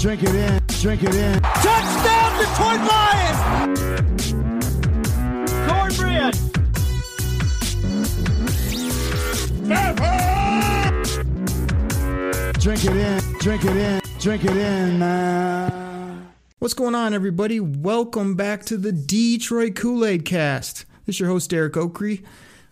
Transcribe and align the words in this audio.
Drink 0.00 0.22
it 0.22 0.34
in, 0.34 0.62
drink 0.80 1.02
it 1.02 1.14
in. 1.14 1.42
Touchdown, 1.42 2.38
Detroit 2.38 2.80
Lions. 2.88 4.32
Cornbread. 5.68 6.34
Drink 12.54 12.84
it 12.86 12.96
in, 12.96 13.20
drink 13.40 13.64
it 13.66 13.76
in, 13.76 14.00
drink 14.18 14.44
it 14.46 14.56
in, 14.56 14.98
man. 14.98 16.32
What's 16.60 16.72
going 16.72 16.94
on, 16.94 17.12
everybody? 17.12 17.60
Welcome 17.60 18.36
back 18.36 18.64
to 18.66 18.78
the 18.78 18.92
Detroit 18.92 19.74
Kool 19.74 20.06
Aid 20.06 20.24
Cast. 20.24 20.86
This 21.04 21.16
is 21.16 21.20
your 21.20 21.28
host, 21.28 21.50
Derek 21.50 21.74
Oakrey. 21.74 22.24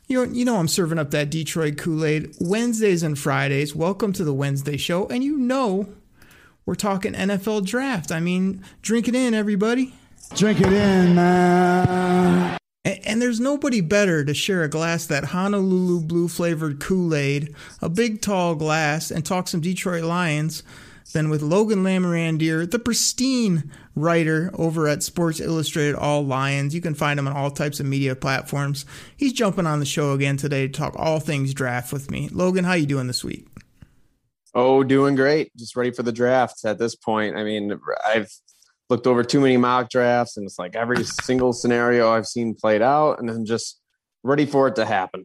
You 0.06 0.24
know, 0.24 0.32
you 0.32 0.46
know 0.46 0.56
I'm 0.56 0.66
serving 0.66 0.98
up 0.98 1.10
that 1.10 1.28
Detroit 1.28 1.76
Kool 1.76 2.06
Aid 2.06 2.36
Wednesdays 2.40 3.02
and 3.02 3.18
Fridays. 3.18 3.76
Welcome 3.76 4.14
to 4.14 4.24
the 4.24 4.32
Wednesday 4.32 4.78
show. 4.78 5.06
And 5.08 5.22
you 5.22 5.36
know 5.36 5.92
we're 6.68 6.74
talking 6.74 7.14
NFL 7.14 7.64
draft. 7.64 8.12
I 8.12 8.20
mean, 8.20 8.62
drink 8.82 9.08
it 9.08 9.14
in, 9.14 9.32
everybody. 9.32 9.94
Drink 10.34 10.60
it 10.60 10.70
in, 10.70 11.14
man. 11.14 12.58
And, 12.84 13.00
and 13.06 13.22
there's 13.22 13.40
nobody 13.40 13.80
better 13.80 14.22
to 14.22 14.34
share 14.34 14.62
a 14.64 14.68
glass 14.68 15.06
that 15.06 15.24
Honolulu 15.24 16.02
blue 16.02 16.28
flavored 16.28 16.78
Kool 16.78 17.14
Aid, 17.14 17.54
a 17.80 17.88
big 17.88 18.20
tall 18.20 18.54
glass, 18.54 19.10
and 19.10 19.24
talk 19.24 19.48
some 19.48 19.62
Detroit 19.62 20.04
Lions 20.04 20.62
than 21.14 21.30
with 21.30 21.40
Logan 21.40 21.82
Lamorandier, 21.82 22.70
the 22.70 22.78
pristine 22.78 23.72
writer 23.96 24.50
over 24.52 24.88
at 24.88 25.02
Sports 25.02 25.40
Illustrated 25.40 25.94
All 25.94 26.22
Lions. 26.22 26.74
You 26.74 26.82
can 26.82 26.94
find 26.94 27.18
him 27.18 27.26
on 27.26 27.34
all 27.34 27.50
types 27.50 27.80
of 27.80 27.86
media 27.86 28.14
platforms. 28.14 28.84
He's 29.16 29.32
jumping 29.32 29.66
on 29.66 29.80
the 29.80 29.86
show 29.86 30.12
again 30.12 30.36
today 30.36 30.66
to 30.66 30.72
talk 30.72 30.92
all 30.98 31.18
things 31.18 31.54
draft 31.54 31.94
with 31.94 32.10
me. 32.10 32.28
Logan, 32.30 32.64
how 32.64 32.74
you 32.74 32.84
doing 32.84 33.06
this 33.06 33.24
week? 33.24 33.47
Oh, 34.60 34.82
doing 34.82 35.14
great. 35.14 35.54
Just 35.54 35.76
ready 35.76 35.92
for 35.92 36.02
the 36.02 36.10
draft 36.10 36.64
at 36.64 36.80
this 36.80 36.96
point. 36.96 37.36
I 37.36 37.44
mean, 37.44 37.78
I've 38.04 38.28
looked 38.90 39.06
over 39.06 39.22
too 39.22 39.40
many 39.40 39.56
mock 39.56 39.88
drafts 39.88 40.36
and 40.36 40.44
it's 40.44 40.58
like 40.58 40.74
every 40.74 41.04
single 41.04 41.52
scenario 41.52 42.10
I've 42.10 42.26
seen 42.26 42.56
played 42.56 42.82
out 42.82 43.20
and 43.20 43.28
then 43.28 43.44
just 43.44 43.80
ready 44.24 44.46
for 44.46 44.66
it 44.66 44.74
to 44.74 44.84
happen. 44.84 45.24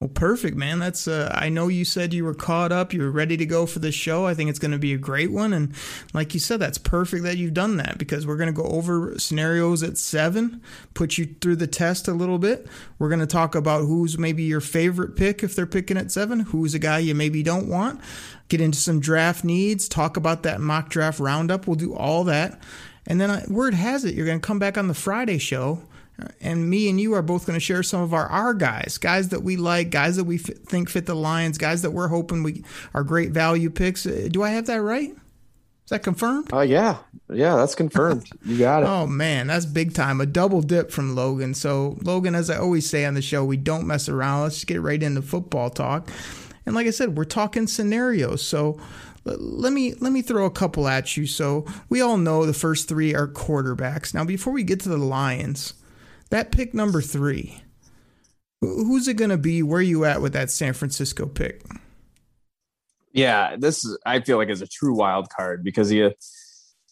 Well, 0.00 0.10
perfect, 0.10 0.58
man. 0.58 0.78
That's 0.78 1.08
uh, 1.08 1.30
I 1.34 1.48
know 1.48 1.68
you 1.68 1.86
said 1.86 2.12
you 2.12 2.26
were 2.26 2.34
caught 2.34 2.70
up, 2.70 2.92
you 2.92 3.00
were 3.00 3.10
ready 3.10 3.38
to 3.38 3.46
go 3.46 3.64
for 3.64 3.78
the 3.78 3.90
show. 3.90 4.26
I 4.26 4.34
think 4.34 4.50
it's 4.50 4.58
going 4.58 4.72
to 4.72 4.78
be 4.78 4.92
a 4.92 4.98
great 4.98 5.32
one, 5.32 5.54
and 5.54 5.72
like 6.12 6.34
you 6.34 6.40
said, 6.40 6.60
that's 6.60 6.76
perfect 6.76 7.22
that 7.22 7.38
you've 7.38 7.54
done 7.54 7.78
that 7.78 7.96
because 7.96 8.26
we're 8.26 8.36
going 8.36 8.54
to 8.54 8.62
go 8.62 8.68
over 8.68 9.18
scenarios 9.18 9.82
at 9.82 9.96
seven, 9.96 10.60
put 10.92 11.16
you 11.16 11.34
through 11.40 11.56
the 11.56 11.66
test 11.66 12.08
a 12.08 12.12
little 12.12 12.36
bit. 12.38 12.66
We're 12.98 13.08
going 13.08 13.20
to 13.20 13.26
talk 13.26 13.54
about 13.54 13.86
who's 13.86 14.18
maybe 14.18 14.42
your 14.42 14.60
favorite 14.60 15.16
pick 15.16 15.42
if 15.42 15.56
they're 15.56 15.64
picking 15.64 15.96
at 15.96 16.12
seven, 16.12 16.40
who's 16.40 16.74
a 16.74 16.78
guy 16.78 16.98
you 16.98 17.14
maybe 17.14 17.42
don't 17.42 17.66
want, 17.66 17.98
get 18.48 18.60
into 18.60 18.78
some 18.78 19.00
draft 19.00 19.44
needs, 19.44 19.88
talk 19.88 20.18
about 20.18 20.42
that 20.42 20.60
mock 20.60 20.90
draft 20.90 21.20
roundup. 21.20 21.66
We'll 21.66 21.76
do 21.76 21.94
all 21.94 22.22
that, 22.24 22.60
and 23.06 23.18
then 23.18 23.30
uh, 23.30 23.46
word 23.48 23.72
has 23.72 24.04
it 24.04 24.14
you're 24.14 24.26
going 24.26 24.40
to 24.40 24.46
come 24.46 24.58
back 24.58 24.76
on 24.76 24.88
the 24.88 24.94
Friday 24.94 25.38
show 25.38 25.80
and 26.40 26.68
me 26.68 26.88
and 26.88 27.00
you 27.00 27.12
are 27.14 27.22
both 27.22 27.46
going 27.46 27.58
to 27.58 27.64
share 27.64 27.82
some 27.82 28.00
of 28.00 28.14
our 28.14 28.26
our 28.26 28.54
guys, 28.54 28.98
guys 28.98 29.28
that 29.30 29.42
we 29.42 29.56
like, 29.56 29.90
guys 29.90 30.16
that 30.16 30.24
we 30.24 30.36
f- 30.36 30.56
think 30.66 30.88
fit 30.88 31.06
the 31.06 31.14
Lions, 31.14 31.58
guys 31.58 31.82
that 31.82 31.90
we're 31.90 32.08
hoping 32.08 32.42
we 32.42 32.64
are 32.94 33.04
great 33.04 33.30
value 33.30 33.70
picks. 33.70 34.06
Uh, 34.06 34.28
do 34.30 34.42
I 34.42 34.50
have 34.50 34.66
that 34.66 34.80
right? 34.80 35.10
Is 35.10 35.90
that 35.90 36.02
confirmed? 36.02 36.50
Oh 36.52 36.58
uh, 36.58 36.62
yeah, 36.62 36.98
yeah, 37.32 37.56
that's 37.56 37.74
confirmed. 37.74 38.28
You 38.44 38.58
got 38.58 38.82
it. 38.82 38.86
oh 38.88 39.06
man, 39.06 39.48
that's 39.48 39.66
big 39.66 39.94
time. 39.94 40.20
A 40.20 40.26
double 40.26 40.62
dip 40.62 40.90
from 40.90 41.14
Logan. 41.14 41.54
So 41.54 41.96
Logan, 42.02 42.34
as 42.34 42.50
I 42.50 42.58
always 42.58 42.88
say 42.88 43.04
on 43.04 43.14
the 43.14 43.22
show, 43.22 43.44
we 43.44 43.56
don't 43.56 43.86
mess 43.86 44.08
around. 44.08 44.42
Let's 44.42 44.64
get 44.64 44.80
right 44.80 45.02
into 45.02 45.22
football 45.22 45.70
talk. 45.70 46.10
And 46.64 46.74
like 46.74 46.86
I 46.86 46.90
said, 46.90 47.16
we're 47.16 47.24
talking 47.24 47.66
scenarios. 47.66 48.42
So 48.42 48.80
let 49.24 49.72
me 49.72 49.94
let 49.94 50.12
me 50.12 50.22
throw 50.22 50.44
a 50.44 50.50
couple 50.50 50.88
at 50.88 51.16
you. 51.16 51.26
So 51.26 51.66
we 51.88 52.00
all 52.00 52.16
know 52.16 52.46
the 52.46 52.52
first 52.52 52.88
three 52.88 53.14
are 53.14 53.28
quarterbacks. 53.28 54.14
Now, 54.14 54.24
before 54.24 54.52
we 54.52 54.62
get 54.62 54.80
to 54.80 54.88
the 54.88 54.96
Lions 54.96 55.74
that 56.30 56.50
pick 56.50 56.74
number 56.74 57.00
three, 57.00 57.62
who's 58.60 59.08
it 59.08 59.14
going 59.14 59.30
to 59.30 59.38
be? 59.38 59.62
Where 59.62 59.82
you 59.82 60.04
at 60.04 60.22
with 60.22 60.32
that 60.32 60.50
San 60.50 60.72
Francisco 60.72 61.26
pick? 61.26 61.62
Yeah, 63.12 63.56
this 63.56 63.84
is, 63.84 63.98
I 64.04 64.20
feel 64.20 64.36
like 64.36 64.50
is 64.50 64.62
a 64.62 64.66
true 64.66 64.94
wild 64.94 65.28
card 65.30 65.64
because 65.64 65.90
you 65.90 66.12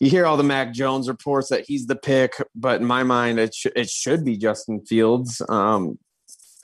you 0.00 0.10
hear 0.10 0.26
all 0.26 0.36
the 0.36 0.42
Mac 0.42 0.72
Jones 0.72 1.08
reports 1.08 1.50
that 1.50 1.64
he's 1.66 1.86
the 1.86 1.96
pick, 1.96 2.34
but 2.54 2.80
in 2.80 2.86
my 2.86 3.02
mind, 3.02 3.38
it 3.38 3.54
sh- 3.54 3.66
it 3.76 3.88
should 3.88 4.24
be 4.24 4.36
Justin 4.36 4.84
Fields. 4.84 5.40
Um, 5.48 5.98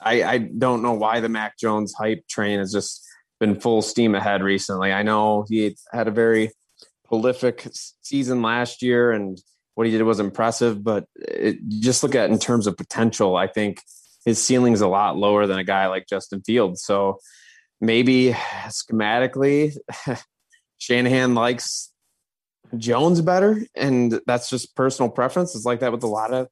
I, 0.01 0.23
I 0.23 0.37
don't 0.39 0.81
know 0.81 0.93
why 0.93 1.19
the 1.19 1.29
Mac 1.29 1.57
Jones 1.57 1.93
hype 1.97 2.27
train 2.27 2.59
has 2.59 2.71
just 2.71 3.05
been 3.39 3.59
full 3.59 3.81
steam 3.81 4.15
ahead 4.15 4.43
recently. 4.43 4.91
I 4.91 5.03
know 5.03 5.45
he 5.47 5.77
had 5.91 6.07
a 6.07 6.11
very 6.11 6.51
prolific 7.05 7.67
season 8.01 8.41
last 8.41 8.81
year 8.81 9.11
and 9.11 9.41
what 9.75 9.87
he 9.87 9.91
did 9.91 10.03
was 10.03 10.19
impressive, 10.19 10.83
but 10.83 11.05
it, 11.41 11.57
just 11.67 12.03
look 12.03 12.15
at 12.15 12.29
in 12.29 12.39
terms 12.39 12.67
of 12.67 12.77
potential, 12.77 13.35
I 13.35 13.47
think 13.47 13.81
his 14.25 14.43
ceiling 14.43 14.73
is 14.73 14.81
a 14.81 14.87
lot 14.87 15.17
lower 15.17 15.47
than 15.47 15.57
a 15.57 15.63
guy 15.63 15.87
like 15.87 16.07
Justin 16.07 16.41
Fields. 16.41 16.83
So 16.83 17.19
maybe 17.79 18.35
schematically, 18.67 19.75
Shanahan 20.77 21.35
likes 21.35 21.91
Jones 22.77 23.21
better, 23.21 23.61
and 23.75 24.19
that's 24.25 24.49
just 24.49 24.75
personal 24.75 25.11
preference. 25.11 25.55
It's 25.55 25.65
like 25.65 25.79
that 25.81 25.91
with 25.91 26.03
a 26.03 26.07
lot 26.07 26.33
of 26.33 26.47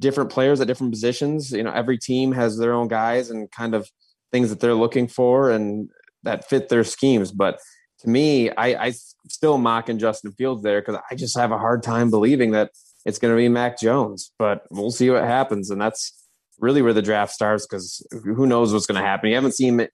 different 0.00 0.30
players 0.30 0.60
at 0.60 0.66
different 0.66 0.92
positions. 0.92 1.52
You 1.52 1.62
know, 1.62 1.72
every 1.72 1.98
team 1.98 2.32
has 2.32 2.56
their 2.56 2.72
own 2.72 2.88
guys 2.88 3.30
and 3.30 3.50
kind 3.50 3.74
of 3.74 3.90
things 4.32 4.48
that 4.50 4.60
they're 4.60 4.74
looking 4.74 5.08
for 5.08 5.50
and 5.50 5.88
that 6.22 6.48
fit 6.48 6.68
their 6.68 6.84
schemes. 6.84 7.32
But 7.32 7.58
to 8.00 8.08
me, 8.08 8.50
I, 8.50 8.86
I 8.86 8.92
still 9.28 9.58
mocking 9.58 9.98
Justin 9.98 10.32
Fields 10.32 10.62
there 10.62 10.80
because 10.80 11.00
I 11.10 11.14
just 11.14 11.36
have 11.36 11.52
a 11.52 11.58
hard 11.58 11.82
time 11.82 12.10
believing 12.10 12.52
that 12.52 12.70
it's 13.04 13.18
going 13.18 13.32
to 13.32 13.36
be 13.36 13.48
Mac 13.48 13.78
Jones. 13.78 14.32
But 14.38 14.64
we'll 14.70 14.90
see 14.90 15.10
what 15.10 15.24
happens, 15.24 15.70
and 15.70 15.80
that's 15.80 16.12
really 16.58 16.82
where 16.82 16.92
the 16.92 17.02
draft 17.02 17.32
starts 17.32 17.66
because 17.66 18.06
who 18.10 18.46
knows 18.46 18.72
what's 18.72 18.86
going 18.86 19.00
to 19.00 19.06
happen. 19.06 19.30
You 19.30 19.36
haven't 19.36 19.54
seen 19.54 19.86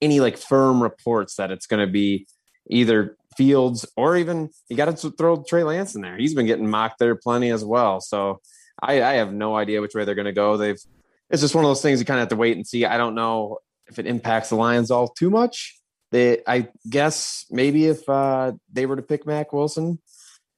any 0.00 0.20
like 0.20 0.36
firm 0.36 0.82
reports 0.82 1.36
that 1.36 1.50
it's 1.50 1.66
going 1.66 1.84
to 1.86 1.90
be 1.90 2.26
either 2.68 3.16
Fields 3.36 3.86
or 3.96 4.16
even 4.16 4.50
you 4.68 4.76
got 4.76 4.96
to 4.96 5.10
throw 5.12 5.44
Trey 5.44 5.62
Lance 5.62 5.94
in 5.94 6.02
there. 6.02 6.16
He's 6.16 6.34
been 6.34 6.46
getting 6.46 6.68
mocked 6.68 6.98
there 6.98 7.14
plenty 7.14 7.50
as 7.50 7.64
well. 7.64 8.00
So 8.00 8.40
I, 8.82 9.00
I 9.00 9.12
have 9.14 9.32
no 9.32 9.54
idea 9.54 9.80
which 9.80 9.94
way 9.94 10.04
they're 10.04 10.16
going 10.16 10.24
to 10.24 10.32
go. 10.32 10.56
They've 10.56 10.80
it's 11.30 11.42
just 11.42 11.54
one 11.54 11.64
of 11.64 11.68
those 11.68 11.82
things 11.82 12.00
you 12.00 12.06
kind 12.06 12.18
of 12.18 12.22
have 12.22 12.30
to 12.30 12.36
wait 12.36 12.56
and 12.56 12.66
see. 12.66 12.84
I 12.84 12.96
don't 12.96 13.14
know 13.14 13.58
if 13.86 14.00
it 14.00 14.06
impacts 14.06 14.48
the 14.48 14.56
Lions 14.56 14.90
all 14.90 15.08
too 15.08 15.30
much 15.30 15.78
they 16.10 16.42
I 16.46 16.68
guess 16.88 17.46
maybe 17.50 17.86
if 17.86 18.08
uh, 18.08 18.52
they 18.72 18.86
were 18.86 18.96
to 18.96 19.02
pick 19.02 19.26
Mac 19.26 19.52
Wilson 19.52 19.98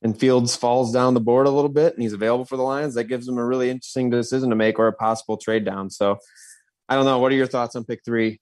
and 0.03 0.19
Fields 0.19 0.57
falls 0.57 0.93
down 0.93 1.15
the 1.15 1.21
board 1.21 1.47
a 1.47 1.51
little 1.51 1.71
bit 1.71 1.95
and 1.95 2.03
he's 2.03 2.13
available 2.13 2.45
for 2.45 2.57
the 2.57 2.63
Lions, 2.63 2.95
that 2.95 3.05
gives 3.05 3.27
them 3.27 3.39
a 3.39 3.45
really 3.45 3.71
interesting 3.71 4.11
decision 4.11 4.51
to 4.51 4.57
make 4.57 4.79
or 4.79 4.87
a 4.87 4.93
possible 4.93 5.37
trade 5.37 5.65
down. 5.65 5.91
So 5.91 6.19
I 6.89 6.97
don't 6.97 7.05
know. 7.05 7.19
What 7.19 7.33
are 7.33 7.37
your 7.37 7.47
thoughts 7.47 7.77
on 7.77 7.85
pick 7.85 8.01
three? 8.05 8.41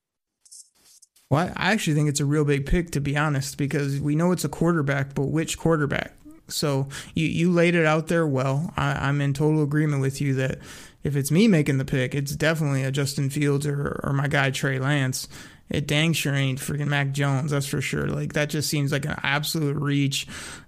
Well, 1.31 1.53
I 1.57 1.73
actually 1.73 1.95
think 1.95 2.09
it's 2.09 2.21
a 2.21 2.25
real 2.25 2.45
big 2.45 2.67
pick 2.67 2.91
to 2.93 3.01
be 3.01 3.17
honest, 3.17 3.59
because 3.59 4.01
we 4.01 4.15
know 4.15 4.33
it's 4.33 4.45
a 4.45 4.49
quarterback, 4.49 5.15
but 5.15 5.27
which 5.27 5.59
quarterback? 5.59 6.15
So 6.49 6.89
you 7.15 7.27
you 7.27 7.53
laid 7.53 7.75
it 7.75 7.85
out 7.85 8.07
there 8.09 8.27
well. 8.27 8.73
I, 8.77 9.09
am 9.09 9.21
in 9.21 9.35
total 9.35 9.63
agreement 9.63 10.01
with 10.01 10.21
you 10.21 10.33
that 10.35 10.59
if 11.03 11.15
it's 11.15 11.31
me 11.31 11.47
making 11.47 11.77
the 11.77 11.85
pick, 11.85 12.15
it's 12.15 12.35
definitely 12.35 12.85
a 12.85 12.91
Justin 12.91 13.29
Fields 13.29 13.67
or, 13.67 14.01
or 14.03 14.15
my 14.15 14.29
guy 14.29 14.51
Trey 14.51 14.79
Lance 14.79 15.29
it 15.71 15.87
dang 15.87 16.13
sure 16.13 16.35
ain't 16.35 16.59
freaking 16.59 16.89
Mac 16.89 17.13
Jones. 17.13 17.51
That's 17.51 17.67
for 17.67 17.81
sure. 17.81 18.07
Like 18.07 18.33
that 18.35 18.51
just 18.51 18.69
seems 18.69 18.93
like 18.93 19.05
an 19.05 19.17
absolute 19.23 19.77
reach. 19.77 20.27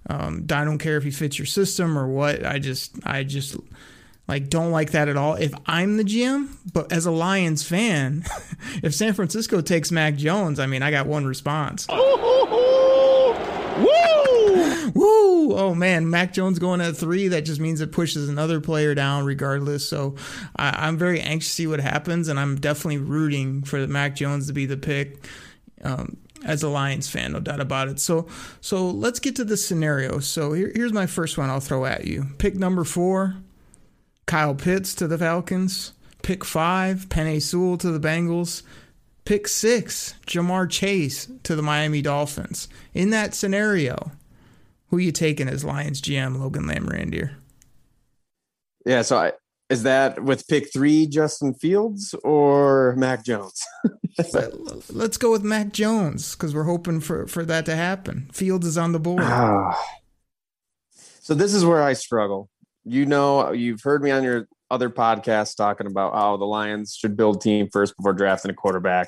Um, 0.09 0.45
I 0.51 0.63
don't 0.63 0.77
care 0.77 0.97
if 0.97 1.03
he 1.03 1.11
fits 1.11 1.39
your 1.39 1.45
system 1.45 1.97
or 1.97 2.07
what. 2.07 2.45
I 2.45 2.59
just, 2.59 2.95
I 3.05 3.23
just 3.23 3.55
like 4.27 4.49
don't 4.49 4.71
like 4.71 4.91
that 4.91 5.09
at 5.09 5.17
all. 5.17 5.35
If 5.35 5.53
I'm 5.65 5.97
the 5.97 6.03
GM, 6.03 6.49
but 6.73 6.91
as 6.91 7.05
a 7.05 7.11
Lions 7.11 7.63
fan, 7.63 8.23
if 8.83 8.93
San 8.93 9.13
Francisco 9.13 9.61
takes 9.61 9.91
Mac 9.91 10.15
Jones, 10.15 10.59
I 10.59 10.67
mean, 10.67 10.83
I 10.83 10.91
got 10.91 11.07
one 11.07 11.25
response. 11.25 11.87
Oh 15.49 15.75
man, 15.75 16.09
Mac 16.09 16.33
Jones 16.33 16.59
going 16.59 16.81
at 16.81 16.95
three. 16.95 17.27
That 17.27 17.41
just 17.41 17.59
means 17.59 17.81
it 17.81 17.91
pushes 17.91 18.29
another 18.29 18.61
player 18.61 18.93
down, 18.95 19.25
regardless. 19.25 19.87
So 19.87 20.15
I, 20.55 20.87
am 20.87 20.97
very 20.97 21.19
anxious 21.19 21.49
to 21.49 21.55
see 21.55 21.67
what 21.67 21.79
happens, 21.79 22.27
and 22.27 22.39
I'm 22.39 22.55
definitely 22.57 22.99
rooting 22.99 23.63
for 23.63 23.85
Mac 23.87 24.15
Jones 24.15 24.47
to 24.47 24.53
be 24.53 24.65
the 24.65 24.77
pick. 24.77 25.25
Um, 25.83 26.17
as 26.43 26.63
a 26.63 26.69
Lions 26.69 27.07
fan, 27.07 27.33
no 27.33 27.39
doubt 27.39 27.59
about 27.59 27.87
it. 27.87 27.99
So, 27.99 28.27
so 28.61 28.89
let's 28.89 29.19
get 29.19 29.35
to 29.35 29.43
the 29.43 29.57
scenario. 29.57 30.19
So 30.19 30.53
here, 30.53 30.71
here's 30.73 30.93
my 30.93 31.05
first 31.05 31.37
one. 31.37 31.49
I'll 31.49 31.59
throw 31.59 31.85
at 31.85 32.05
you. 32.05 32.27
Pick 32.37 32.55
number 32.55 32.83
four, 32.83 33.35
Kyle 34.25 34.55
Pitts 34.55 34.95
to 34.95 35.07
the 35.07 35.17
Falcons. 35.17 35.93
Pick 36.23 36.45
five, 36.45 37.09
Penei 37.09 37.41
Sewell 37.41 37.77
to 37.77 37.91
the 37.91 37.99
Bengals. 37.99 38.63
Pick 39.25 39.47
six, 39.47 40.15
Ja'Marr 40.25 40.69
Chase 40.69 41.27
to 41.43 41.55
the 41.55 41.61
Miami 41.61 42.01
Dolphins. 42.01 42.67
In 42.93 43.11
that 43.11 43.33
scenario, 43.35 44.11
who 44.91 44.97
you 44.97 45.11
taking 45.11 45.47
as 45.47 45.63
Lions 45.63 46.01
GM 46.01 46.39
Logan 46.39 46.65
Lamorandier? 46.65 47.35
Yeah, 48.85 49.01
so 49.01 49.17
I, 49.17 49.31
is 49.69 49.83
that 49.83 50.21
with 50.21 50.47
pick 50.49 50.71
three, 50.71 51.07
Justin 51.07 51.53
Fields 51.53 52.13
or 52.25 52.93
Mac 52.97 53.23
Jones? 53.23 53.63
Let's 54.89 55.17
go 55.17 55.31
with 55.31 55.43
Mac 55.43 55.71
Jones 55.71 56.35
because 56.35 56.53
we're 56.53 56.65
hoping 56.65 56.99
for, 56.99 57.25
for 57.25 57.45
that 57.45 57.65
to 57.67 57.75
happen. 57.75 58.29
Fields 58.33 58.67
is 58.67 58.77
on 58.77 58.91
the 58.91 58.99
board. 58.99 59.21
Ah. 59.23 59.81
so 61.21 61.33
this 61.33 61.53
is 61.53 61.63
where 61.63 61.81
I 61.81 61.93
struggle. 61.93 62.49
You 62.83 63.05
know, 63.05 63.53
you've 63.53 63.81
heard 63.81 64.03
me 64.03 64.11
on 64.11 64.23
your 64.23 64.49
other 64.69 64.89
podcasts 64.89 65.55
talking 65.55 65.87
about 65.87 66.13
how 66.13 66.35
the 66.35 66.45
Lions 66.45 66.95
should 66.95 67.15
build 67.15 67.39
team 67.39 67.69
first 67.71 67.95
before 67.95 68.13
drafting 68.13 68.51
a 68.51 68.53
quarterback. 68.53 69.07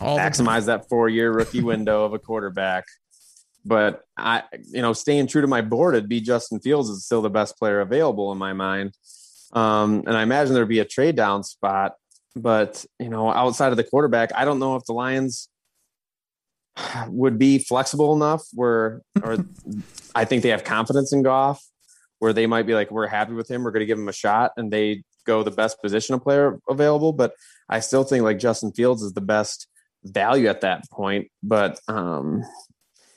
All 0.00 0.18
maximize 0.18 0.66
that 0.66 0.88
four 0.88 1.08
year 1.08 1.30
rookie 1.30 1.62
window 1.62 2.04
of 2.04 2.12
a 2.12 2.18
quarterback. 2.18 2.84
But 3.64 4.02
I, 4.16 4.42
you 4.70 4.82
know, 4.82 4.92
staying 4.92 5.28
true 5.28 5.42
to 5.42 5.46
my 5.46 5.60
board, 5.60 5.94
it'd 5.94 6.08
be 6.08 6.20
Justin 6.20 6.60
Fields 6.60 6.88
is 6.88 7.04
still 7.04 7.22
the 7.22 7.30
best 7.30 7.58
player 7.58 7.80
available 7.80 8.32
in 8.32 8.38
my 8.38 8.52
mind. 8.52 8.96
Um, 9.52 10.04
and 10.06 10.16
I 10.16 10.22
imagine 10.22 10.54
there'd 10.54 10.68
be 10.68 10.80
a 10.80 10.84
trade 10.84 11.16
down 11.16 11.44
spot. 11.44 11.94
But 12.34 12.84
you 12.98 13.08
know, 13.08 13.30
outside 13.30 13.70
of 13.70 13.76
the 13.76 13.84
quarterback, 13.84 14.34
I 14.34 14.44
don't 14.44 14.58
know 14.58 14.76
if 14.76 14.84
the 14.84 14.94
Lions 14.94 15.48
would 17.08 17.38
be 17.38 17.58
flexible 17.58 18.14
enough 18.14 18.42
where, 18.52 19.02
or 19.22 19.38
I 20.14 20.24
think 20.24 20.42
they 20.42 20.50
have 20.50 20.64
confidence 20.64 21.12
in 21.12 21.22
Goff, 21.22 21.62
where 22.18 22.32
they 22.32 22.46
might 22.46 22.66
be 22.66 22.74
like, 22.74 22.90
we're 22.90 23.06
happy 23.06 23.32
with 23.32 23.50
him, 23.50 23.64
we're 23.64 23.72
going 23.72 23.80
to 23.80 23.86
give 23.86 23.98
him 23.98 24.08
a 24.08 24.12
shot, 24.12 24.52
and 24.56 24.72
they 24.72 25.04
go 25.26 25.42
the 25.42 25.50
best 25.50 25.80
position 25.80 26.14
of 26.14 26.22
player 26.22 26.58
available. 26.68 27.12
But 27.12 27.34
I 27.68 27.80
still 27.80 28.04
think 28.04 28.24
like 28.24 28.38
Justin 28.38 28.72
Fields 28.72 29.02
is 29.02 29.12
the 29.12 29.20
best 29.20 29.68
value 30.04 30.48
at 30.48 30.62
that 30.62 30.88
point. 30.90 31.28
But 31.42 31.80
um, 31.88 32.42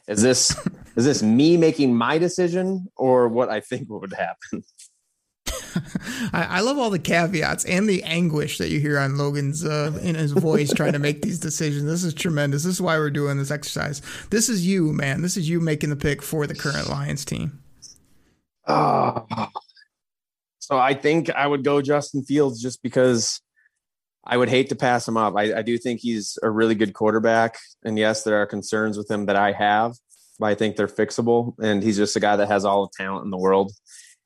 is 0.08 0.22
this 0.22 0.56
is 0.96 1.06
this 1.06 1.24
me 1.24 1.58
making 1.58 1.96
my 1.96 2.18
decision 2.18 2.88
or 2.96 3.28
what 3.28 3.50
I 3.50 3.60
think 3.60 3.90
would 3.90 4.14
happen? 4.14 4.64
I, 6.34 6.44
I, 6.44 6.60
love 6.62 6.78
all 6.78 6.90
the 6.90 7.00
caveats 7.00 7.66
and 7.66 7.88
the 7.88 8.02
anguish 8.04 8.58
that 8.60 8.70
you 8.70 8.80
hear 8.80 8.98
on 8.98 9.18
Logan's 9.18 9.66
uh, 9.66 9.98
in 10.02 10.16
his 10.16 10.32
voice 10.32 10.74
trying 10.74 10.94
to 10.94 11.00
make 11.00 11.22
these 11.22 11.40
decisions. 11.40 11.84
This 11.84 12.04
is 12.04 12.14
tremendous. 12.14 12.64
This 12.64 12.76
is 12.76 12.82
why 12.82 12.98
we're 12.98 13.10
doing 13.10 13.38
this 13.38 13.52
exercise. 13.52 14.02
This 14.30 14.48
is 14.48 14.66
you, 14.66 14.94
man. 14.94 15.22
This 15.22 15.38
is 15.38 15.50
you 15.50 15.60
making 15.60 15.90
the 15.90 15.96
pick 15.96 16.22
for 16.22 16.48
the 16.48 16.56
current 16.56 16.90
Lions 16.90 17.26
team. 17.26 17.60
Uh, 18.66 19.22
so 20.60 20.78
I 20.78 20.94
think 20.94 21.30
I 21.30 21.46
would 21.46 21.64
go 21.64 21.82
Justin 21.82 22.24
Fields 22.24 22.62
just 22.62 22.82
because 22.82 23.42
I 24.26 24.38
would 24.38 24.50
hate 24.50 24.70
to 24.70 24.76
pass 24.76 25.08
him 25.08 25.18
up. 25.18 25.36
I, 25.38 25.60
I 25.60 25.62
do 25.62 25.78
think 25.78 26.00
he's 26.02 26.38
a 26.42 26.50
really 26.50 26.76
good 26.76 26.94
quarterback, 26.94 27.58
and 27.84 27.98
yes, 27.98 28.24
there 28.24 28.42
are 28.42 28.46
concerns 28.46 28.98
with 28.98 29.10
him 29.10 29.28
that 29.28 29.36
I 29.36 29.52
have, 29.52 29.96
but 30.40 30.48
I 30.48 30.56
think 30.56 30.76
they're 30.76 30.88
fixable. 30.88 31.54
And 31.62 31.84
he's 31.84 31.98
just 31.98 32.16
a 32.16 32.20
guy 32.20 32.36
that 32.36 32.48
has 32.48 32.66
all 32.66 32.86
the 32.86 33.04
talent 33.04 33.26
in 33.26 33.32
the 33.32 33.38
world. 33.38 33.72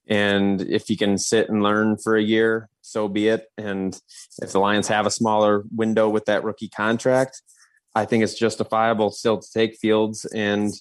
And 0.08 0.62
if 0.62 0.88
he 0.88 0.96
can 0.96 1.18
sit 1.18 1.50
and 1.50 1.62
learn 1.62 1.98
for 1.98 2.16
a 2.16 2.22
year, 2.22 2.70
so 2.82 3.08
be 3.08 3.28
it. 3.28 3.46
And 3.58 4.00
if 4.42 4.52
the 4.52 4.60
Lions 4.60 4.88
have 4.88 5.06
a 5.06 5.12
smaller 5.12 5.64
window 5.76 6.10
with 6.10 6.26
that 6.26 6.44
rookie 6.44 6.70
contract, 6.70 7.42
I 7.94 8.06
think 8.06 8.24
it's 8.24 8.34
justifiable 8.34 9.12
still 9.12 9.38
to 9.38 9.52
take 9.52 9.78
Fields 9.78 10.26
and 10.26 10.72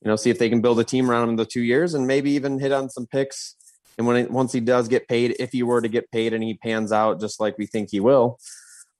you 0.00 0.08
know 0.08 0.16
see 0.16 0.30
if 0.30 0.38
they 0.38 0.48
can 0.48 0.60
build 0.60 0.78
a 0.78 0.84
team 0.84 1.10
around 1.10 1.24
him 1.24 1.30
in 1.30 1.36
the 1.36 1.44
two 1.44 1.62
years 1.62 1.94
and 1.94 2.06
maybe 2.06 2.30
even 2.32 2.60
hit 2.60 2.72
on 2.72 2.88
some 2.88 3.06
picks. 3.06 3.56
And 3.96 4.06
when 4.06 4.16
it, 4.16 4.30
once 4.30 4.52
he 4.52 4.60
does 4.60 4.86
get 4.86 5.08
paid, 5.08 5.34
if 5.40 5.50
he 5.50 5.64
were 5.64 5.80
to 5.80 5.88
get 5.88 6.10
paid 6.12 6.32
and 6.32 6.42
he 6.42 6.54
pans 6.54 6.92
out 6.92 7.20
just 7.20 7.40
like 7.40 7.58
we 7.58 7.66
think 7.66 7.90
he 7.90 7.98
will, 7.98 8.38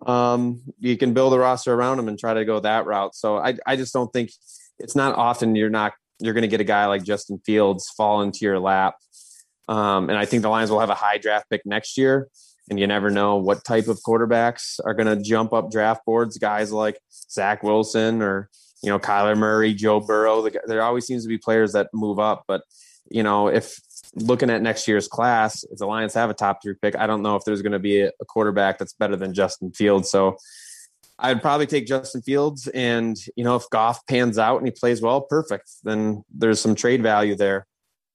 um, 0.06 0.62
you 0.78 0.96
can 0.96 1.12
build 1.12 1.34
a 1.34 1.38
roster 1.38 1.74
around 1.74 1.98
him 1.98 2.08
and 2.08 2.18
try 2.18 2.34
to 2.34 2.44
go 2.44 2.60
that 2.60 2.86
route. 2.86 3.14
So 3.14 3.38
I 3.38 3.56
I 3.66 3.76
just 3.76 3.92
don't 3.92 4.12
think 4.12 4.30
it's 4.78 4.96
not 4.96 5.16
often 5.16 5.54
you're 5.54 5.70
not 5.70 5.92
you're 6.20 6.34
going 6.34 6.42
to 6.42 6.48
get 6.48 6.60
a 6.60 6.64
guy 6.64 6.86
like 6.86 7.04
Justin 7.04 7.40
Fields 7.44 7.88
fall 7.96 8.22
into 8.22 8.40
your 8.42 8.58
lap 8.58 8.96
um, 9.68 10.08
and 10.08 10.18
I 10.18 10.24
think 10.24 10.42
the 10.42 10.48
Lions 10.48 10.70
will 10.70 10.80
have 10.80 10.90
a 10.90 10.94
high 10.94 11.18
draft 11.18 11.50
pick 11.50 11.62
next 11.64 11.98
year. 11.98 12.28
And 12.70 12.78
you 12.78 12.86
never 12.86 13.10
know 13.10 13.36
what 13.36 13.64
type 13.64 13.88
of 13.88 13.98
quarterbacks 14.06 14.78
are 14.84 14.94
going 14.94 15.06
to 15.06 15.22
jump 15.22 15.52
up 15.52 15.70
draft 15.70 16.04
boards. 16.04 16.36
Guys 16.36 16.72
like 16.72 16.98
Zach 17.30 17.62
Wilson 17.62 18.20
or, 18.20 18.50
you 18.82 18.90
know, 18.90 18.98
Kyler 18.98 19.36
Murray, 19.36 19.72
Joe 19.72 20.00
Burrow. 20.00 20.42
The, 20.42 20.60
There 20.66 20.82
always 20.82 21.06
seems 21.06 21.22
to 21.22 21.28
be 21.28 21.38
players 21.38 21.72
that 21.72 21.88
move 21.94 22.18
up. 22.18 22.44
But, 22.46 22.62
you 23.10 23.22
know, 23.22 23.48
if 23.48 23.78
looking 24.14 24.50
at 24.50 24.62
next 24.62 24.88
year's 24.88 25.08
class, 25.08 25.64
if 25.64 25.78
the 25.78 25.86
Lions 25.86 26.14
have 26.14 26.30
a 26.30 26.34
top 26.34 26.62
three 26.62 26.74
pick, 26.80 26.96
I 26.96 27.06
don't 27.06 27.22
know 27.22 27.36
if 27.36 27.44
there's 27.44 27.62
going 27.62 27.72
to 27.72 27.78
be 27.78 28.00
a, 28.00 28.12
quarterback 28.26 28.78
that's 28.78 28.92
better 28.92 29.16
than 29.16 29.34
Justin 29.34 29.72
Fields. 29.72 30.10
So 30.10 30.36
I'd 31.18 31.42
probably 31.42 31.66
take 31.66 31.86
Justin 31.86 32.22
Fields. 32.22 32.68
And, 32.68 33.16
you 33.36 33.44
know, 33.44 33.56
if 33.56 33.68
Goff 33.70 34.06
pans 34.06 34.38
out 34.38 34.58
and 34.58 34.66
he 34.66 34.70
plays 34.70 35.02
well, 35.02 35.22
perfect. 35.22 35.70
Then 35.82 36.22
there's 36.30 36.60
some 36.60 36.74
trade 36.74 37.02
value 37.02 37.34
there 37.34 37.66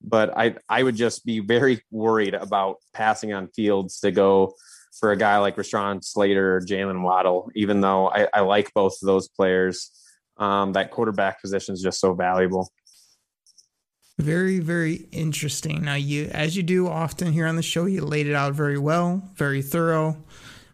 but 0.04 0.38
I 0.38 0.56
I 0.68 0.84
would 0.84 0.95
just 0.95 1.25
be 1.25 1.40
very 1.40 1.81
worried 1.90 2.34
about 2.34 2.78
passing 2.94 3.34
on 3.34 3.48
Fields 3.48 4.00
to 4.01 4.12
go 4.12 4.54
for 5.00 5.12
a 5.12 5.18
guy 5.18 5.38
like 5.38 5.56
Rashawn 5.56 6.04
Slater 6.04 6.57
or 6.57 6.62
Jaylen 6.62 7.01
Waddle, 7.01 7.50
even 7.56 7.81
though 7.81 8.10
I, 8.10 8.28
I, 8.31 8.42
like 8.42 8.72
both 8.75 8.94
of 9.01 9.07
those 9.07 9.28
players. 9.28 9.89
Um, 10.38 10.74
that 10.74 10.92
quarterback 10.92 11.42
position 11.42 11.74
is 11.74 11.81
just 11.81 12.00
so 12.00 12.13
valuable. 12.13 12.72
Very, 14.19 14.60
very 14.60 15.07
interesting. 15.12 15.83
Now, 15.83 15.95
you, 15.95 16.25
as 16.31 16.56
you 16.56 16.63
do 16.63 16.88
often 16.88 17.33
here 17.33 17.48
on 17.48 17.56
the 17.56 17.63
show, 17.63 17.86
you 17.86 18.06
laid 18.06 18.27
it 18.27 18.36
out 18.36 18.54
very 18.54 18.77
well, 18.77 19.30
very 19.36 19.62
thorough. 19.62 20.24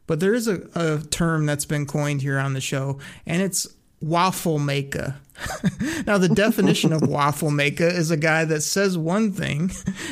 But 0.08 0.20
there 0.20 0.34
is 0.34 0.48
a, 0.48 0.68
a 0.76 1.02
term 1.10 1.46
that's 1.46 1.66
been 1.66 1.86
coined 1.86 2.22
here 2.22 2.38
on 2.38 2.54
the 2.54 2.62
show, 2.62 3.00
and 3.26 3.42
it's 3.42 3.68
waffle 4.02 4.60
maker. 4.60 5.16
now, 6.06 6.18
the 6.18 6.28
definition 6.28 6.92
of 6.92 7.08
waffle 7.08 7.52
maker 7.52 7.88
is 7.88 8.12
a 8.12 8.18
guy 8.18 8.44
that 8.46 8.62
says 8.62 8.98
one 8.98 9.32
thing 9.32 9.72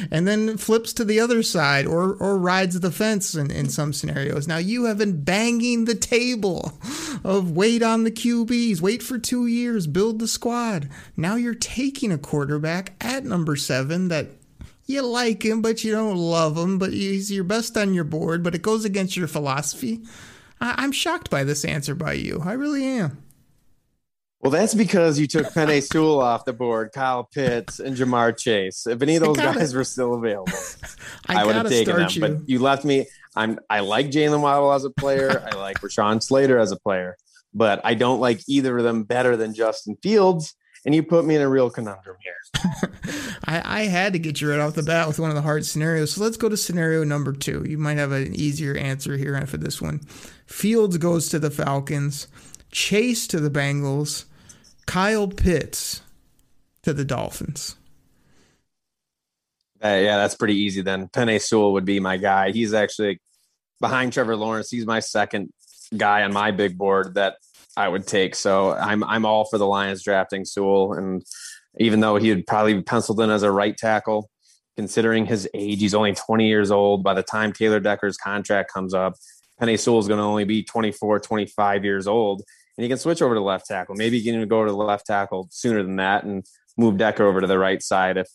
and 0.10 0.26
then 0.26 0.58
flips 0.58 0.94
to 0.94 1.04
the 1.04 1.20
other 1.20 1.44
side 1.44 1.86
or, 1.86 2.14
or 2.16 2.38
rides 2.38 2.80
the 2.80 2.92
fence 2.92 3.36
in, 3.36 3.52
in 3.52 3.70
some 3.70 3.92
scenarios. 3.92 4.48
Now, 4.48 4.58
you 4.58 4.86
have 4.86 4.98
been 4.98 5.24
banging 5.24 5.86
the 5.86 5.96
table 5.96 6.80
of 7.24 7.52
wait 7.52 7.84
on 7.84 8.04
the 8.04 8.12
QBs, 8.12 8.82
wait 8.82 9.04
for 9.04 9.18
two 9.18 9.48
years, 9.48 9.88
build 9.88 10.20
the 10.20 10.28
squad. 10.28 10.90
Now 11.16 11.36
you're 11.36 11.56
taking 11.56 12.12
a 12.12 12.18
quarterback 12.18 12.94
at 13.02 13.26
number 13.26 13.56
seven 13.56 14.08
that 14.08 14.28
you 14.86 15.02
like 15.02 15.44
him, 15.44 15.62
but 15.62 15.84
you 15.84 15.92
don't 15.92 16.16
love 16.16 16.58
him, 16.58 16.80
but 16.80 16.94
he's 16.94 17.32
your 17.32 17.44
best 17.44 17.76
on 17.78 17.94
your 17.94 18.06
board, 18.06 18.44
but 18.44 18.56
it 18.56 18.62
goes 18.62 18.86
against 18.86 19.18
your 19.18 19.28
philosophy. 19.28 20.02
I, 20.62 20.76
I'm 20.78 20.94
shocked 20.94 21.30
by 21.30 21.44
this 21.44 21.66
answer 21.66 21.94
by 21.94 22.14
you. 22.14 22.42
I 22.44 22.54
really 22.54 22.86
am. 22.86 23.22
Well, 24.40 24.52
that's 24.52 24.76
because 24.76 25.20
you 25.20 25.26
took 25.26 25.48
Penei 25.48 25.82
Sewell 25.82 26.22
off 26.22 26.46
the 26.46 26.54
board, 26.54 26.92
Kyle 26.94 27.24
Pitts, 27.24 27.80
and 27.80 27.98
Ja'Marr 27.98 28.38
Chase. 28.38 28.86
If 28.86 29.02
any 29.02 29.16
of 29.16 29.24
those 29.24 29.38
gotta, 29.38 29.58
guys 29.58 29.74
were 29.74 29.84
still 29.84 30.14
available, 30.14 30.54
I, 31.28 31.42
I 31.42 31.46
would 31.46 31.56
have 31.56 31.70
taken 31.70 31.96
them. 31.96 32.10
You. 32.12 32.22
But 32.22 32.50
you 32.50 32.60
left 32.60 32.86
me. 32.86 33.08
I'm. 33.36 33.60
I 33.70 33.80
like 33.80 34.08
Jaylen 34.08 34.42
Waddle 34.42 34.72
as 34.74 34.86
a 34.86 34.92
player. 34.92 35.44
I 35.52 35.56
like 35.56 35.80
Rashawn 35.82 36.22
Slater 36.22 36.60
as 36.60 36.72
a 36.72 36.78
player, 36.78 37.18
but 37.54 37.82
I 37.84 37.96
don't 37.96 38.20
like 38.20 38.42
either 38.48 38.78
of 38.78 38.84
them 38.84 39.04
better 39.04 39.36
than 39.38 39.56
Justin 39.56 39.98
Fields. 40.04 40.56
And 40.86 40.94
you 40.94 41.04
put 41.04 41.26
me 41.26 41.36
in 41.36 41.42
a 41.42 41.50
real 41.50 41.70
conundrum 41.70 42.16
here. 42.24 42.92
I, 43.46 43.82
I, 43.82 43.82
had 43.88 44.14
to 44.14 44.20
get 44.20 44.40
you 44.40 44.50
right 44.50 44.60
off 44.60 44.76
the 44.76 44.84
bat 44.84 45.08
with 45.08 45.20
one 45.20 45.30
of 45.30 45.36
the 45.36 45.42
hard 45.42 45.66
scenarios. 45.66 46.14
So 46.14 46.24
let's 46.24 46.38
go 46.38 46.48
to 46.48 46.56
scenario 46.56 47.04
number 47.04 47.34
two. 47.34 47.66
You 47.68 47.78
might 47.78 47.98
have 47.98 48.14
an 48.14 48.34
easier 48.34 48.78
answer 48.78 49.18
here 49.18 49.46
for 49.48 49.58
this 49.58 49.82
one. 49.82 50.00
Fields 50.46 50.98
goes 50.98 51.28
to 51.30 51.40
the 51.40 51.52
Falcons. 51.52 52.28
Chase 52.72 53.28
to 53.28 53.40
the 53.40 53.50
Bengals, 53.50 54.26
Kyle 54.86 55.28
Pitts 55.28 56.02
to 56.84 56.94
the 56.94 57.06
Dolphins. 57.06 57.76
Yeah, 59.82 60.18
that's 60.18 60.36
pretty 60.36 60.56
easy 60.56 60.82
then. 60.82 61.08
Penny 61.08 61.40
Sewell 61.40 61.74
would 61.74 61.86
be 61.86 62.00
my 62.00 62.18
guy. 62.18 62.52
He's 62.52 62.74
actually 62.74 63.22
behind 63.80 64.14
Trevor 64.14 64.36
Lawrence. 64.36 64.70
He's 64.70 64.86
my 64.86 65.00
second 65.00 65.52
guy 65.96 66.24
on 66.24 66.34
my 66.34 66.52
big 66.52 66.78
board 66.78 67.14
that 67.14 67.38
I 67.76 67.88
would 67.88 68.08
take. 68.08 68.36
So 68.36 68.72
I'm 68.72 69.04
I'm 69.04 69.26
all 69.26 69.46
for 69.46 69.58
the 69.58 69.68
Lions 69.68 70.04
drafting 70.04 70.46
Sewell. 70.46 70.94
And 70.94 71.24
even 71.80 72.00
though 72.00 72.16
he 72.16 72.30
would 72.30 72.48
probably 72.48 72.74
be 72.74 72.82
penciled 72.82 73.22
in 73.22 73.30
as 73.30 73.44
a 73.44 73.52
right 73.52 73.78
tackle, 73.78 74.30
considering 74.76 75.26
his 75.26 75.48
age, 75.54 75.80
he's 75.80 75.94
only 75.94 76.14
20 76.14 76.48
years 76.48 76.72
old. 76.72 77.04
By 77.04 77.14
the 77.14 77.24
time 77.24 77.54
Taylor 77.54 77.80
Decker's 77.80 78.18
contract 78.18 78.74
comes 78.74 78.94
up, 78.94 79.14
Penny 79.60 79.78
Sewell 79.78 80.00
is 80.00 80.08
going 80.08 80.20
to 80.20 80.24
only 80.24 80.44
be 80.44 80.64
24, 80.64 81.20
25 81.20 81.84
years 81.86 82.08
old, 82.08 82.44
and 82.78 82.84
he 82.84 82.90
can 82.90 82.98
switch 82.98 83.22
over 83.22 83.34
to 83.34 83.42
left 83.42 83.66
tackle. 83.66 83.96
Maybe 83.96 84.20
he 84.20 84.32
can 84.32 84.48
go 84.48 84.64
to 84.64 84.72
the 84.72 84.78
left 84.78 85.08
tackle 85.08 85.48
sooner 85.52 85.84
than 85.84 85.96
that. 85.98 86.24
And 86.24 86.46
move 86.78 86.98
Decker 86.98 87.26
over 87.26 87.42
to 87.42 87.48
the 87.48 87.60
right 87.60 87.82
side 87.82 88.18
if 88.18 88.30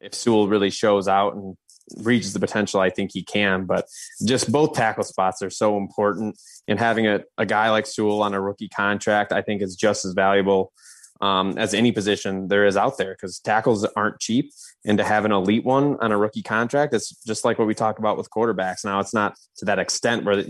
if 0.00 0.14
Sewell 0.14 0.48
really 0.48 0.70
shows 0.70 1.06
out 1.06 1.34
and 1.34 1.56
reaches 1.98 2.32
the 2.32 2.40
potential 2.40 2.80
I 2.80 2.90
think 2.90 3.10
he 3.12 3.22
can. 3.22 3.66
But 3.66 3.86
just 4.24 4.50
both 4.50 4.72
tackle 4.74 5.04
spots 5.04 5.42
are 5.42 5.50
so 5.50 5.76
important. 5.76 6.38
And 6.66 6.78
having 6.78 7.06
a, 7.06 7.20
a 7.38 7.46
guy 7.46 7.70
like 7.70 7.86
Sewell 7.86 8.22
on 8.22 8.34
a 8.34 8.40
rookie 8.40 8.68
contract, 8.68 9.32
I 9.32 9.42
think 9.42 9.62
is 9.62 9.76
just 9.76 10.04
as 10.04 10.12
valuable 10.12 10.72
um, 11.20 11.56
as 11.56 11.72
any 11.72 11.92
position 11.92 12.48
there 12.48 12.66
is 12.66 12.76
out 12.76 12.98
there 12.98 13.14
because 13.14 13.38
tackles 13.38 13.84
aren't 13.96 14.18
cheap. 14.18 14.50
And 14.84 14.98
to 14.98 15.04
have 15.04 15.24
an 15.24 15.30
elite 15.30 15.64
one 15.64 15.96
on 16.00 16.10
a 16.10 16.18
rookie 16.18 16.42
contract, 16.42 16.94
it's 16.94 17.10
just 17.24 17.44
like 17.44 17.58
what 17.60 17.68
we 17.68 17.74
talk 17.74 18.00
about 18.00 18.16
with 18.16 18.30
quarterbacks. 18.30 18.84
Now, 18.84 18.98
it's 18.98 19.14
not 19.14 19.36
to 19.58 19.64
that 19.66 19.78
extent 19.78 20.24
where 20.24 20.44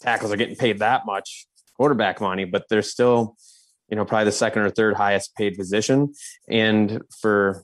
tackles 0.00 0.32
are 0.32 0.36
getting 0.36 0.56
paid 0.56 0.78
that 0.78 1.06
much 1.06 1.46
quarterback 1.76 2.20
money, 2.20 2.44
but 2.44 2.64
they're 2.68 2.82
still, 2.82 3.36
you 3.88 3.96
know, 3.96 4.04
probably 4.04 4.24
the 4.24 4.32
second 4.32 4.62
or 4.62 4.70
third 4.70 4.94
highest 4.94 5.34
paid 5.36 5.56
position. 5.56 6.12
And 6.48 7.02
for 7.20 7.62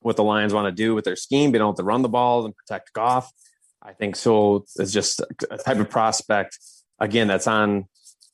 what 0.00 0.16
the 0.16 0.24
Lions 0.24 0.54
want 0.54 0.66
to 0.66 0.72
do 0.72 0.94
with 0.94 1.04
their 1.04 1.16
scheme, 1.16 1.50
being 1.50 1.62
able 1.62 1.74
to 1.74 1.82
run 1.82 2.02
the 2.02 2.08
ball 2.08 2.44
and 2.44 2.54
protect 2.54 2.92
Goff, 2.92 3.30
I 3.82 3.92
think 3.92 4.16
so 4.16 4.64
is 4.76 4.92
just 4.92 5.20
a 5.50 5.58
type 5.58 5.78
of 5.78 5.88
prospect 5.88 6.58
again 7.00 7.28
that's 7.28 7.46
on 7.46 7.86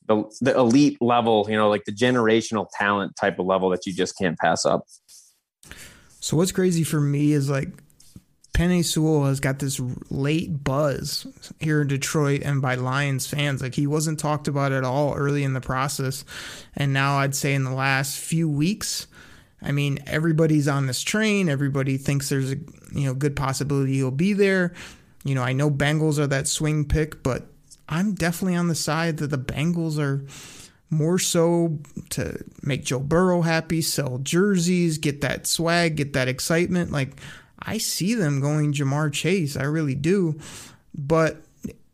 the, 0.07 0.23
the 0.41 0.55
elite 0.55 0.97
level, 1.01 1.45
you 1.49 1.55
know, 1.55 1.69
like 1.69 1.85
the 1.85 1.91
generational 1.91 2.67
talent 2.77 3.15
type 3.19 3.39
of 3.39 3.45
level 3.45 3.69
that 3.69 3.85
you 3.85 3.93
just 3.93 4.17
can't 4.17 4.37
pass 4.37 4.65
up. 4.65 4.85
So 6.19 6.37
what's 6.37 6.51
crazy 6.51 6.83
for 6.83 6.99
me 6.99 7.31
is 7.31 7.49
like 7.49 7.69
Penei 8.55 8.85
Sewell 8.85 9.25
has 9.25 9.41
got 9.41 9.59
this 9.59 9.81
late 10.09 10.63
buzz 10.63 11.27
here 11.59 11.81
in 11.81 11.89
Detroit 11.89 12.41
and 12.41 12.61
by 12.61 12.75
Lions 12.75 13.27
fans. 13.27 13.61
Like 13.61 13.75
he 13.75 13.85
wasn't 13.85 14.17
talked 14.17 14.47
about 14.47 14.71
at 14.71 14.85
all 14.85 15.13
early 15.13 15.43
in 15.43 15.51
the 15.51 15.59
process. 15.59 16.23
And 16.73 16.93
now 16.93 17.17
I'd 17.17 17.35
say 17.35 17.53
in 17.53 17.65
the 17.65 17.73
last 17.73 18.17
few 18.17 18.47
weeks, 18.49 19.07
I 19.61 19.73
mean, 19.73 19.99
everybody's 20.07 20.69
on 20.69 20.87
this 20.87 21.01
train. 21.01 21.49
Everybody 21.49 21.97
thinks 21.97 22.29
there's 22.29 22.53
a 22.53 22.57
you 22.93 23.05
know 23.05 23.13
good 23.13 23.35
possibility 23.35 23.95
he'll 23.95 24.09
be 24.09 24.31
there. 24.31 24.73
You 25.25 25.35
know, 25.35 25.43
I 25.43 25.51
know 25.51 25.69
Bengals 25.69 26.17
are 26.17 26.27
that 26.27 26.47
swing 26.47 26.85
pick, 26.85 27.23
but 27.23 27.47
I'm 27.89 28.13
definitely 28.13 28.55
on 28.55 28.69
the 28.69 28.75
side 28.75 29.17
that 29.17 29.31
the 29.31 29.37
Bengals 29.37 29.99
are 29.99 30.25
more 30.89 31.19
so 31.19 31.79
to 32.11 32.41
make 32.61 32.85
Joe 32.85 32.99
Burrow 32.99 33.41
happy, 33.41 33.81
sell 33.81 34.19
jerseys, 34.19 34.97
get 34.97 35.19
that 35.21 35.45
swag, 35.45 35.97
get 35.97 36.13
that 36.13 36.29
excitement. 36.29 36.93
Like 36.93 37.19
I 37.59 37.77
see 37.77 38.13
them 38.13 38.41
going 38.41 38.73
Ja'Marr 38.73 39.11
Chase, 39.11 39.57
I 39.57 39.63
really 39.63 39.95
do. 39.95 40.39
But 40.93 41.41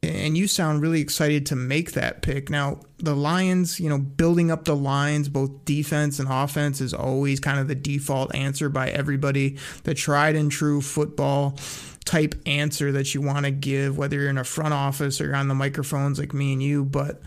and 0.03 0.36
you 0.36 0.48
sound 0.48 0.82
really 0.82 1.00
excited 1.00 1.46
to 1.48 1.56
make 1.56 1.91
that 1.91 2.24
pick. 2.24 2.50
Now, 2.50 2.80
the 2.98 3.15
Lions, 3.15 3.80
you 3.80 3.88
know, 3.88 4.00
building 4.00 4.50
up 4.50 4.65
the 4.65 4.75
lines, 4.75 5.30
both 5.30 5.63
defense 5.63 6.18
and 6.18 6.27
offense, 6.27 6.82
is 6.82 6.94
always 6.94 7.39
kind 7.39 7.60
of 7.60 7.68
the 7.68 7.75
default 7.75 8.34
answer 8.34 8.68
by 8.68 8.89
everybody. 8.89 9.58
The 9.84 9.94
tried 9.94 10.36
and 10.36 10.51
true 10.51 10.82
football 10.82 11.56
type 12.03 12.34
answer 12.48 12.91
that 12.94 13.13
you 13.13 13.22
want 13.22 13.46
to 13.46 13.51
give, 13.51 13.96
whether 13.96 14.20
you're 14.20 14.30
in 14.30 14.39
a 14.39 14.44
front 14.44 14.74
office 14.74 15.22
or 15.22 15.25
you're 15.25 15.36
on 15.36 15.48
the 15.48 15.56
microphones 15.56 16.18
like 16.18 16.34
me 16.34 16.53
and 16.53 16.63
you. 16.63 16.84
But, 16.84 17.22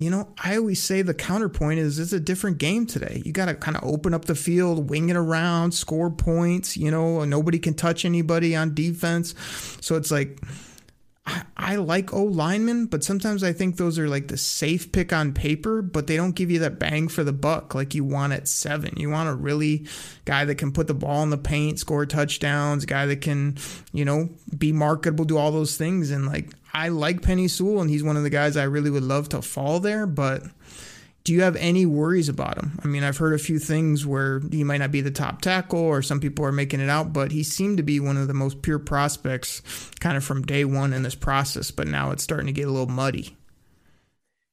you 0.00 0.08
know, 0.08 0.28
I 0.42 0.56
always 0.56 0.82
say 0.82 1.02
the 1.02 1.12
counterpoint 1.12 1.78
is 1.78 1.98
it's 1.98 2.14
a 2.14 2.18
different 2.18 2.56
game 2.56 2.86
today. 2.86 3.20
You 3.22 3.32
got 3.32 3.46
to 3.46 3.54
kind 3.54 3.76
of 3.76 3.84
open 3.84 4.14
up 4.14 4.24
the 4.24 4.34
field, 4.34 4.88
wing 4.88 5.10
it 5.10 5.16
around, 5.16 5.72
score 5.72 6.10
points. 6.10 6.74
You 6.74 6.90
know, 6.90 7.22
nobody 7.26 7.58
can 7.58 7.74
touch 7.74 8.06
anybody 8.06 8.56
on 8.56 8.74
defense. 8.74 9.34
So 9.82 9.96
it's 9.96 10.10
like, 10.10 10.40
I, 11.54 11.76
like 11.76 12.14
O 12.14 12.24
linemen, 12.24 12.86
but 12.86 13.04
sometimes 13.04 13.44
I 13.44 13.52
think 13.52 13.76
those 13.76 13.98
are 13.98 14.08
like 14.08 14.28
the 14.28 14.38
safe 14.38 14.90
pick 14.90 15.12
on 15.12 15.34
paper, 15.34 15.82
but 15.82 16.06
they 16.06 16.16
don't 16.16 16.34
give 16.34 16.50
you 16.50 16.60
that 16.60 16.78
bang 16.78 17.08
for 17.08 17.22
the 17.22 17.32
buck 17.34 17.74
like 17.74 17.94
you 17.94 18.02
want 18.02 18.32
at 18.32 18.48
seven. 18.48 18.94
You 18.96 19.10
want 19.10 19.28
a 19.28 19.34
really 19.34 19.86
guy 20.24 20.46
that 20.46 20.54
can 20.56 20.72
put 20.72 20.86
the 20.86 20.94
ball 20.94 21.22
in 21.22 21.30
the 21.30 21.38
paint, 21.38 21.78
score 21.78 22.06
touchdowns, 22.06 22.86
guy 22.86 23.04
that 23.04 23.20
can, 23.20 23.58
you 23.92 24.06
know, 24.06 24.30
be 24.56 24.72
marketable, 24.72 25.26
do 25.26 25.36
all 25.36 25.52
those 25.52 25.76
things. 25.76 26.10
And 26.10 26.26
like, 26.26 26.48
I 26.72 26.88
like 26.88 27.22
Penny 27.22 27.48
Sewell, 27.48 27.80
and 27.80 27.90
he's 27.90 28.04
one 28.04 28.16
of 28.16 28.22
the 28.22 28.30
guys 28.30 28.56
I 28.56 28.64
really 28.64 28.90
would 28.90 29.02
love 29.02 29.28
to 29.30 29.42
fall 29.42 29.80
there, 29.80 30.06
but 30.06 30.42
do 31.24 31.34
you 31.34 31.42
have 31.42 31.56
any 31.56 31.84
worries 31.84 32.28
about 32.28 32.56
him? 32.56 32.78
I 32.82 32.88
mean, 32.88 33.04
I've 33.04 33.18
heard 33.18 33.34
a 33.34 33.38
few 33.38 33.58
things 33.58 34.06
where 34.06 34.40
he 34.50 34.64
might 34.64 34.78
not 34.78 34.90
be 34.90 35.00
the 35.00 35.10
top 35.10 35.42
tackle, 35.42 35.80
or 35.80 36.00
some 36.00 36.20
people 36.20 36.44
are 36.44 36.52
making 36.52 36.80
it 36.80 36.88
out, 36.88 37.12
but 37.12 37.32
he 37.32 37.42
seemed 37.42 37.76
to 37.76 37.82
be 37.82 38.00
one 38.00 38.16
of 38.16 38.26
the 38.26 38.34
most 38.34 38.62
pure 38.62 38.78
prospects 38.78 39.60
kind 40.00 40.16
of 40.16 40.24
from 40.24 40.42
day 40.42 40.64
one 40.64 40.92
in 40.92 41.02
this 41.02 41.14
process. 41.14 41.70
But 41.70 41.88
now 41.88 42.10
it's 42.10 42.22
starting 42.22 42.46
to 42.46 42.52
get 42.52 42.68
a 42.68 42.70
little 42.70 42.86
muddy. 42.86 43.36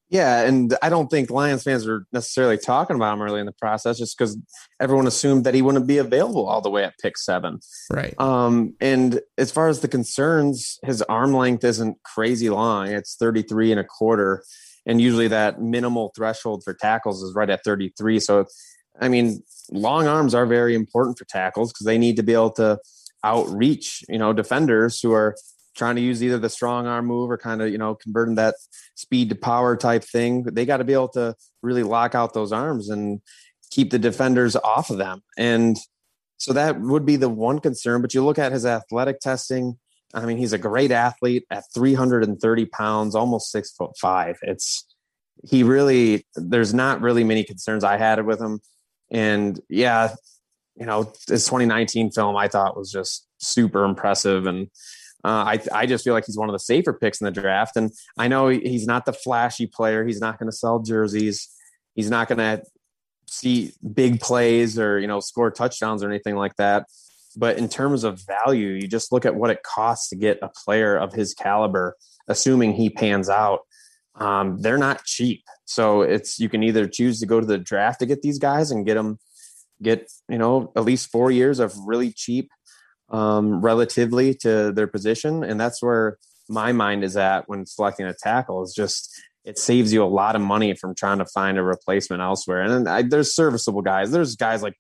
Yeah, 0.10 0.44
and 0.44 0.74
I 0.82 0.88
don't 0.88 1.10
think 1.10 1.30
Lions 1.30 1.64
fans 1.64 1.86
were 1.86 2.06
necessarily 2.14 2.58
talking 2.58 2.96
about 2.96 3.14
him 3.14 3.22
early 3.22 3.42
in 3.42 3.46
the 3.46 3.52
process, 3.52 3.98
just 3.98 4.18
because 4.18 4.38
everyone 4.80 5.06
assumed 5.06 5.44
that 5.44 5.54
he 5.54 5.62
wouldn't 5.62 5.86
be 5.86 5.98
available 5.98 6.48
all 6.48 6.62
the 6.62 6.70
way 6.70 6.86
at 6.86 6.98
pick 7.02 7.18
seven. 7.18 7.60
Right. 7.92 8.14
Um, 8.18 8.76
and 8.80 9.20
as 9.38 9.52
far 9.52 9.68
as 9.68 9.82
the 9.82 9.90
concerns, 9.90 10.80
his 10.84 11.02
arm 11.04 11.34
length 11.34 11.66
isn't 11.66 11.98
crazy 12.04 12.50
long; 12.50 12.88
it's 12.88 13.16
thirty 13.16 13.42
three 13.42 13.72
and 13.72 13.82
a 13.82 13.84
quarter 13.84 14.44
and 14.88 15.02
usually 15.02 15.28
that 15.28 15.62
minimal 15.62 16.12
threshold 16.16 16.64
for 16.64 16.74
tackles 16.74 17.22
is 17.22 17.36
right 17.36 17.50
at 17.50 17.64
33. 17.64 18.20
So, 18.22 18.46
I 19.00 19.10
mean, 19.10 19.44
long 19.70 20.08
arms 20.08 20.34
are 20.34 20.46
very 20.46 20.74
important 20.74 21.20
for 21.20 21.26
tackles 21.26 21.74
because 21.74 21.86
they 21.86 21.98
need 21.98 22.16
to 22.16 22.24
be 22.24 22.34
able 22.34 22.52
to 22.52 22.80
outreach, 23.24 24.04
you 24.08 24.18
know, 24.18 24.32
defenders 24.32 25.02
who 25.02 25.12
are 25.12 25.36
trying 25.78 25.96
to 25.96 26.02
use 26.02 26.24
either 26.24 26.40
the 26.40 26.50
strong 26.50 26.88
arm 26.88 27.06
move 27.06 27.30
or 27.30 27.38
kind 27.38 27.62
of, 27.62 27.70
you 27.70 27.78
know, 27.78 27.96
converting 27.96 28.36
that 28.36 28.56
speed 28.96 29.30
to 29.30 29.36
power 29.36 29.78
type 29.78 30.04
thing. 30.04 30.44
They 30.44 30.66
got 30.66 30.78
to 30.78 30.84
be 30.84 30.94
able 30.94 31.10
to 31.10 31.36
really 31.62 31.84
lock 31.84 32.16
out 32.16 32.34
those 32.34 32.52
arms 32.52 32.90
and 32.90 33.22
keep 33.72 33.92
the 33.92 34.00
defenders 34.00 34.56
off 34.56 34.90
of 34.90 34.98
them. 34.98 35.22
And 35.38 35.78
so 36.38 36.54
that 36.54 36.80
would 36.80 37.06
be 37.06 37.16
the 37.16 37.30
one 37.30 37.60
concern. 37.60 38.02
But 38.02 38.14
you 38.14 38.24
look 38.24 38.40
at 38.40 38.52
his 38.52 38.66
athletic 38.66 39.20
testing, 39.20 39.78
I 40.14 40.26
mean, 40.26 40.38
he's 40.38 40.54
a 40.54 40.58
great 40.58 40.92
athlete 40.92 41.46
at 41.52 41.66
330 41.74 42.66
pounds, 42.66 43.16
almost 43.16 43.52
six 43.52 43.72
foot 43.72 43.92
five. 44.00 44.38
It's 44.42 44.86
he 45.44 45.64
really 45.64 46.26
there's 46.36 46.74
not 46.74 47.02
really 47.02 47.24
many 47.24 47.44
concerns 47.44 47.84
I 47.84 47.98
had 47.98 48.26
with 48.26 48.40
him. 48.40 48.60
And 49.12 49.60
yeah, 49.70 50.16
you 50.76 50.86
know, 50.86 51.12
his 51.28 51.46
2019 51.46 52.12
film 52.12 52.36
I 52.36 52.48
thought 52.48 52.78
was 52.78 52.92
just 52.92 53.28
super 53.38 53.84
impressive. 53.84 54.46
And 54.48 54.70
uh, 55.28 55.44
I 55.44 55.60
I 55.74 55.86
just 55.86 56.06
feel 56.06 56.14
like 56.14 56.26
he's 56.26 56.38
one 56.38 56.48
of 56.48 56.54
the 56.54 56.60
safer 56.60 56.94
picks 56.94 57.20
in 57.20 57.26
the 57.26 57.32
draft. 57.32 57.76
And 57.76 57.92
I 58.18 58.30
know 58.30 58.48
he's 58.48 58.88
not 58.88 59.06
the 59.06 59.12
flashy 59.12 59.68
player. 59.68 60.06
He's 60.06 60.22
not 60.22 60.40
going 60.40 60.50
to 60.50 60.56
sell 60.56 60.80
jerseys. 60.80 61.50
He's 61.96 62.10
not 62.10 62.30
going 62.30 62.38
to 62.38 62.64
see 63.26 63.74
big 63.94 64.22
plays 64.22 64.80
or 64.80 64.98
you 64.98 65.08
know 65.08 65.20
score 65.20 65.52
touchdowns 65.52 66.02
or 66.02 66.10
anything 66.10 66.38
like 66.38 66.56
that. 66.56 66.86
But 67.36 67.58
in 67.58 67.68
terms 67.68 68.06
of 68.06 68.22
value, 68.26 68.70
you 68.70 68.88
just 68.88 69.12
look 69.12 69.26
at 69.26 69.36
what 69.36 69.50
it 69.50 69.64
costs 69.64 70.08
to 70.10 70.16
get 70.16 70.40
a 70.42 70.50
player 70.66 70.96
of 70.96 71.12
his 71.12 71.34
caliber, 71.34 71.98
assuming 72.30 72.74
he 72.74 72.90
pans 72.90 73.28
out. 73.28 73.60
Um, 74.16 74.62
they're 74.62 74.78
not 74.78 75.04
cheap. 75.04 75.44
So 75.66 76.04
it's 76.04 76.40
you 76.40 76.48
can 76.48 76.64
either 76.64 76.88
choose 76.88 77.20
to 77.20 77.26
go 77.26 77.42
to 77.42 77.46
the 77.46 77.58
draft 77.58 78.00
to 78.00 78.06
get 78.06 78.22
these 78.22 78.40
guys 78.40 78.72
and 78.72 78.86
get 78.86 78.94
them 78.94 79.20
get 79.84 80.10
you 80.30 80.38
know 80.38 80.72
at 80.78 80.86
least 80.86 81.12
four 81.12 81.32
years 81.32 81.60
of 81.60 81.76
really 81.86 82.14
cheap 82.14 82.50
um, 83.10 83.62
relatively 83.62 84.34
to 84.36 84.72
their 84.72 84.88
position, 84.88 85.44
and 85.44 85.60
that's 85.60 85.82
where 85.82 86.18
my 86.50 86.72
mind 86.72 87.04
is 87.04 87.18
at 87.18 87.48
when 87.50 87.66
selecting 87.66 88.06
a 88.06 88.14
tackle. 88.14 88.64
Is 88.64 88.74
just 88.74 89.12
it 89.48 89.58
saves 89.58 89.94
you 89.94 90.04
a 90.04 90.06
lot 90.06 90.36
of 90.36 90.42
money 90.42 90.76
from 90.76 90.94
trying 90.94 91.20
to 91.20 91.26
find 91.26 91.58
a 91.58 91.64
replacement 91.64 92.22
elsewhere. 92.22 92.62
And 92.62 92.74
then 92.74 92.88
I, 92.88 93.02
there's 93.02 93.34
serviceable 93.34 93.82
guys. 93.82 94.12
There's 94.12 94.36
guys 94.36 94.62
like 94.62 94.74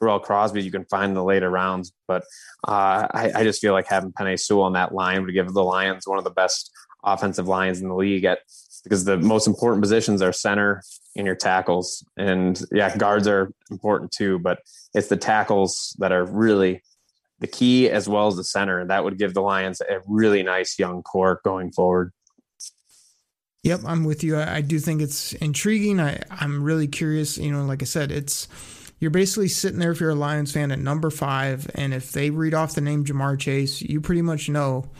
Tyrell 0.00 0.18
Crosby 0.18 0.62
you 0.62 0.72
can 0.72 0.84
find 0.86 1.10
in 1.10 1.14
the 1.14 1.22
later 1.22 1.48
rounds. 1.48 1.92
But 2.08 2.24
uh, 2.66 3.06
I, 3.12 3.32
I, 3.36 3.44
just 3.44 3.60
feel 3.60 3.72
like 3.72 3.86
having 3.86 4.12
Penei 4.12 4.38
Sewell 4.38 4.64
on 4.64 4.72
that 4.72 4.92
line 4.92 5.24
would 5.24 5.32
give 5.34 5.52
the 5.52 5.62
Lions 5.62 6.06
one 6.06 6.18
of 6.18 6.24
the 6.24 6.30
best 6.30 6.72
offensive 7.04 7.46
lines 7.46 7.80
in 7.80 7.88
the 7.88 7.94
league 7.94 8.24
at 8.24 8.40
because 8.84 9.04
the 9.04 9.18
most 9.18 9.46
important 9.46 9.82
positions 9.82 10.22
are 10.22 10.32
center 10.32 10.82
and 11.16 11.26
your 11.26 11.36
tackles. 11.36 12.04
And 12.16 12.60
yeah, 12.72 12.96
guards 12.96 13.28
are 13.28 13.52
important 13.70 14.12
too, 14.12 14.38
but 14.38 14.60
it's 14.94 15.08
the 15.08 15.16
tackles 15.16 15.94
that 15.98 16.12
are 16.12 16.24
really 16.24 16.82
the 17.40 17.46
key 17.46 17.88
as 17.90 18.08
well 18.08 18.26
as 18.26 18.36
the 18.36 18.44
center. 18.44 18.78
And 18.78 18.90
that 18.90 19.04
would 19.04 19.18
give 19.18 19.34
the 19.34 19.42
Lions 19.42 19.80
a 19.80 20.00
really 20.06 20.42
nice 20.42 20.78
young 20.78 21.02
core 21.02 21.40
going 21.44 21.72
forward. 21.72 22.12
Yep, 23.64 23.80
I'm 23.86 24.04
with 24.04 24.22
you. 24.24 24.36
I, 24.36 24.56
I 24.56 24.60
do 24.60 24.78
think 24.78 25.02
it's 25.02 25.32
intriguing. 25.34 26.00
I, 26.00 26.22
I'm 26.30 26.62
really 26.62 26.86
curious. 26.86 27.38
You 27.38 27.52
know, 27.52 27.64
like 27.64 27.82
I 27.82 27.86
said, 27.86 28.10
it's 28.12 28.48
you're 29.00 29.10
basically 29.10 29.48
sitting 29.48 29.78
there 29.78 29.92
if 29.92 30.00
you're 30.00 30.10
a 30.10 30.14
Lions 30.14 30.52
fan 30.52 30.72
at 30.72 30.78
number 30.78 31.10
five, 31.10 31.70
and 31.74 31.94
if 31.94 32.12
they 32.12 32.30
read 32.30 32.54
off 32.54 32.74
the 32.74 32.80
name 32.80 33.04
Ja'Marr 33.04 33.38
Chase, 33.38 33.80
you 33.80 34.00
pretty 34.00 34.22
much 34.22 34.48
know 34.48 34.90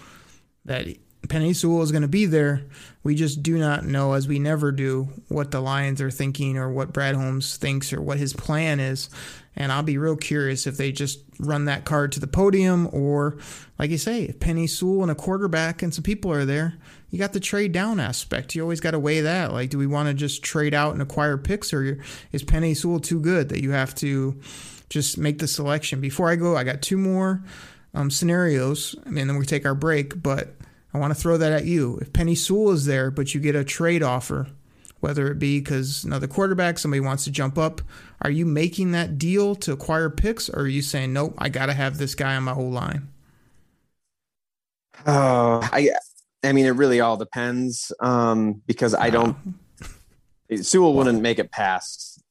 that 0.65 0.87
Penei 1.27 1.55
Sewell 1.55 1.83
is 1.83 1.93
going 1.93 2.03
to 2.03 2.09
be 2.09 2.27
there. 2.27 2.65
We 3.03 3.15
just 3.15 3.43
do 3.43 3.59
not 3.59 3.85
know, 3.85 4.13
as 4.13 4.29
we 4.29 4.39
never 4.39 4.71
do, 4.71 5.09
what 5.29 5.51
the 5.51 5.61
Lions 5.61 6.01
are 6.01 6.11
thinking 6.11 6.59
or 6.59 6.71
what 6.71 6.93
Brad 6.93 7.17
Holmes 7.17 7.57
thinks 7.57 7.93
or 7.93 8.01
what 8.01 8.19
his 8.19 8.33
plan 8.33 8.81
is. 8.81 9.09
And 9.59 9.73
I'll 9.73 9.83
be 9.83 9.99
real 9.99 10.17
curious 10.17 10.69
if 10.69 10.77
they 10.77 10.93
just 10.93 11.19
run 11.41 11.65
that 11.65 11.85
card 11.85 12.13
to 12.13 12.21
the 12.21 12.29
podium 12.29 12.89
or, 12.93 13.39
like 13.77 13.91
you 13.91 13.99
say, 13.99 14.23
if 14.23 14.39
Penny 14.39 14.69
Sewell 14.69 15.03
and 15.03 15.11
a 15.11 15.17
quarterback 15.17 15.83
and 15.83 15.93
some 15.93 16.05
people 16.05 16.33
are 16.33 16.45
there, 16.45 16.75
you 17.11 17.19
got 17.19 17.33
the 17.33 17.41
trade 17.41 17.73
down 17.73 17.99
aspect. 17.99 18.55
You 18.55 18.63
always 18.63 18.81
got 18.81 18.93
to 18.93 19.01
weigh 19.01 19.23
that. 19.23 19.53
Like, 19.53 19.71
do 19.71 19.77
we 19.77 19.89
want 19.89 20.09
to 20.09 20.15
just 20.15 20.45
trade 20.45 20.75
out 20.75 20.93
and 20.93 21.03
acquire 21.03 21.37
picks, 21.37 21.73
or 21.73 21.99
is 22.31 22.45
Penny 22.45 22.73
Sewell 22.73 23.01
too 23.01 23.19
good 23.19 23.49
that 23.49 23.61
you 23.61 23.73
have 23.73 23.97
to 23.97 24.41
just 24.91 25.19
make 25.19 25.39
the 25.39 25.49
selection. 25.49 26.01
Before 26.01 26.31
I 26.31 26.37
go, 26.37 26.57
I 26.57 26.65
got 26.65 26.81
two 26.81 26.97
more 26.97 27.43
um, 27.95 28.11
scenarios, 28.11 28.95
I 29.05 29.11
mean, 29.11 29.27
then 29.27 29.39
we 29.39 29.45
take 29.45 29.67
our 29.67 29.75
break. 29.75 30.23
But 30.23 30.55
I 30.95 30.99
want 30.99 31.15
to 31.15 31.21
throw 31.21 31.37
that 31.37 31.53
at 31.53 31.65
you. 31.65 31.99
If 32.01 32.13
Penny 32.13 32.35
Sewell 32.35 32.71
is 32.71 32.87
there, 32.87 33.11
but 33.11 33.35
you 33.35 33.41
get 33.41 33.57
a 33.57 33.65
trade 33.65 34.03
offer, 34.03 34.47
whether 35.01 35.31
it 35.31 35.39
be 35.39 35.61
because 35.61 36.05
another 36.05 36.27
quarterback, 36.27 36.79
somebody 36.79 37.01
wants 37.01 37.25
to 37.25 37.31
jump 37.31 37.57
up, 37.57 37.81
are 38.23 38.31
you 38.31 38.45
making 38.45 38.93
that 38.93 39.19
deal 39.19 39.55
to 39.57 39.73
acquire 39.73 40.11
picks, 40.11 40.49
or 40.49 40.63
are 40.63 40.69
you 40.69 40.83
saying, 40.83 41.13
nope, 41.13 41.35
I 41.39 41.49
got 41.49 41.67
to 41.67 41.73
have 41.73 41.99
this 41.99 42.15
guy 42.15 42.35
on 42.37 42.45
my 42.45 42.53
whole 42.53 42.71
line? 42.71 43.09
Oh, 45.07 45.61
I, 45.63 45.91
I 46.43 46.53
mean, 46.53 46.67
it 46.67 46.71
really 46.71 47.01
all 47.01 47.17
depends 47.17 47.93
um, 48.01 48.63
because 48.67 48.95
I 48.95 49.11
don't. 49.11 49.37
Sewell 50.63 50.95
wouldn't 50.95 51.21
make 51.21 51.39
it 51.39 51.53
past 51.53 52.23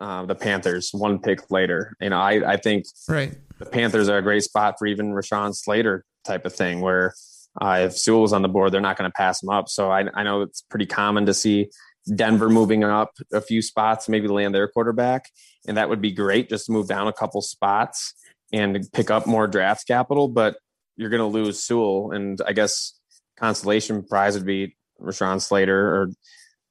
uh, 0.00 0.24
the 0.24 0.34
Panthers 0.34 0.90
one 0.92 1.18
pick 1.18 1.50
later. 1.50 1.94
You 2.00 2.10
know, 2.10 2.18
I, 2.18 2.52
I 2.52 2.56
think 2.56 2.86
right. 3.08 3.36
the 3.58 3.66
Panthers 3.66 4.08
are 4.08 4.18
a 4.18 4.22
great 4.22 4.42
spot 4.42 4.76
for 4.78 4.86
even 4.86 5.12
Rashawn 5.12 5.54
Slater 5.54 6.04
type 6.24 6.44
of 6.46 6.54
thing, 6.54 6.80
where 6.80 7.14
uh, 7.60 7.80
if 7.82 7.96
Sewell's 7.96 8.32
on 8.32 8.42
the 8.42 8.48
board, 8.48 8.72
they're 8.72 8.80
not 8.80 8.96
going 8.96 9.10
to 9.10 9.14
pass 9.14 9.42
him 9.42 9.50
up. 9.50 9.68
So 9.68 9.90
I, 9.90 10.06
I 10.14 10.22
know 10.22 10.42
it's 10.42 10.62
pretty 10.62 10.86
common 10.86 11.26
to 11.26 11.34
see 11.34 11.70
Denver 12.14 12.48
moving 12.48 12.84
up 12.84 13.12
a 13.32 13.40
few 13.40 13.62
spots, 13.62 14.08
maybe 14.08 14.28
land 14.28 14.54
their 14.54 14.68
quarterback, 14.68 15.26
and 15.66 15.76
that 15.76 15.88
would 15.88 16.00
be 16.00 16.12
great. 16.12 16.48
Just 16.48 16.66
to 16.66 16.72
move 16.72 16.88
down 16.88 17.08
a 17.08 17.12
couple 17.12 17.42
spots 17.42 18.14
and 18.52 18.86
pick 18.92 19.10
up 19.10 19.26
more 19.26 19.46
draft 19.46 19.86
capital, 19.86 20.28
but 20.28 20.56
you're 20.96 21.10
going 21.10 21.20
to 21.20 21.26
lose 21.26 21.62
Sewell, 21.62 22.12
and 22.12 22.40
I 22.46 22.52
guess 22.52 22.98
consolation 23.36 24.02
prize 24.02 24.34
would 24.34 24.46
be 24.46 24.76
Rashawn 25.00 25.40
Slater 25.40 25.94
or 25.94 26.10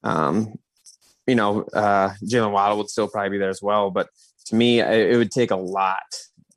um, 0.03 0.53
you 1.27 1.35
know, 1.35 1.63
uh, 1.73 2.13
Jaylen 2.23 2.51
Waddle 2.51 2.77
would 2.77 2.89
still 2.89 3.07
probably 3.07 3.31
be 3.31 3.37
there 3.37 3.49
as 3.49 3.61
well. 3.61 3.91
But 3.91 4.07
to 4.45 4.55
me, 4.55 4.79
it 4.79 5.17
would 5.17 5.31
take 5.31 5.51
a 5.51 5.57
lot 5.57 5.97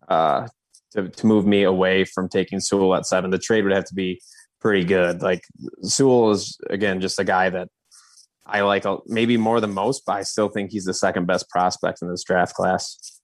uh, 0.09 0.47
to, 0.93 1.09
to 1.09 1.27
move 1.27 1.45
me 1.45 1.65
away 1.65 2.05
from 2.05 2.29
taking 2.29 2.61
Sewell 2.61 2.95
at 2.95 3.07
seven. 3.07 3.31
The 3.31 3.39
trade 3.39 3.65
would 3.65 3.75
have 3.75 3.87
to 3.87 3.95
be 3.95 4.21
pretty 4.61 4.85
good. 4.85 5.23
Like 5.23 5.43
Sewell 5.83 6.31
is 6.31 6.57
again 6.71 7.01
just 7.01 7.19
a 7.19 7.25
guy 7.25 7.51
that 7.51 7.69
I 8.50 8.62
like 8.62 8.85
maybe 9.07 9.37
more 9.37 9.61
than 9.61 9.73
most, 9.73 10.02
but 10.07 10.16
I 10.16 10.23
still 10.23 10.49
think 10.49 10.73
he's 10.73 10.85
the 10.85 10.95
second 10.95 11.26
best 11.26 11.49
prospect 11.49 12.02
in 12.02 12.09
this 12.09 12.25
draft 12.25 12.54
class. 12.54 13.20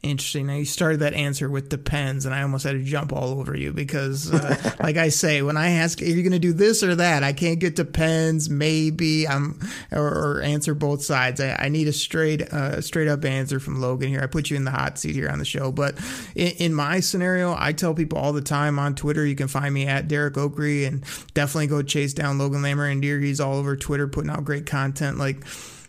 Interesting. 0.00 0.46
Now 0.46 0.54
you 0.54 0.64
started 0.64 1.00
that 1.00 1.14
answer 1.14 1.50
with 1.50 1.70
depends, 1.70 2.24
and 2.24 2.32
I 2.32 2.42
almost 2.42 2.62
had 2.62 2.72
to 2.72 2.84
jump 2.84 3.12
all 3.12 3.30
over 3.30 3.56
you 3.56 3.72
because, 3.72 4.32
uh, 4.32 4.76
like 4.80 4.96
I 4.96 5.08
say, 5.08 5.42
when 5.42 5.56
I 5.56 5.70
ask, 5.70 6.00
"Are 6.00 6.04
you 6.04 6.22
going 6.22 6.30
to 6.30 6.38
do 6.38 6.52
this 6.52 6.84
or 6.84 6.94
that?" 6.94 7.24
I 7.24 7.32
can't 7.32 7.58
get 7.58 7.74
depends, 7.74 8.48
maybe, 8.48 9.26
I'm, 9.26 9.58
or, 9.90 10.06
or 10.06 10.42
answer 10.42 10.76
both 10.76 11.02
sides. 11.02 11.40
I, 11.40 11.56
I 11.58 11.68
need 11.68 11.88
a 11.88 11.92
straight, 11.92 12.42
uh, 12.42 12.80
straight 12.80 13.08
up 13.08 13.24
answer 13.24 13.58
from 13.58 13.80
Logan 13.80 14.08
here. 14.08 14.20
I 14.22 14.28
put 14.28 14.50
you 14.50 14.56
in 14.56 14.64
the 14.64 14.70
hot 14.70 15.00
seat 15.00 15.16
here 15.16 15.28
on 15.28 15.40
the 15.40 15.44
show, 15.44 15.72
but 15.72 15.98
in, 16.36 16.52
in 16.58 16.74
my 16.74 17.00
scenario, 17.00 17.56
I 17.58 17.72
tell 17.72 17.92
people 17.92 18.18
all 18.18 18.32
the 18.32 18.40
time 18.40 18.78
on 18.78 18.94
Twitter. 18.94 19.26
You 19.26 19.34
can 19.34 19.48
find 19.48 19.74
me 19.74 19.88
at 19.88 20.06
Derek 20.06 20.34
Oakrey, 20.34 20.86
and 20.86 21.02
definitely 21.34 21.66
go 21.66 21.82
chase 21.82 22.14
down 22.14 22.38
Logan 22.38 22.62
Lamorandier. 22.62 23.20
He's 23.20 23.40
all 23.40 23.56
over 23.56 23.76
Twitter 23.76 24.06
putting 24.06 24.30
out 24.30 24.44
great 24.44 24.64
content. 24.64 25.18
Like 25.18 25.44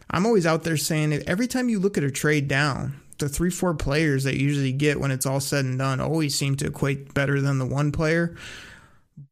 I'm 0.09 0.25
always 0.25 0.47
out 0.47 0.63
there 0.63 0.77
saying, 0.77 1.13
every 1.27 1.45
time 1.45 1.69
you 1.69 1.79
look 1.79 1.95
at 1.95 2.03
a 2.03 2.09
trade 2.09 2.47
down 2.47 2.99
the 3.19 3.29
three, 3.29 3.49
four 3.49 3.73
players 3.73 4.23
that 4.23 4.39
usually 4.39 4.71
get 4.71 4.99
when 4.99 5.11
it's 5.11 5.25
all 5.25 5.39
said 5.39 5.65
and 5.65 5.77
done 5.77 5.99
always 5.99 6.35
seem 6.35 6.55
to 6.57 6.67
equate 6.67 7.13
better 7.13 7.41
than 7.41 7.59
the 7.59 7.65
one 7.65 7.91
player. 7.91 8.35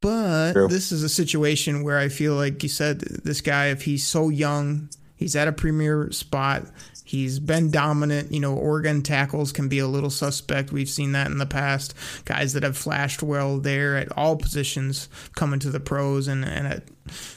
But 0.02 0.54
True. 0.54 0.68
this 0.68 0.92
is 0.92 1.04
a 1.04 1.10
situation 1.10 1.84
where 1.84 1.98
I 1.98 2.10
feel 2.10 2.36
like 2.36 2.62
you 2.62 2.70
said 2.70 3.00
this 3.00 3.42
guy, 3.42 3.68
if 3.68 3.84
he's 3.84 4.06
so 4.06 4.30
young, 4.30 4.90
he's 5.16 5.36
at 5.36 5.48
a 5.48 5.54
premier 5.54 6.12
spot, 6.12 6.66
He's 7.08 7.40
been 7.40 7.72
dominant. 7.72 8.34
You 8.34 8.42
know, 8.42 8.54
Oregon 8.54 9.02
tackles 9.02 9.54
can 9.54 9.70
be 9.70 9.80
a 9.80 9.88
little 9.88 10.10
suspect. 10.10 10.74
We've 10.74 10.90
seen 10.90 11.14
that 11.14 11.28
in 11.28 11.38
the 11.38 11.46
past. 11.46 11.94
Guys 12.26 12.52
that 12.52 12.64
have 12.64 12.76
flashed 12.76 13.24
well 13.24 13.60
there 13.60 13.96
at 13.96 14.12
all 14.18 14.36
positions 14.36 15.08
coming 15.34 15.62
to 15.62 15.70
the 15.70 15.80
pros 15.80 16.28
and, 16.28 16.44
and 16.44 16.68
at 16.68 16.84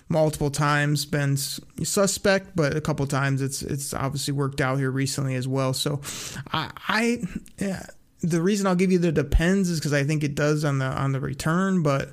multiple 0.08 0.50
times 0.50 1.04
been 1.04 1.36
suspect, 1.36 2.56
but 2.56 2.76
a 2.76 2.80
couple 2.80 3.06
times 3.06 3.40
it's 3.42 3.62
it's 3.62 3.94
obviously 3.94 4.34
worked 4.34 4.60
out 4.60 4.78
here 4.78 4.90
recently 4.90 5.36
as 5.36 5.46
well. 5.46 5.72
So 5.72 6.00
I, 6.52 6.72
I 6.88 7.22
yeah, 7.58 7.86
the 8.22 8.42
reason 8.42 8.66
I'll 8.66 8.74
give 8.74 8.90
you 8.90 8.98
the 8.98 9.12
depends 9.12 9.70
is 9.70 9.78
because 9.78 9.92
I 9.92 10.02
think 10.02 10.24
it 10.24 10.34
does 10.34 10.64
on 10.64 10.78
the 10.78 10.86
on 10.86 11.12
the 11.12 11.20
return, 11.20 11.84
but 11.84 12.10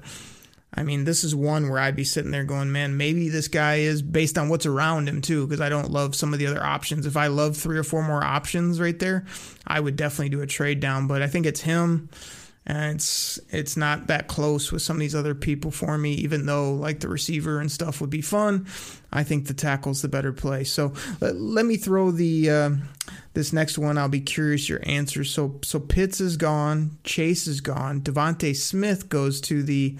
I 0.73 0.83
mean, 0.83 1.05
this 1.05 1.23
is 1.23 1.33
one 1.33 1.69
where 1.69 1.79
I'd 1.79 1.95
be 1.95 2.03
sitting 2.03 2.31
there 2.31 2.43
going, 2.43 2.71
man, 2.71 2.97
maybe 2.97 3.29
this 3.29 3.47
guy 3.47 3.75
is 3.75 4.01
based 4.01 4.37
on 4.37 4.49
what's 4.49 4.65
around 4.65 5.07
him 5.07 5.21
too, 5.21 5.47
because 5.47 5.61
I 5.61 5.69
don't 5.69 5.91
love 5.91 6.13
some 6.13 6.33
of 6.33 6.39
the 6.39 6.47
other 6.47 6.63
options. 6.63 7.05
If 7.05 7.15
I 7.17 7.27
love 7.27 7.55
three 7.55 7.77
or 7.77 7.83
four 7.83 8.03
more 8.03 8.23
options 8.23 8.79
right 8.79 8.99
there, 8.99 9.25
I 9.65 9.79
would 9.79 9.95
definitely 9.95 10.29
do 10.29 10.41
a 10.41 10.47
trade 10.47 10.79
down. 10.79 11.07
But 11.07 11.21
I 11.21 11.27
think 11.27 11.45
it's 11.45 11.61
him, 11.61 12.09
and 12.65 12.95
it's 12.95 13.39
it's 13.49 13.77
not 13.77 14.07
that 14.07 14.27
close 14.27 14.71
with 14.71 14.81
some 14.81 14.97
of 14.97 14.99
these 14.99 15.15
other 15.15 15.33
people 15.33 15.71
for 15.71 15.97
me. 15.97 16.13
Even 16.15 16.45
though 16.45 16.73
like 16.73 16.99
the 16.99 17.07
receiver 17.07 17.59
and 17.59 17.71
stuff 17.71 18.01
would 18.01 18.09
be 18.09 18.21
fun, 18.21 18.67
I 19.11 19.23
think 19.23 19.47
the 19.47 19.53
tackle's 19.53 20.01
the 20.01 20.09
better 20.09 20.33
play. 20.33 20.65
So 20.65 20.93
let, 21.21 21.37
let 21.37 21.65
me 21.65 21.77
throw 21.77 22.11
the 22.11 22.49
uh, 22.49 22.69
this 23.33 23.53
next 23.53 23.77
one. 23.77 23.97
I'll 23.97 24.09
be 24.09 24.19
curious 24.19 24.67
your 24.67 24.81
answer. 24.83 25.23
So 25.23 25.59
so 25.63 25.79
Pitts 25.79 26.19
is 26.19 26.35
gone, 26.35 26.97
Chase 27.05 27.47
is 27.47 27.61
gone, 27.61 28.01
DeVonta 28.01 28.53
Smith 28.53 29.07
goes 29.07 29.39
to 29.41 29.63
the 29.63 29.97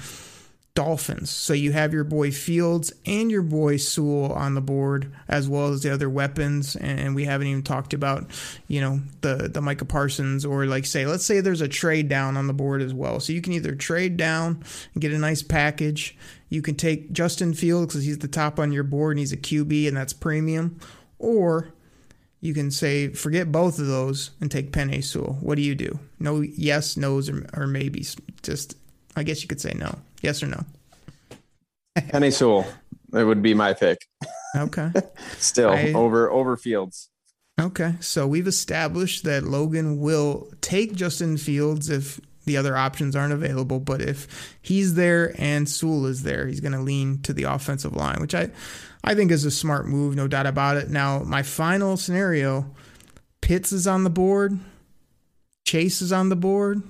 Dolphins. 0.77 1.31
So 1.31 1.53
you 1.53 1.71
have 1.71 1.91
your 1.91 2.03
boy 2.03 2.29
Fields 2.29 2.93
and 3.03 3.31
your 3.31 3.41
boy 3.41 3.77
Sewell 3.77 4.31
on 4.31 4.53
the 4.53 4.61
board, 4.61 5.11
as 5.27 5.49
well 5.49 5.69
as 5.69 5.81
the 5.81 5.91
other 5.91 6.07
weapons. 6.07 6.75
And 6.75 7.15
we 7.15 7.25
haven't 7.25 7.47
even 7.47 7.63
talked 7.63 7.95
about, 7.95 8.29
you 8.67 8.79
know, 8.79 9.01
the 9.21 9.49
the 9.51 9.59
Micah 9.59 9.85
Parsons 9.85 10.45
or 10.45 10.67
like 10.67 10.85
say, 10.85 11.07
let's 11.07 11.25
say 11.25 11.41
there's 11.41 11.61
a 11.61 11.67
trade 11.67 12.09
down 12.09 12.37
on 12.37 12.45
the 12.45 12.53
board 12.53 12.83
as 12.83 12.93
well. 12.93 13.19
So 13.19 13.33
you 13.33 13.41
can 13.41 13.53
either 13.53 13.73
trade 13.73 14.17
down 14.17 14.63
and 14.93 15.01
get 15.01 15.11
a 15.11 15.17
nice 15.17 15.41
package. 15.41 16.15
You 16.49 16.61
can 16.61 16.75
take 16.75 17.11
Justin 17.11 17.55
Fields 17.55 17.91
because 17.91 18.05
he's 18.05 18.19
the 18.19 18.27
top 18.27 18.59
on 18.59 18.71
your 18.71 18.83
board 18.83 19.13
and 19.13 19.19
he's 19.19 19.33
a 19.33 19.37
QB 19.37 19.87
and 19.87 19.97
that's 19.97 20.13
premium, 20.13 20.79
or 21.17 21.73
you 22.39 22.53
can 22.53 22.69
say 22.69 23.07
forget 23.07 23.51
both 23.51 23.79
of 23.79 23.87
those 23.87 24.29
and 24.41 24.51
take 24.51 24.71
Penei 24.71 25.03
Sewell. 25.03 25.39
What 25.41 25.55
do 25.55 25.63
you 25.63 25.73
do? 25.73 25.99
No, 26.19 26.41
yes, 26.41 26.97
no's, 26.97 27.29
or, 27.31 27.47
or. 27.55 27.65
Just 28.43 28.75
I 29.15 29.23
guess 29.23 29.41
you 29.41 29.47
could 29.47 29.59
say 29.59 29.73
no. 29.73 29.97
Yes 30.21 30.41
or 30.41 30.47
no? 30.47 30.63
Penei 31.97 32.34
Sewell. 32.34 32.65
It 33.13 33.23
would 33.23 33.41
be 33.41 33.53
my 33.53 33.73
pick. 33.73 33.99
Okay. 34.56 34.91
Still 35.38 35.69
I, 35.69 35.93
over 35.93 36.30
over 36.30 36.58
Fields. 36.58 37.10
Okay. 37.60 37.95
So 37.99 38.27
we've 38.27 38.47
established 38.47 39.23
that 39.23 39.43
Logan 39.43 39.99
will 39.99 40.51
take 40.62 40.93
Justin 40.93 41.38
Fields 41.38 41.89
if 41.89 42.19
the 42.47 42.58
other 42.58 42.75
options 42.75 43.15
aren't 43.15 43.34
available, 43.34 43.80
but 43.80 44.01
if 44.01 44.58
he's 44.62 44.95
there 44.95 45.36
and 45.38 45.69
Sewell 45.69 46.06
is 46.06 46.23
there, 46.23 46.47
he's 46.47 46.62
going 46.62 46.71
to 46.71 46.82
lean 46.82 47.21
to 47.23 47.34
the 47.34 47.43
offensive 47.43 47.95
line, 47.95 48.19
which 48.19 48.34
I 48.34 48.49
I 49.03 49.13
think 49.13 49.32
is 49.32 49.45
a 49.45 49.51
smart 49.51 49.86
move, 49.86 50.15
no 50.15 50.27
doubt 50.27 50.47
about 50.47 50.77
it. 50.77 50.89
Now, 50.89 51.19
my 51.19 51.43
final 51.43 51.97
scenario, 51.97 52.73
Pitts 53.41 53.71
is 53.71 53.86
on 53.86 54.03
the 54.03 54.10
board, 54.10 54.58
Chase 55.65 56.01
is 56.01 56.12
on 56.12 56.30
the 56.30 56.36
board, 56.36 56.82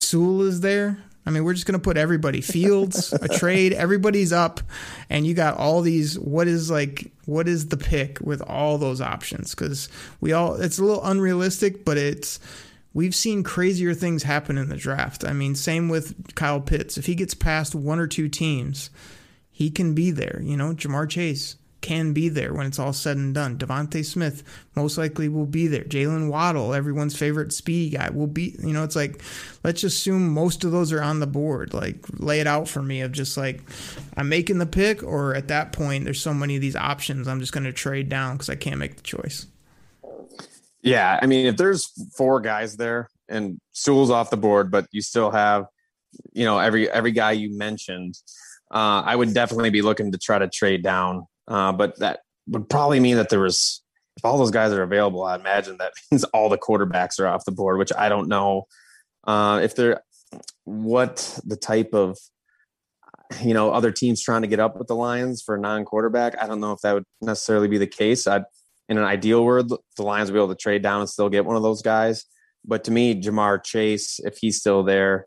Sewell 0.00 0.42
is 0.42 0.60
there. 0.60 0.98
I 1.30 1.32
mean, 1.32 1.44
we're 1.44 1.54
just 1.54 1.64
going 1.64 1.78
to 1.78 1.84
put 1.84 1.96
everybody 1.96 2.40
fields, 2.40 3.12
a 3.12 3.28
trade, 3.28 3.72
everybody's 3.72 4.32
up, 4.32 4.60
and 5.08 5.24
you 5.24 5.32
got 5.32 5.56
all 5.56 5.80
these. 5.80 6.18
What 6.18 6.48
is 6.48 6.72
like, 6.72 7.12
what 7.24 7.46
is 7.46 7.68
the 7.68 7.76
pick 7.76 8.20
with 8.20 8.42
all 8.42 8.78
those 8.78 9.00
options? 9.00 9.54
Because 9.54 9.88
we 10.20 10.32
all, 10.32 10.56
it's 10.56 10.80
a 10.80 10.84
little 10.84 11.04
unrealistic, 11.04 11.84
but 11.84 11.96
it's, 11.96 12.40
we've 12.94 13.14
seen 13.14 13.44
crazier 13.44 13.94
things 13.94 14.24
happen 14.24 14.58
in 14.58 14.70
the 14.70 14.76
draft. 14.76 15.24
I 15.24 15.32
mean, 15.32 15.54
same 15.54 15.88
with 15.88 16.34
Kyle 16.34 16.60
Pitts. 16.60 16.98
If 16.98 17.06
he 17.06 17.14
gets 17.14 17.34
past 17.34 17.76
one 17.76 18.00
or 18.00 18.08
two 18.08 18.28
teams, 18.28 18.90
he 19.52 19.70
can 19.70 19.94
be 19.94 20.10
there. 20.10 20.40
You 20.42 20.56
know, 20.56 20.72
Ja'Marr 20.72 21.08
Chase, 21.08 21.54
can 21.80 22.12
be 22.12 22.28
there 22.28 22.52
when 22.52 22.66
it's 22.66 22.78
all 22.78 22.92
said 22.92 23.16
and 23.16 23.34
done. 23.34 23.58
DeVonta 23.58 24.04
Smith 24.04 24.42
most 24.74 24.98
likely 24.98 25.28
will 25.28 25.46
be 25.46 25.66
there. 25.66 25.84
Jaylen 25.84 26.30
Waddle, 26.30 26.74
everyone's 26.74 27.16
favorite 27.16 27.52
speedy 27.52 27.96
guy, 27.96 28.10
will 28.10 28.26
be. 28.26 28.54
You 28.62 28.72
know, 28.72 28.84
it's 28.84 28.96
like 28.96 29.22
let's 29.64 29.84
assume 29.84 30.32
most 30.32 30.64
of 30.64 30.72
those 30.72 30.92
are 30.92 31.02
on 31.02 31.20
the 31.20 31.26
board. 31.26 31.74
Like 31.74 32.04
lay 32.18 32.40
it 32.40 32.46
out 32.46 32.68
for 32.68 32.82
me 32.82 33.00
of 33.00 33.12
just 33.12 33.36
like 33.36 33.62
I'm 34.16 34.28
making 34.28 34.58
the 34.58 34.66
pick, 34.66 35.02
or 35.02 35.34
at 35.34 35.48
that 35.48 35.72
point 35.72 36.04
there's 36.04 36.20
so 36.20 36.34
many 36.34 36.56
of 36.56 36.60
these 36.60 36.76
options 36.76 37.28
I'm 37.28 37.40
just 37.40 37.52
going 37.52 37.64
to 37.64 37.72
trade 37.72 38.08
down 38.08 38.36
because 38.36 38.50
I 38.50 38.56
can't 38.56 38.78
make 38.78 38.96
the 38.96 39.02
choice. 39.02 39.46
Yeah, 40.82 41.18
I 41.20 41.26
mean, 41.26 41.46
if 41.46 41.56
there's 41.56 41.90
four 42.16 42.40
guys 42.40 42.76
there 42.76 43.08
and 43.28 43.60
Sewell's 43.72 44.10
off 44.10 44.30
the 44.30 44.36
board, 44.36 44.70
but 44.70 44.86
you 44.92 45.02
still 45.02 45.30
have, 45.30 45.66
you 46.32 46.44
know, 46.44 46.58
every 46.58 46.90
every 46.90 47.12
guy 47.12 47.32
you 47.32 47.56
mentioned. 47.56 48.16
Uh, 48.72 49.02
I 49.04 49.16
would 49.16 49.34
definitely 49.34 49.70
be 49.70 49.82
looking 49.82 50.12
to 50.12 50.18
try 50.18 50.38
to 50.38 50.46
trade 50.46 50.84
down 50.84 51.26
uh, 51.50 51.72
but 51.72 51.98
that 51.98 52.20
would 52.46 52.70
probably 52.70 53.00
mean 53.00 53.16
that 53.16 53.28
there 53.28 53.40
was, 53.40 53.82
if 54.16 54.24
all 54.24 54.38
those 54.38 54.52
guys 54.52 54.72
are 54.72 54.82
available, 54.82 55.24
I 55.24 55.34
imagine 55.34 55.76
that 55.78 55.92
means 56.10 56.24
all 56.24 56.48
the 56.48 56.56
quarterbacks 56.56 57.20
are 57.20 57.26
off 57.26 57.44
the 57.44 57.52
board, 57.52 57.76
which 57.76 57.92
I 57.98 58.08
don't 58.08 58.28
know 58.28 58.66
uh, 59.24 59.60
if 59.62 59.74
they're 59.74 60.02
what 60.64 61.38
the 61.44 61.56
type 61.56 61.92
of 61.92 62.16
you 63.42 63.52
know 63.54 63.72
other 63.72 63.90
teams 63.90 64.22
trying 64.22 64.42
to 64.42 64.48
get 64.48 64.60
up 64.60 64.76
with 64.76 64.86
the 64.86 64.94
Lions 64.94 65.42
for 65.42 65.56
a 65.56 65.60
non-quarterback. 65.60 66.40
I 66.40 66.46
don't 66.46 66.60
know 66.60 66.72
if 66.72 66.80
that 66.80 66.94
would 66.94 67.04
necessarily 67.20 67.68
be 67.68 67.78
the 67.78 67.86
case. 67.86 68.26
I 68.26 68.44
in 68.88 68.98
an 68.98 69.04
ideal 69.04 69.44
world, 69.44 69.72
the 69.96 70.02
Lions 70.02 70.30
will 70.30 70.34
be 70.34 70.44
able 70.44 70.54
to 70.54 70.60
trade 70.60 70.82
down 70.82 71.00
and 71.00 71.10
still 71.10 71.28
get 71.28 71.44
one 71.44 71.56
of 71.56 71.62
those 71.62 71.82
guys. 71.82 72.24
But 72.64 72.84
to 72.84 72.90
me, 72.90 73.20
Ja'Marr 73.20 73.62
Chase, 73.62 74.18
if 74.24 74.38
he's 74.38 74.58
still 74.58 74.82
there, 74.82 75.26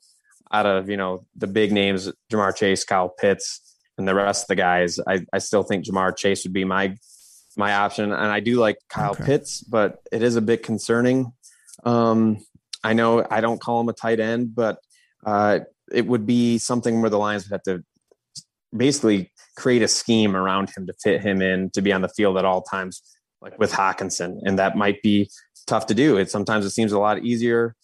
out 0.51 0.65
of 0.65 0.89
you 0.89 0.97
know 0.97 1.25
the 1.35 1.47
big 1.47 1.71
names, 1.71 2.11
Ja'Marr 2.31 2.55
Chase, 2.55 2.83
Kyle 2.83 3.09
Pitts, 3.09 3.72
and 3.97 4.07
the 4.07 4.15
rest 4.15 4.45
of 4.45 4.47
the 4.47 4.55
guys, 4.55 4.99
I, 5.07 5.25
I 5.31 5.39
still 5.39 5.63
think 5.63 5.85
Ja'Marr 5.85 6.15
Chase 6.15 6.43
would 6.43 6.53
be 6.53 6.65
my 6.65 6.97
my 7.55 7.73
option. 7.75 8.11
And 8.11 8.15
I 8.15 8.39
do 8.39 8.59
like 8.59 8.77
Kyle 8.89 9.11
okay. 9.11 9.25
Pitts, 9.25 9.61
but 9.61 9.99
it 10.11 10.23
is 10.23 10.35
a 10.35 10.41
bit 10.41 10.63
concerning. 10.63 11.31
Um, 11.83 12.43
I 12.83 12.93
know 12.93 13.25
I 13.29 13.41
don't 13.41 13.61
call 13.61 13.79
him 13.79 13.89
a 13.89 13.93
tight 13.93 14.19
end, 14.19 14.55
but 14.55 14.79
uh, 15.25 15.59
it 15.91 16.05
would 16.07 16.25
be 16.25 16.57
something 16.57 17.01
where 17.01 17.09
the 17.09 17.19
Lions 17.19 17.45
would 17.45 17.53
have 17.53 17.63
to 17.63 17.83
basically 18.75 19.31
create 19.55 19.83
a 19.83 19.87
scheme 19.87 20.35
around 20.35 20.71
him 20.75 20.87
to 20.87 20.93
fit 21.03 21.21
him 21.21 21.41
in 21.41 21.69
to 21.71 21.81
be 21.81 21.93
on 21.93 22.01
the 22.01 22.09
field 22.09 22.37
at 22.37 22.45
all 22.45 22.63
times, 22.63 23.01
like 23.41 23.57
with 23.59 23.71
Hockenson. 23.71 24.39
and 24.43 24.57
that 24.57 24.75
might 24.75 25.01
be 25.01 25.29
tough 25.67 25.85
to 25.87 25.93
do. 25.93 26.17
It 26.17 26.31
sometimes 26.31 26.65
it 26.65 26.71
seems 26.71 26.91
a 26.91 26.99
lot 26.99 27.23
easier 27.23 27.75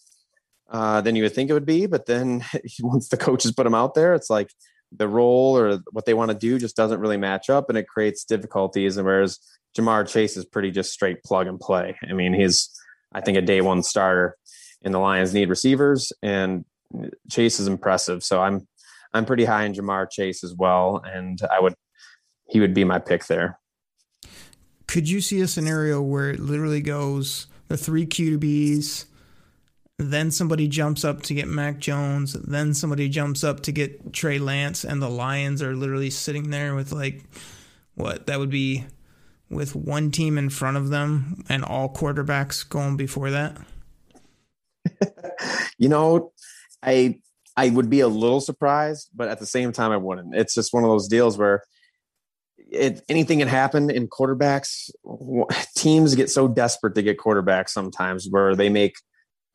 uh, 0.70 1.00
than 1.00 1.16
you 1.16 1.22
would 1.22 1.34
think 1.34 1.50
it 1.50 1.54
would 1.54 1.66
be, 1.66 1.86
but 1.86 2.06
then 2.06 2.44
once 2.80 3.08
the 3.08 3.16
coaches 3.16 3.52
put 3.52 3.66
him 3.66 3.74
out 3.74 3.94
there, 3.94 4.14
it's 4.14 4.30
like 4.30 4.50
the 4.92 5.08
role 5.08 5.56
or 5.56 5.78
what 5.92 6.04
they 6.04 6.14
want 6.14 6.30
to 6.30 6.36
do 6.36 6.58
just 6.58 6.76
doesn't 6.76 7.00
really 7.00 7.16
match 7.16 7.50
up, 7.50 7.68
and 7.68 7.78
it 7.78 7.88
creates 7.88 8.24
difficulties. 8.24 8.96
And 8.96 9.06
whereas 9.06 9.38
Ja'Marr 9.76 10.08
Chase 10.08 10.36
is 10.36 10.44
pretty 10.44 10.70
just 10.70 10.92
straight 10.92 11.22
plug 11.22 11.46
and 11.46 11.60
play. 11.60 11.96
I 12.08 12.12
mean, 12.12 12.34
he's 12.34 12.70
I 13.12 13.20
think 13.20 13.38
a 13.38 13.42
day 13.42 13.60
one 13.60 13.82
starter, 13.82 14.36
and 14.82 14.94
the 14.94 14.98
Lions 14.98 15.34
need 15.34 15.48
receivers, 15.48 16.12
and 16.22 16.64
Chase 17.30 17.60
is 17.60 17.66
impressive. 17.66 18.22
So 18.22 18.40
I'm 18.40 18.66
I'm 19.12 19.24
pretty 19.24 19.44
high 19.44 19.64
in 19.64 19.72
Ja'Marr 19.72 20.10
Chase 20.10 20.44
as 20.44 20.54
well, 20.54 21.02
and 21.04 21.40
I 21.50 21.60
would 21.60 21.74
he 22.48 22.60
would 22.60 22.74
be 22.74 22.84
my 22.84 22.98
pick 22.98 23.26
there. 23.26 23.58
Could 24.86 25.08
you 25.08 25.20
see 25.20 25.40
a 25.40 25.46
scenario 25.46 26.02
where 26.02 26.30
it 26.30 26.40
literally 26.40 26.80
goes 26.80 27.46
the 27.68 27.76
three 27.76 28.06
QBs, 28.06 29.04
then 30.00 30.30
somebody 30.30 30.66
jumps 30.66 31.04
up 31.04 31.22
to 31.22 31.34
get 31.34 31.46
Mac 31.46 31.78
Jones, 31.78 32.32
then 32.32 32.72
somebody 32.72 33.08
jumps 33.08 33.44
up 33.44 33.60
to 33.60 33.72
get 33.72 34.12
Trey 34.12 34.38
Lance, 34.38 34.82
and 34.84 35.02
the 35.02 35.10
Lions 35.10 35.62
are 35.62 35.74
literally 35.74 36.10
sitting 36.10 36.50
there 36.50 36.74
with 36.74 36.92
like 36.92 37.22
what 37.94 38.26
that 38.26 38.38
would 38.38 38.50
be 38.50 38.86
with 39.50 39.74
one 39.74 40.10
team 40.10 40.38
in 40.38 40.48
front 40.48 40.76
of 40.76 40.88
them 40.88 41.44
and 41.48 41.64
all 41.64 41.92
quarterbacks 41.92 42.66
going 42.66 42.96
before 42.96 43.30
that? 43.30 43.58
you 45.78 45.88
know, 45.88 46.32
I 46.82 47.20
I 47.56 47.68
would 47.68 47.90
be 47.90 48.00
a 48.00 48.08
little 48.08 48.40
surprised, 48.40 49.10
but 49.14 49.28
at 49.28 49.38
the 49.38 49.46
same 49.46 49.72
time, 49.72 49.90
I 49.90 49.98
wouldn't. 49.98 50.34
It's 50.34 50.54
just 50.54 50.72
one 50.72 50.82
of 50.82 50.88
those 50.88 51.08
deals 51.08 51.36
where 51.36 51.62
it, 52.56 53.02
anything 53.08 53.40
can 53.40 53.48
happen 53.48 53.90
in 53.90 54.08
quarterbacks. 54.08 54.90
Teams 55.76 56.14
get 56.14 56.30
so 56.30 56.48
desperate 56.48 56.94
to 56.94 57.02
get 57.02 57.18
quarterbacks 57.18 57.70
sometimes 57.70 58.28
where 58.30 58.56
they 58.56 58.70
make 58.70 58.94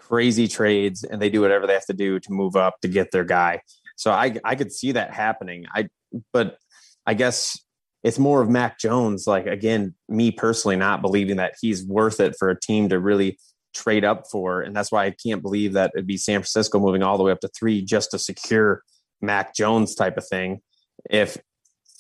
crazy 0.08 0.48
trades 0.48 1.04
and 1.04 1.22
they 1.22 1.30
do 1.30 1.42
whatever 1.42 1.66
they 1.66 1.74
have 1.74 1.86
to 1.86 1.94
do 1.94 2.20
to 2.20 2.32
move 2.32 2.56
up 2.56 2.80
to 2.82 2.88
get 2.88 3.12
their 3.12 3.24
guy. 3.24 3.62
So 3.96 4.12
I 4.12 4.36
I 4.44 4.56
could 4.56 4.72
see 4.72 4.92
that 4.94 5.14
happening. 5.14 5.66
I 5.74 5.90
but 6.34 6.58
I 7.06 7.14
guess 7.14 7.60
it's 8.04 8.20
more 8.20 8.42
of 8.42 8.50
Mac 8.50 8.78
Jones. 8.80 9.26
Like 9.26 9.48
again, 9.48 9.96
me 10.08 10.32
personally 10.32 10.76
not 10.76 11.02
believing 11.02 11.38
that 11.38 11.56
he's 11.60 11.86
worth 11.86 12.20
it 12.20 12.36
for 12.38 12.50
a 12.50 12.60
team 12.60 12.90
to 12.90 13.00
really 13.00 13.40
trade 13.74 14.06
up 14.06 14.26
for. 14.32 14.62
And 14.62 14.76
that's 14.76 14.92
why 14.92 15.06
I 15.06 15.12
can't 15.12 15.42
believe 15.42 15.74
that 15.74 15.92
it'd 15.96 16.08
be 16.08 16.18
San 16.18 16.40
Francisco 16.40 16.80
moving 16.80 17.04
all 17.04 17.18
the 17.18 17.24
way 17.24 17.32
up 17.32 17.42
to 17.42 17.50
three 17.50 17.84
just 17.84 18.12
to 18.12 18.20
secure 18.20 18.82
Mac 19.22 19.56
Jones 19.56 19.96
type 19.96 20.18
of 20.18 20.28
thing. 20.28 20.62
If 21.10 21.38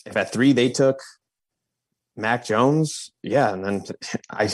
if 0.05 0.15
at 0.15 0.31
three 0.31 0.53
they 0.53 0.69
took 0.69 0.99
Mac 2.15 2.45
Jones, 2.45 3.11
yeah, 3.23 3.51
and 3.53 3.65
then 3.65 3.83
I 4.29 4.49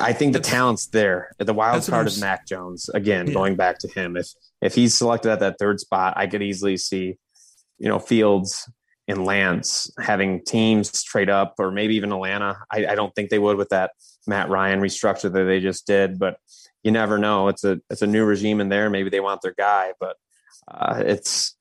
I 0.00 0.12
think 0.12 0.32
the 0.32 0.40
talent's 0.40 0.86
there. 0.86 1.32
The 1.38 1.52
wild 1.52 1.86
card 1.86 2.06
is 2.06 2.20
Mac 2.20 2.46
Jones. 2.46 2.88
Again, 2.88 3.26
yeah. 3.26 3.34
going 3.34 3.56
back 3.56 3.78
to 3.80 3.88
him. 3.88 4.16
If 4.16 4.28
if 4.62 4.74
he's 4.74 4.96
selected 4.96 5.30
at 5.30 5.40
that 5.40 5.58
third 5.58 5.78
spot, 5.80 6.14
I 6.16 6.26
could 6.26 6.42
easily 6.42 6.76
see, 6.76 7.18
you 7.78 7.88
know, 7.88 7.98
Fields 7.98 8.68
and 9.06 9.24
Lance 9.24 9.90
having 10.00 10.42
teams 10.44 11.02
trade 11.02 11.28
up, 11.28 11.54
or 11.58 11.70
maybe 11.70 11.96
even 11.96 12.12
Atlanta. 12.12 12.56
I, 12.70 12.86
I, 12.86 12.94
don't 12.94 13.14
think 13.14 13.28
they 13.28 13.38
would 13.38 13.58
with 13.58 13.68
that 13.68 13.90
Matt 14.26 14.48
Ryan 14.48 14.80
restructure 14.80 15.30
that 15.30 15.44
they 15.44 15.60
just 15.60 15.86
did, 15.86 16.18
but 16.18 16.38
you 16.82 16.90
never 16.90 17.18
know. 17.18 17.48
It's 17.48 17.64
a 17.64 17.80
it's 17.90 18.00
a 18.00 18.06
new 18.06 18.24
regime 18.24 18.62
in 18.62 18.70
there. 18.70 18.88
Maybe 18.88 19.10
they 19.10 19.20
want 19.20 19.42
their 19.42 19.54
guy, 19.56 19.92
but 20.00 20.16
uh, 20.66 21.02
it's 21.04 21.56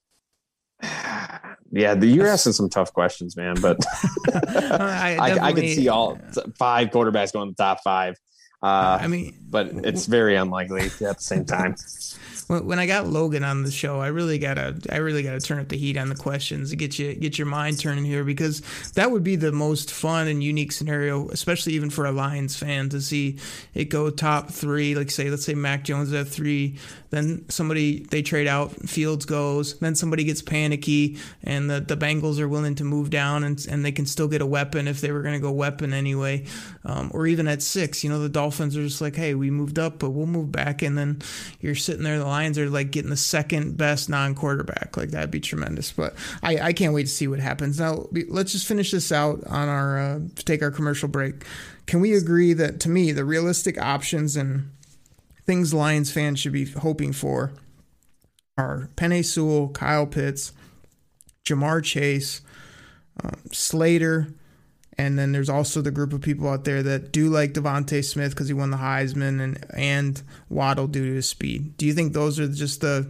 yeah. 1.72 1.94
You're 1.96 2.28
asking 2.28 2.54
some 2.54 2.70
tough 2.70 2.94
questions, 2.94 3.36
man. 3.36 3.56
But 3.62 3.78
I, 4.34 5.18
I, 5.20 5.48
I, 5.48 5.54
could 5.54 5.70
see 5.70 5.88
all 5.88 6.20
five 6.58 6.90
quarterbacks 6.90 7.34
going 7.34 7.50
the 7.50 7.56
top 7.56 7.80
five. 7.84 8.16
Uh, 8.64 8.98
I 9.02 9.08
mean, 9.08 9.36
but 9.50 9.68
it's 9.84 10.06
very 10.06 10.38
unlikely 10.38 10.84
at 10.86 10.98
the 10.98 11.16
same 11.20 11.44
time 11.44 11.76
when 12.48 12.80
I 12.80 12.86
got 12.86 13.08
Logan 13.08 13.44
on 13.44 13.64
the 13.64 13.72
show, 13.72 14.00
I 14.00 14.08
really 14.08 14.38
gotta 14.38 14.76
I 14.92 14.98
really 14.98 15.24
gotta 15.24 15.40
turn 15.40 15.60
up 15.60 15.70
the 15.70 15.78
heat 15.78 15.98
on 15.98 16.10
the 16.10 16.16
questions 16.16 16.70
to 16.70 16.76
get 16.76 17.00
you 17.00 17.14
get 17.14 17.38
your 17.38 17.48
mind 17.48 17.80
turning 17.80 18.06
here 18.06 18.24
because 18.24 18.62
that 18.92 19.12
would 19.12 19.24
be 19.24 19.36
the 19.36 19.52
most 19.52 19.92
fun 19.92 20.28
and 20.28 20.44
unique 20.44 20.72
scenario, 20.72 21.30
especially 21.30 21.74
even 21.74 21.90
for 21.90 22.06
a 22.06 22.12
Lions 22.12 22.56
fan 22.56 22.90
to 22.90 23.02
see 23.02 23.38
it 23.74 23.86
go 23.86 24.10
top 24.10 24.50
three. 24.50 24.96
Like 24.96 25.12
say, 25.12 25.30
let's 25.30 25.46
say 25.46 25.54
Mac 25.54 25.84
Jones 25.84 26.12
at 26.14 26.28
three, 26.28 26.78
then 27.10 27.48
somebody 27.50 28.04
they 28.04 28.22
trade 28.22 28.48
out, 28.48 28.72
Fields 28.90 29.26
goes, 29.26 29.78
then 29.80 29.96
somebody 29.96 30.24
gets 30.24 30.42
panicky, 30.42 31.18
and 31.44 31.70
the 31.70 31.80
the 31.80 31.98
Bengals 31.98 32.40
are 32.40 32.48
willing 32.48 32.76
to 32.76 32.84
move 32.84 33.10
down 33.10 33.44
and 33.44 33.66
and 33.70 33.86
they 33.86 33.92
can 33.92 34.06
still 34.06 34.28
get 34.28 34.42
a 34.42 34.46
weapon 34.46 34.88
if 34.88 35.02
they 35.02 35.12
were 35.12 35.22
gonna 35.22 35.40
go 35.40 35.52
weapon 35.52 35.94
anyway, 35.94 36.46
um, 36.86 37.10
or 37.14 37.28
even 37.28 37.48
at 37.48 37.62
six, 37.62 38.04
you 38.04 38.10
know 38.10 38.20
the 38.20 38.30
Dolphins 38.30 38.53
are 38.60 38.70
just 38.70 39.02
like, 39.02 39.16
hey, 39.16 39.34
we 39.34 39.50
moved 39.50 39.80
up, 39.80 40.00
but 40.00 40.12
we'll 40.12 40.26
move 40.26 40.52
back, 40.52 40.82
and 40.82 40.98
then 40.98 41.22
you're 41.60 41.76
sitting 41.76 42.04
there, 42.04 42.20
the 42.20 42.26
Lions 42.26 42.58
are 42.58 42.70
like 42.70 42.92
getting 42.92 43.10
the 43.10 43.18
second 43.18 43.78
best 43.78 44.10
non 44.10 44.36
quarterback. 44.36 44.96
Like 44.98 45.12
that'd 45.12 45.32
be 45.32 45.40
tremendous. 45.40 45.92
But 45.92 46.16
I, 46.42 46.58
I 46.58 46.74
can't 46.74 46.94
wait 46.94 47.04
to 47.04 47.10
see 47.10 47.28
what 47.28 47.40
happens. 47.40 47.80
Now 47.80 48.08
let's 48.28 48.52
just 48.52 48.68
finish 48.68 48.92
this 48.92 49.12
out 49.12 49.44
on 49.48 49.70
our 49.70 50.00
uh, 50.00 50.20
take 50.36 50.62
our 50.62 50.72
commercial 50.72 51.10
break. 51.10 51.46
Can 51.86 52.00
we 52.00 52.16
agree 52.16 52.54
that 52.54 52.80
to 52.82 52.90
me 52.90 53.12
the 53.12 53.26
realistic 53.26 53.82
options 53.82 54.36
and 54.36 54.72
things 55.46 55.74
Lions 55.74 56.12
fans 56.12 56.40
should 56.40 56.54
be 56.54 56.66
hoping 56.66 57.14
for 57.14 57.54
are 58.58 58.90
Penei 58.96 59.26
Sewell, 59.26 59.70
Kyle 59.70 60.06
Pitts, 60.06 60.54
Ja'Marr 61.46 61.84
Chase, 61.84 62.42
um, 63.24 63.42
Slater, 63.52 64.34
and 64.98 65.18
then 65.18 65.32
there's 65.32 65.50
also 65.50 65.82
the 65.82 65.92
group 65.92 66.14
of 66.14 66.22
people 66.22 66.50
out 66.50 66.66
there 66.66 66.84
that 66.84 67.12
do 67.12 67.30
like 67.30 67.54
DeVonta 67.54 68.04
Smith 68.04 68.32
because 68.32 68.48
he 68.48 68.54
won 68.54 68.72
the 68.72 68.78
Heisman 68.78 69.42
and 69.42 69.66
and 69.76 70.22
Waddle 70.50 70.88
due 70.88 71.06
to 71.06 71.16
his 71.16 71.30
speed. 71.30 71.78
Do 71.78 71.86
you 71.86 71.94
think 71.94 72.14
those 72.14 72.40
are 72.40 72.48
just 72.48 72.82
the 72.82 73.08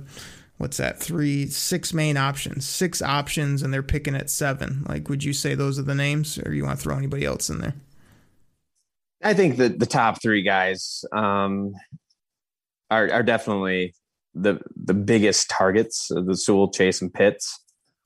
what's 0.57 0.77
that 0.77 0.99
three 0.99 1.47
six 1.47 1.93
main 1.93 2.17
options? 2.17 2.65
Six 2.65 3.01
options 3.01 3.61
and 3.61 3.73
they're 3.73 3.83
picking 3.83 4.15
at 4.15 4.29
seven. 4.29 4.85
Like 4.87 5.09
would 5.09 5.23
you 5.23 5.33
say 5.33 5.55
those 5.55 5.77
are 5.77 5.83
the 5.83 5.95
names 5.95 6.39
or 6.39 6.53
you 6.53 6.63
want 6.63 6.79
to 6.79 6.83
throw 6.83 6.97
anybody 6.97 7.25
else 7.25 7.49
in 7.49 7.59
there? 7.59 7.75
I 9.21 9.33
think 9.33 9.57
that 9.57 9.79
the 9.79 9.85
top 9.85 10.21
three 10.21 10.41
guys 10.41 11.05
um, 11.13 11.73
are, 12.91 13.09
are 13.11 13.23
definitely 13.23 13.95
the 14.35 14.59
the 14.75 14.93
biggest 14.93 15.49
targets 15.49 16.07
the 16.09 16.35
sewell 16.35 16.69
chase 16.69 17.01
and 17.01 17.13
pitts. 17.13 17.59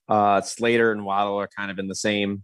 Uh, 0.09 0.39
slater 0.41 0.91
and 0.91 1.03
waddle 1.03 1.35
are 1.35 1.49
kind 1.57 1.69
of 1.69 1.79
in 1.79 1.87
the 1.87 1.95
same 1.95 2.43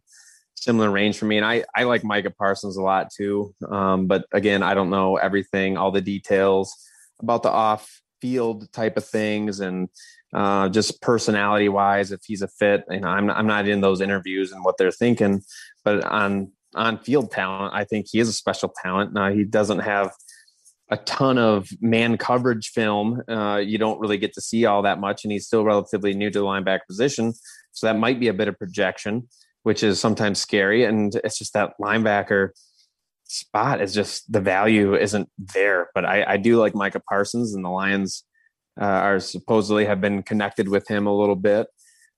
similar 0.63 0.89
range 0.89 1.17
for 1.17 1.25
me. 1.25 1.37
And 1.37 1.45
I, 1.45 1.63
I 1.75 1.83
like 1.83 2.03
Micah 2.03 2.31
Parsons 2.31 2.77
a 2.77 2.81
lot 2.81 3.11
too. 3.15 3.53
Um, 3.69 4.07
but 4.07 4.25
again, 4.31 4.63
I 4.63 4.73
don't 4.73 4.89
know 4.89 5.17
everything, 5.17 5.77
all 5.77 5.91
the 5.91 6.01
details 6.01 6.73
about 7.21 7.43
the 7.43 7.51
off 7.51 8.01
field 8.21 8.71
type 8.71 8.95
of 8.95 9.05
things 9.05 9.59
and 9.59 9.89
uh, 10.33 10.69
just 10.69 11.01
personality 11.01 11.69
wise, 11.69 12.11
if 12.11 12.21
he's 12.25 12.41
a 12.41 12.47
fit. 12.47 12.83
You 12.89 13.01
know, 13.01 13.09
I'm 13.09 13.29
I'm 13.29 13.45
not 13.45 13.67
in 13.67 13.81
those 13.81 14.01
interviews 14.01 14.51
and 14.51 14.63
what 14.63 14.77
they're 14.77 14.91
thinking, 14.91 15.43
but 15.83 16.03
on 16.05 16.51
on 16.73 16.97
field 16.99 17.31
talent, 17.31 17.73
I 17.75 17.83
think 17.83 18.07
he 18.09 18.19
is 18.19 18.29
a 18.29 18.33
special 18.33 18.73
talent. 18.81 19.13
Now 19.13 19.31
he 19.31 19.43
doesn't 19.43 19.79
have 19.79 20.11
a 20.89 20.97
ton 20.97 21.37
of 21.37 21.69
man 21.81 22.17
coverage 22.17 22.69
film. 22.69 23.21
Uh, 23.27 23.57
you 23.57 23.77
don't 23.77 23.99
really 23.99 24.17
get 24.17 24.33
to 24.33 24.41
see 24.41 24.65
all 24.65 24.81
that 24.81 24.99
much, 24.99 25.23
and 25.23 25.31
he's 25.31 25.45
still 25.45 25.63
relatively 25.63 26.13
new 26.15 26.31
to 26.31 26.39
the 26.39 26.45
linebacker 26.45 26.87
position, 26.87 27.33
so 27.71 27.85
that 27.85 27.99
might 27.99 28.19
be 28.19 28.29
a 28.29 28.33
bit 28.33 28.47
of 28.47 28.57
projection 28.57 29.27
which 29.63 29.83
is 29.83 29.99
sometimes 29.99 30.39
scary. 30.39 30.83
And 30.83 31.13
it's 31.23 31.37
just 31.37 31.53
that 31.53 31.73
linebacker 31.81 32.49
spot 33.25 33.81
is 33.81 33.93
just 33.93 34.31
the 34.31 34.41
value 34.41 34.95
isn't 34.95 35.29
there. 35.37 35.89
But 35.95 36.05
I, 36.05 36.23
I 36.27 36.37
do 36.37 36.57
like 36.57 36.75
Micah 36.75 37.01
Parsons, 37.01 37.55
and 37.55 37.65
the 37.65 37.69
Lions 37.69 38.23
uh, 38.79 38.85
are 38.85 39.19
supposedly 39.19 39.85
have 39.85 40.01
been 40.01 40.23
connected 40.23 40.67
with 40.69 40.87
him 40.87 41.07
a 41.07 41.15
little 41.15 41.35
bit. 41.35 41.67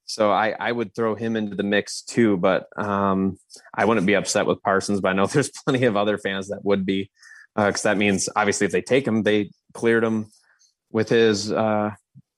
So 0.05 0.31
I, 0.31 0.55
I 0.59 0.71
would 0.71 0.93
throw 0.93 1.15
him 1.15 1.35
into 1.35 1.55
the 1.55 1.63
mix 1.63 2.03
too, 2.03 2.37
but 2.37 2.67
um, 2.77 3.37
I 3.73 3.85
wouldn't 3.85 4.05
be 4.05 4.15
upset 4.15 4.45
with 4.45 4.61
Parsons. 4.61 5.01
But 5.01 5.09
I 5.09 5.13
know 5.13 5.25
there's 5.27 5.51
plenty 5.65 5.85
of 5.85 5.97
other 5.97 6.17
fans 6.17 6.49
that 6.49 6.63
would 6.63 6.85
be, 6.85 7.09
because 7.55 7.85
uh, 7.85 7.89
that 7.89 7.97
means 7.97 8.29
obviously 8.35 8.65
if 8.65 8.71
they 8.71 8.81
take 8.81 9.07
him, 9.07 9.23
they 9.23 9.51
cleared 9.73 10.03
him 10.03 10.27
with 10.91 11.09
his, 11.09 11.51
uh, 11.51 11.91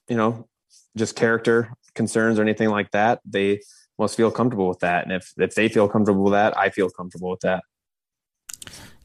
you 0.07 0.15
know, 0.15 0.47
just 0.95 1.15
character 1.15 1.73
concerns 1.93 2.39
or 2.39 2.41
anything 2.41 2.69
like 2.69 2.91
that. 2.91 3.19
They 3.25 3.61
must 3.99 4.15
feel 4.15 4.31
comfortable 4.31 4.67
with 4.67 4.79
that. 4.79 5.03
And 5.03 5.13
if 5.13 5.33
if 5.37 5.55
they 5.55 5.69
feel 5.69 5.87
comfortable 5.87 6.23
with 6.23 6.33
that, 6.33 6.57
I 6.57 6.69
feel 6.69 6.89
comfortable 6.89 7.29
with 7.29 7.41
that. 7.41 7.63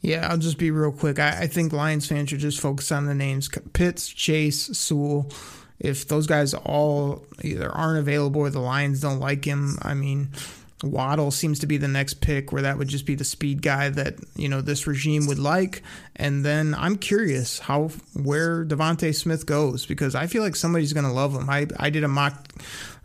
Yeah, 0.01 0.27
I'll 0.29 0.39
just 0.39 0.59
be 0.59 0.71
real 0.73 0.93
quick. 0.93 1.21
I, 1.21 1.43
I 1.43 1.47
think 1.47 1.73
Lions 1.73 2.09
fans 2.09 2.31
should 2.31 2.41
just 2.41 2.61
focus 2.61 2.91
on 2.91 3.07
the 3.07 3.15
names 3.15 3.49
Pitts, 3.73 4.09
Chase, 4.09 4.77
Sewell. 4.77 5.31
If 5.79 6.09
those 6.09 6.27
guys 6.27 6.55
all 6.55 7.25
either 7.43 7.71
aren't 7.71 7.99
available 7.99 8.41
or 8.41 8.51
the 8.51 8.61
Lions 8.61 9.01
don't 9.01 9.19
like 9.19 9.45
him, 9.45 9.79
I 9.83 9.95
mean, 9.95 10.31
Waddle 10.83 11.31
seems 11.31 11.59
to 11.61 11.67
be 11.67 11.77
the 11.77 11.89
next 11.89 12.15
pick 12.15 12.53
where 12.53 12.63
that 12.63 12.79
would 12.79 12.89
just 12.89 13.07
be 13.07 13.15
the 13.15 13.25
speed 13.25 13.63
guy 13.63 13.89
that, 13.91 14.15
you 14.37 14.49
know, 14.49 14.61
this 14.61 14.87
regime 14.87 15.27
would 15.27 15.39
like. 15.39 15.83
And 16.17 16.45
then 16.45 16.75
I'm 16.75 16.97
curious 16.97 17.61
how 17.61 17.89
where 18.15 18.65
DeVonta 18.65 19.15
Smith 19.15 19.47
goes 19.47 19.87
because 19.87 20.15
I 20.15 20.27
feel 20.27 20.43
like 20.43 20.57
somebody's 20.57 20.93
going 20.93 21.07
to 21.07 21.13
love 21.13 21.35
him. 21.35 21.49
I, 21.49 21.67
I 21.79 21.91
did 21.91 22.05
a 22.05 22.09
mock 22.09 22.49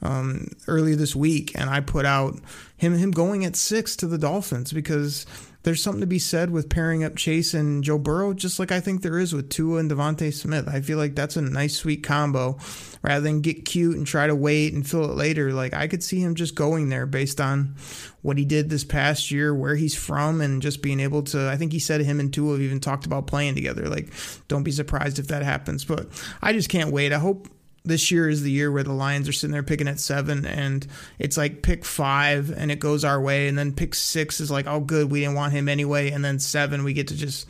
um, 0.02 0.48
earlier 0.68 0.96
this 0.96 1.16
week 1.16 1.52
and 1.56 1.70
I 1.70 1.80
put 1.80 2.06
out 2.06 2.40
him 2.78 2.96
him 2.98 3.12
going 3.12 3.46
at 3.46 3.56
six 3.56 3.96
to 3.98 4.08
the 4.08 4.18
Dolphins 4.18 4.72
because 4.72 5.26
there's 5.68 5.84
something 5.84 6.00
to 6.00 6.08
be 6.08 6.18
said 6.18 6.50
with 6.50 6.70
pairing 6.70 7.04
up 7.04 7.18
Chase 7.18 7.54
and 7.54 7.84
Joe 7.84 7.98
Burrow, 7.98 8.34
just 8.34 8.58
like 8.58 8.72
I 8.72 8.80
think 8.80 9.02
there 9.02 9.20
is 9.20 9.34
with 9.34 9.50
Tua 9.50 9.80
and 9.80 9.92
DeVonta 9.92 10.34
Smith. 10.34 10.66
I 10.66 10.80
feel 10.80 10.98
like 10.98 11.14
that's 11.14 11.36
a 11.36 11.42
nice, 11.42 11.76
sweet 11.76 12.04
combo. 12.04 12.58
Rather 13.02 13.20
than 13.20 13.42
get 13.42 13.66
cute 13.66 13.98
and 13.98 14.08
try 14.08 14.28
to 14.28 14.36
wait 14.36 14.74
and 14.74 14.88
fill 14.88 15.12
it 15.12 15.18
later, 15.18 15.52
like 15.52 15.74
I 15.74 15.88
could 15.88 16.04
see 16.04 16.22
him 16.22 16.36
just 16.36 16.56
going 16.56 16.88
there 16.88 17.06
based 17.06 17.42
on 17.42 17.76
what 18.22 18.38
he 18.38 18.46
did 18.46 18.70
this 18.70 18.86
past 18.86 19.30
year, 19.30 19.54
where 19.54 19.76
he's 19.76 19.94
from, 19.94 20.40
and 20.40 20.62
just 20.62 20.82
being 20.82 21.02
able 21.02 21.24
to. 21.24 21.50
I 21.50 21.58
think 21.58 21.74
he 21.74 21.80
said 21.80 22.00
him 22.00 22.22
and 22.22 22.34
Tua 22.34 22.54
have 22.54 22.62
even 22.62 22.80
talked 22.80 23.06
about 23.06 23.28
playing 23.28 23.56
together. 23.56 23.90
Like, 23.90 24.14
don't 24.48 24.64
be 24.64 24.72
surprised 24.72 25.20
if 25.20 25.28
that 25.28 25.44
happens. 25.44 25.84
But 25.84 26.08
I 26.42 26.54
just 26.54 26.70
can't 26.70 26.94
wait. 26.94 27.12
I 27.12 27.20
hope 27.20 27.50
this 27.88 28.12
year 28.12 28.30
is 28.30 28.44
the 28.44 28.52
year 28.52 28.72
where 28.72 28.84
the 28.84 28.94
Lions 28.94 29.28
are 29.28 29.34
sitting 29.34 29.52
there 29.52 29.64
picking 29.64 29.88
at 29.88 30.00
seven, 30.00 30.46
and 30.46 30.86
it's 31.20 31.38
like 31.38 31.62
pick 31.62 31.86
five 31.86 32.52
and 32.52 32.72
it 32.72 32.80
goes 32.80 33.04
our 33.04 33.20
way, 33.20 33.48
and 33.48 33.58
then 33.58 33.74
pick 33.74 33.96
six 33.96 34.40
is 34.40 34.52
like, 34.52 34.68
oh, 34.68 34.80
good, 34.80 35.10
we 35.10 35.22
didn't 35.22 35.36
want 35.36 35.54
him 35.54 35.70
anyway, 35.70 36.12
and 36.12 36.24
then 36.24 36.40
seven 36.40 36.84
we 36.84 36.94
get 36.94 37.08
to 37.10 37.16
just 37.16 37.50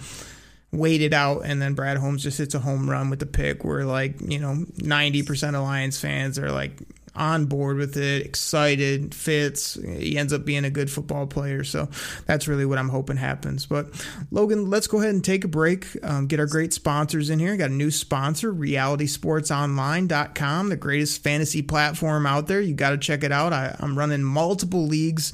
wait 0.72 1.02
it 1.02 1.14
out, 1.14 1.42
and 1.46 1.62
then 1.62 1.74
Brad 1.74 1.98
Holmes 1.98 2.24
just 2.24 2.38
hits 2.38 2.54
a 2.54 2.60
home 2.60 2.90
run 2.90 3.10
with 3.10 3.20
the 3.20 3.26
pick. 3.26 3.64
Where 3.64 3.86
like 3.86 4.16
you 4.22 4.40
know 4.40 4.66
ninety 4.78 5.24
percent 5.24 5.56
of 5.56 5.64
Lions 5.64 6.00
fans 6.00 6.38
are 6.38 6.52
like 6.52 6.74
on 7.18 7.46
board 7.46 7.78
with 7.78 7.96
it, 7.98 8.26
excited, 8.26 9.14
fits. 9.14 9.74
He 9.74 10.18
ends 10.18 10.34
up 10.34 10.46
being 10.46 10.66
a 10.66 10.70
good 10.70 10.92
football 10.92 11.28
player. 11.28 11.64
So 11.64 11.88
that's 12.26 12.48
really 12.48 12.66
what 12.66 12.78
I'm 12.78 12.90
hoping 12.90 13.16
happens. 13.18 13.66
But 13.66 13.88
Logan, 14.32 14.70
let's 14.70 14.88
go 14.88 15.00
ahead 15.00 15.14
and 15.14 15.24
take 15.24 15.44
a 15.44 15.50
break, 15.50 15.86
um, 16.04 16.28
get 16.28 16.40
our 16.40 16.46
great 16.46 16.74
sponsors 16.74 17.30
in 17.30 17.40
here. 17.40 17.58
Got 17.58 17.72
a 17.72 17.74
new 17.74 17.92
sponsor, 17.92 18.54
realitysportsonline.com, 18.54 20.70
the 20.70 20.78
greatest 20.78 21.24
fantasy 21.24 21.62
platform 21.62 22.26
out 22.26 22.48
there. 22.48 22.62
You 22.62 22.74
got 22.74 22.92
to 22.92 22.98
check 22.98 23.24
it 23.24 23.32
out. 23.32 23.54
I, 23.54 23.76
I'm 23.80 23.98
running 23.98 24.24
multiple 24.24 24.86
leagues 24.86 25.32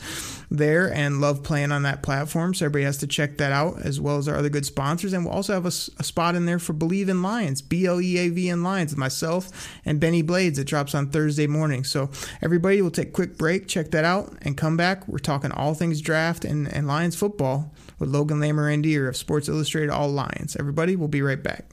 there 0.53 0.93
and 0.93 1.19
love 1.19 1.41
playing 1.41 1.71
on 1.71 1.81
that 1.81 2.03
platform. 2.03 2.53
So 2.53 2.65
everybody 2.65 2.85
has 2.85 2.99
to 2.99 3.07
check 3.07 3.39
that 3.39 3.51
out 3.51 3.81
as 3.81 3.99
well 3.99 4.17
as 4.17 4.27
our 4.27 4.37
other 4.37 4.49
good 4.49 4.65
sponsors. 4.65 5.11
And 5.11 5.25
we'll 5.25 5.33
also 5.33 5.53
have 5.53 5.65
a, 5.65 5.73
a 5.99 6.03
spot 6.03 6.35
in 6.35 6.45
there 6.45 6.59
for 6.59 6.73
Bleav 6.73 7.09
in 7.09 7.23
Lions, 7.23 7.61
B 7.61 7.87
L 7.87 7.99
E 7.99 8.17
A 8.19 8.29
V 8.29 8.49
in 8.49 8.63
Lions, 8.63 8.95
myself 8.95 9.49
and 9.83 9.99
Bennie 9.99 10.21
Blades. 10.21 10.59
It 10.59 10.67
drops 10.67 10.93
on 10.93 11.09
Thursday 11.09 11.47
morning. 11.47 11.83
So 11.83 12.11
everybody 12.41 12.81
will 12.81 12.91
take 12.91 13.09
a 13.09 13.11
quick 13.11 13.37
break, 13.37 13.67
check 13.67 13.89
that 13.91 14.05
out, 14.05 14.31
and 14.43 14.55
come 14.55 14.77
back. 14.77 15.07
We're 15.07 15.17
talking 15.17 15.51
all 15.51 15.73
things 15.73 16.01
draft 16.01 16.45
and, 16.45 16.71
and 16.71 16.87
Lions 16.87 17.15
football 17.15 17.73
with 17.97 18.09
Logan 18.09 18.39
Lamorandier 18.39 19.09
of 19.09 19.17
Sports 19.17 19.49
Illustrated 19.49 19.89
All 19.89 20.09
Lions. 20.09 20.55
Everybody, 20.55 20.95
we'll 20.95 21.07
be 21.07 21.23
right 21.23 21.41
back. 21.41 21.72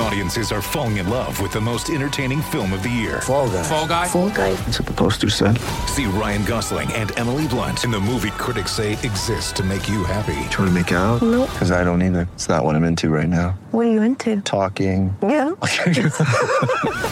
Audiences 0.00 0.50
are 0.52 0.60
falling 0.60 0.96
in 0.96 1.08
love 1.08 1.40
with 1.40 1.52
the 1.52 1.60
most 1.60 1.88
entertaining 1.88 2.42
film 2.42 2.72
of 2.72 2.82
the 2.82 2.88
year. 2.88 3.20
Fall 3.20 3.48
guy. 3.48 3.62
Fall 3.62 3.86
guy. 3.86 4.08
Fall 4.08 4.30
guy. 4.30 4.54
That's 4.54 4.80
what 4.80 4.88
the 4.88 4.94
poster 4.94 5.30
said. 5.30 5.58
See 5.86 6.06
Ryan 6.06 6.44
Gosling 6.44 6.92
and 6.92 7.16
Emily 7.18 7.46
Blunt 7.46 7.84
in 7.84 7.90
the 7.90 8.00
movie 8.00 8.30
critics 8.32 8.72
say 8.72 8.92
exists 8.92 9.52
to 9.52 9.62
make 9.62 9.88
you 9.88 10.02
happy. 10.04 10.34
Trying 10.50 10.68
to 10.68 10.70
make 10.72 10.90
it 10.90 10.96
out? 10.96 11.22
Nope. 11.22 11.50
Because 11.50 11.70
I 11.70 11.84
don't 11.84 12.02
either. 12.02 12.28
It's 12.34 12.48
not 12.48 12.64
what 12.64 12.74
I'm 12.74 12.84
into 12.84 13.08
right 13.08 13.28
now. 13.28 13.58
What 13.70 13.86
are 13.86 13.90
you 13.90 14.02
into? 14.02 14.40
Talking. 14.42 15.16
Yeah. 15.22 15.52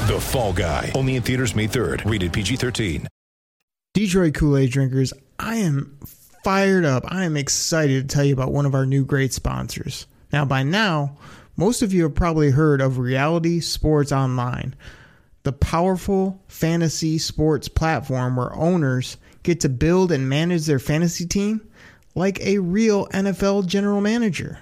The 0.03 0.18
Fall 0.21 0.53
Guy. 0.53 0.90
Only 0.97 1.14
in 1.14 1.23
theaters 1.23 1.55
May 1.55 1.68
3rd. 1.68 2.11
Rated 2.11 2.33
PG-13. 2.33 3.07
Detroit 3.95 4.35
Kool 4.35 4.57
Aid 4.57 4.73
drinkers, 4.73 5.12
I 5.38 5.57
am 5.57 5.97
fired 6.42 6.85
up. 6.85 7.05
I 7.07 7.25
am 7.25 7.37
excited 7.37 8.09
to 8.09 8.14
tell 8.14 8.25
you 8.25 8.33
about 8.33 8.51
one 8.51 8.66
of 8.66 8.75
our 8.75 8.85
new 8.85 9.05
great 9.05 9.33
sponsors. 9.33 10.07
Now, 10.33 10.45
by 10.45 10.64
now, 10.64 11.18
most 11.57 11.83
of 11.83 11.93
you 11.93 12.05
have 12.05 12.15
probably 12.15 12.51
heard 12.51 12.81
of 12.81 12.99
Reality 12.99 13.61
Sports 13.61 14.12
Online, 14.12 14.75
the 15.43 15.53
powerful 15.53 16.41
fantasy 16.49 17.19
sports 17.19 17.69
platform 17.69 18.37
where 18.37 18.55
owners 18.55 19.17
get 19.43 19.61
to 19.61 19.69
build 19.69 20.12
and 20.12 20.29
manage 20.29 20.67
their 20.67 20.79
fantasy 20.79 21.27
team 21.27 21.61
like 22.15 22.41
a 22.41 22.59
real 22.59 23.07
NFL 23.09 23.67
general 23.67 24.01
manager. 24.01 24.59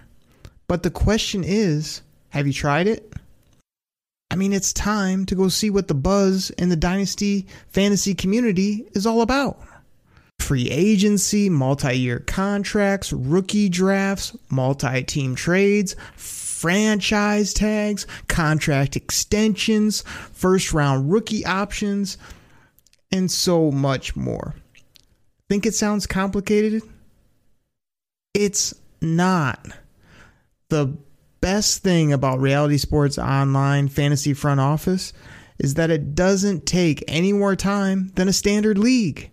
But 0.66 0.82
the 0.82 0.90
question 0.90 1.44
is 1.44 2.02
have 2.30 2.46
you 2.46 2.52
tried 2.52 2.86
it? 2.86 3.12
I 4.30 4.36
mean, 4.36 4.52
it's 4.52 4.72
time 4.72 5.26
to 5.26 5.34
go 5.34 5.48
see 5.48 5.70
what 5.70 5.88
the 5.88 5.94
buzz 5.94 6.50
in 6.50 6.68
the 6.68 6.76
Dynasty 6.76 7.46
fantasy 7.68 8.14
community 8.14 8.86
is 8.92 9.04
all 9.04 9.22
about. 9.22 9.60
Free 10.38 10.70
agency, 10.70 11.50
multi 11.50 11.98
year 11.98 12.20
contracts, 12.20 13.12
rookie 13.12 13.68
drafts, 13.68 14.36
multi 14.48 15.02
team 15.02 15.34
trades, 15.34 15.96
franchise 16.60 17.54
tags, 17.54 18.06
contract 18.28 18.94
extensions, 18.94 20.02
first 20.32 20.74
round 20.74 21.10
rookie 21.10 21.44
options, 21.46 22.18
and 23.10 23.30
so 23.30 23.70
much 23.70 24.14
more. 24.14 24.54
Think 25.48 25.64
it 25.64 25.74
sounds 25.74 26.06
complicated? 26.06 26.82
It's 28.34 28.74
not. 29.00 29.66
The 30.68 30.94
best 31.40 31.82
thing 31.82 32.12
about 32.12 32.40
Reality 32.40 32.76
Sports 32.76 33.16
Online 33.16 33.88
Fantasy 33.88 34.34
Front 34.34 34.60
Office 34.60 35.14
is 35.58 35.74
that 35.74 35.90
it 35.90 36.14
doesn't 36.14 36.66
take 36.66 37.02
any 37.08 37.32
more 37.32 37.56
time 37.56 38.12
than 38.16 38.28
a 38.28 38.34
standard 38.34 38.76
league. 38.76 39.30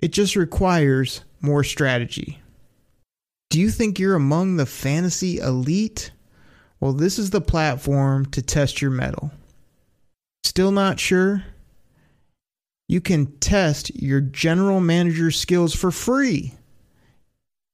It 0.00 0.12
just 0.12 0.34
requires 0.34 1.22
more 1.40 1.62
strategy. 1.62 2.40
Do 3.48 3.60
you 3.60 3.70
think 3.70 4.00
you're 4.00 4.16
among 4.16 4.56
the 4.56 4.66
fantasy 4.66 5.38
elite? 5.38 6.10
Well, 6.82 6.92
this 6.92 7.16
is 7.16 7.30
the 7.30 7.40
platform 7.40 8.26
to 8.32 8.42
test 8.42 8.82
your 8.82 8.90
mettle. 8.90 9.30
Still 10.42 10.72
not 10.72 10.98
sure? 10.98 11.44
You 12.88 13.00
can 13.00 13.26
test 13.38 13.94
your 13.94 14.20
general 14.20 14.80
manager 14.80 15.30
skills 15.30 15.76
for 15.76 15.92
free 15.92 16.54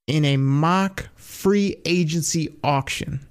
in 0.06 0.26
a 0.26 0.36
mock 0.36 1.08
free 1.14 1.80
agency 1.86 2.54
auction. 2.62 3.26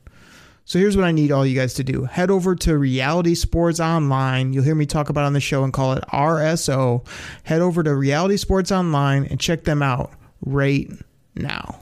So 0.66 0.80
here's 0.80 0.98
what 0.98 1.06
I 1.06 1.12
need 1.12 1.32
all 1.32 1.46
you 1.46 1.56
guys 1.56 1.76
to 1.76 1.84
do. 1.84 2.06
Head 2.06 2.32
over 2.32 2.56
to 2.56 2.76
Reality 2.76 3.36
Sports 3.36 3.80
Online. 3.80 4.54
You'll 4.54 4.64
hear 4.64 4.74
me 4.74 4.88
talk 4.88 5.10
about 5.10 5.26
on 5.26 5.34
the 5.34 5.40
show 5.40 5.64
and 5.64 5.72
call 5.72 5.94
it 5.94 6.04
RSO. 6.12 7.06
Head 7.44 7.62
over 7.62 7.84
to 7.84 7.94
Reality 7.94 8.38
Sports 8.38 8.72
Online 8.72 9.26
and 9.26 9.40
check 9.40 9.64
them 9.66 9.84
out 9.84 10.12
right 10.44 10.90
now. 11.36 11.82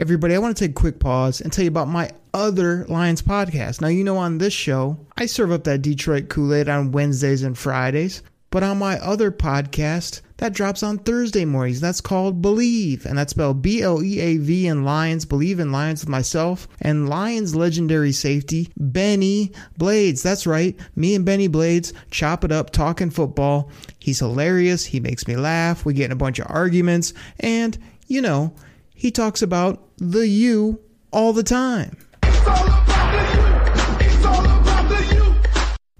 Everybody, 0.00 0.36
I 0.36 0.38
want 0.38 0.56
to 0.56 0.64
take 0.64 0.70
a 0.70 0.80
quick 0.80 1.00
pause 1.00 1.40
and 1.40 1.52
tell 1.52 1.64
you 1.64 1.70
about 1.70 1.88
my 1.88 2.12
other 2.32 2.86
Lions 2.88 3.20
podcast. 3.20 3.80
Now, 3.80 3.88
you 3.88 4.04
know, 4.04 4.16
on 4.16 4.38
this 4.38 4.52
show, 4.52 4.96
I 5.16 5.26
serve 5.26 5.50
up 5.50 5.64
that 5.64 5.82
Detroit 5.82 6.28
Kool 6.28 6.54
Aid 6.54 6.68
on 6.68 6.92
Wednesdays 6.92 7.42
and 7.42 7.58
Fridays. 7.58 8.22
But 8.50 8.62
on 8.62 8.78
my 8.78 9.00
other 9.00 9.32
podcast, 9.32 10.20
that 10.36 10.52
drops 10.52 10.84
on 10.84 10.98
Thursday 10.98 11.44
mornings. 11.44 11.80
That's 11.80 12.00
called 12.00 12.40
Bleav, 12.40 13.06
and 13.06 13.18
that's 13.18 13.32
spelled 13.32 13.60
B 13.60 13.82
L 13.82 14.00
E 14.00 14.20
A 14.20 14.36
V 14.36 14.68
in 14.68 14.84
Lions. 14.84 15.26
Bleav 15.26 15.58
in 15.58 15.72
Lions 15.72 16.02
with 16.02 16.08
myself 16.08 16.68
and 16.80 17.08
Lions 17.08 17.56
legendary 17.56 18.12
safety, 18.12 18.70
Bennie 18.76 19.50
Blades. 19.78 20.22
That's 20.22 20.46
right, 20.46 20.78
me 20.94 21.16
and 21.16 21.24
Bennie 21.24 21.48
Blades 21.48 21.92
chop 22.12 22.44
it 22.44 22.52
up 22.52 22.70
talking 22.70 23.10
football. 23.10 23.68
He's 23.98 24.20
hilarious. 24.20 24.84
He 24.84 25.00
makes 25.00 25.26
me 25.26 25.34
laugh. 25.34 25.84
We 25.84 25.92
get 25.92 26.04
in 26.04 26.12
a 26.12 26.16
bunch 26.16 26.38
of 26.38 26.46
arguments, 26.48 27.14
and 27.40 27.76
you 28.06 28.22
know, 28.22 28.54
he 28.94 29.10
talks 29.10 29.42
about 29.42 29.87
the 29.98 30.26
you 30.26 30.80
all 31.12 31.32
the 31.32 31.42
time. 31.42 31.96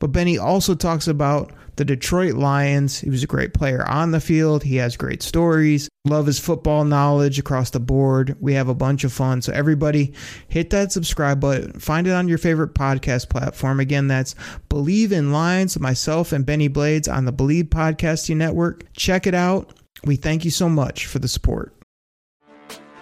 But 0.01 0.13
Bennie 0.13 0.39
also 0.39 0.75
talks 0.75 1.09
about 1.09 1.53
the 1.77 1.85
Detroit 1.85 2.35
Lions. 2.35 2.99
He 2.99 3.11
was 3.11 3.23
a 3.23 3.27
great 3.27 3.55
player 3.55 3.89
on 3.89 4.11
the 4.11 4.21
field. 4.21 4.65
He 4.65 4.77
has 4.77 4.97
great 4.97 5.23
stories. 5.23 5.89
Love 6.07 6.27
his 6.27 6.39
football 6.39 6.85
knowledge 6.85 7.39
across 7.39 7.71
the 7.71 7.81
board. 7.81 8.37
We 8.41 8.55
have 8.55 8.69
a 8.69 8.75
bunch 8.75 9.05
of 9.05 9.13
fun. 9.13 9.43
So, 9.43 9.53
everybody, 9.53 10.13
hit 10.49 10.71
that 10.71 10.93
subscribe 10.93 11.41
button. 11.41 11.79
Find 11.79 12.07
it 12.07 12.13
on 12.13 12.29
your 12.29 12.39
favorite 12.39 12.75
podcast 12.75 13.29
platform. 13.29 13.81
Again, 13.81 14.09
that's 14.09 14.35
Bleav 14.69 15.13
in 15.13 15.33
Lions, 15.33 15.79
myself 15.79 16.33
and 16.33 16.47
Bennie 16.47 16.69
Blades 16.69 17.09
on 17.09 17.25
the 17.25 17.33
Bleav 17.33 17.65
Podcasting 17.65 18.37
Network. 18.37 18.93
Check 18.93 19.27
it 19.27 19.35
out. 19.35 19.73
We 20.05 20.17
thank 20.17 20.45
you 20.45 20.51
so 20.51 20.69
much 20.69 21.07
for 21.07 21.19
the 21.19 21.29
support. 21.29 21.78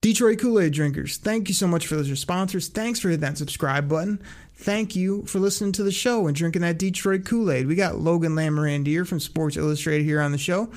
Detroit 0.00 0.38
Kool 0.38 0.60
Aid 0.60 0.74
drinkers, 0.74 1.16
thank 1.16 1.48
you 1.48 1.54
so 1.54 1.66
much 1.66 1.88
for 1.88 1.96
those 1.96 2.20
sponsors. 2.20 2.68
Thanks 2.68 3.00
for 3.00 3.08
hitting 3.08 3.22
that 3.22 3.36
subscribe 3.36 3.88
button. 3.88 4.22
Thank 4.54 4.94
you 4.94 5.24
for 5.26 5.40
listening 5.40 5.72
to 5.72 5.82
the 5.82 5.90
show 5.90 6.28
and 6.28 6.36
drinking 6.36 6.62
that 6.62 6.78
Detroit 6.78 7.24
Kool 7.24 7.50
Aid. 7.50 7.66
We 7.66 7.74
got 7.74 7.98
Logan 7.98 8.36
Lamorandier 8.36 9.04
from 9.06 9.18
Sports 9.18 9.56
Illustrated 9.56 10.04
here 10.04 10.20
on 10.20 10.30
the 10.30 10.38
show, 10.38 10.70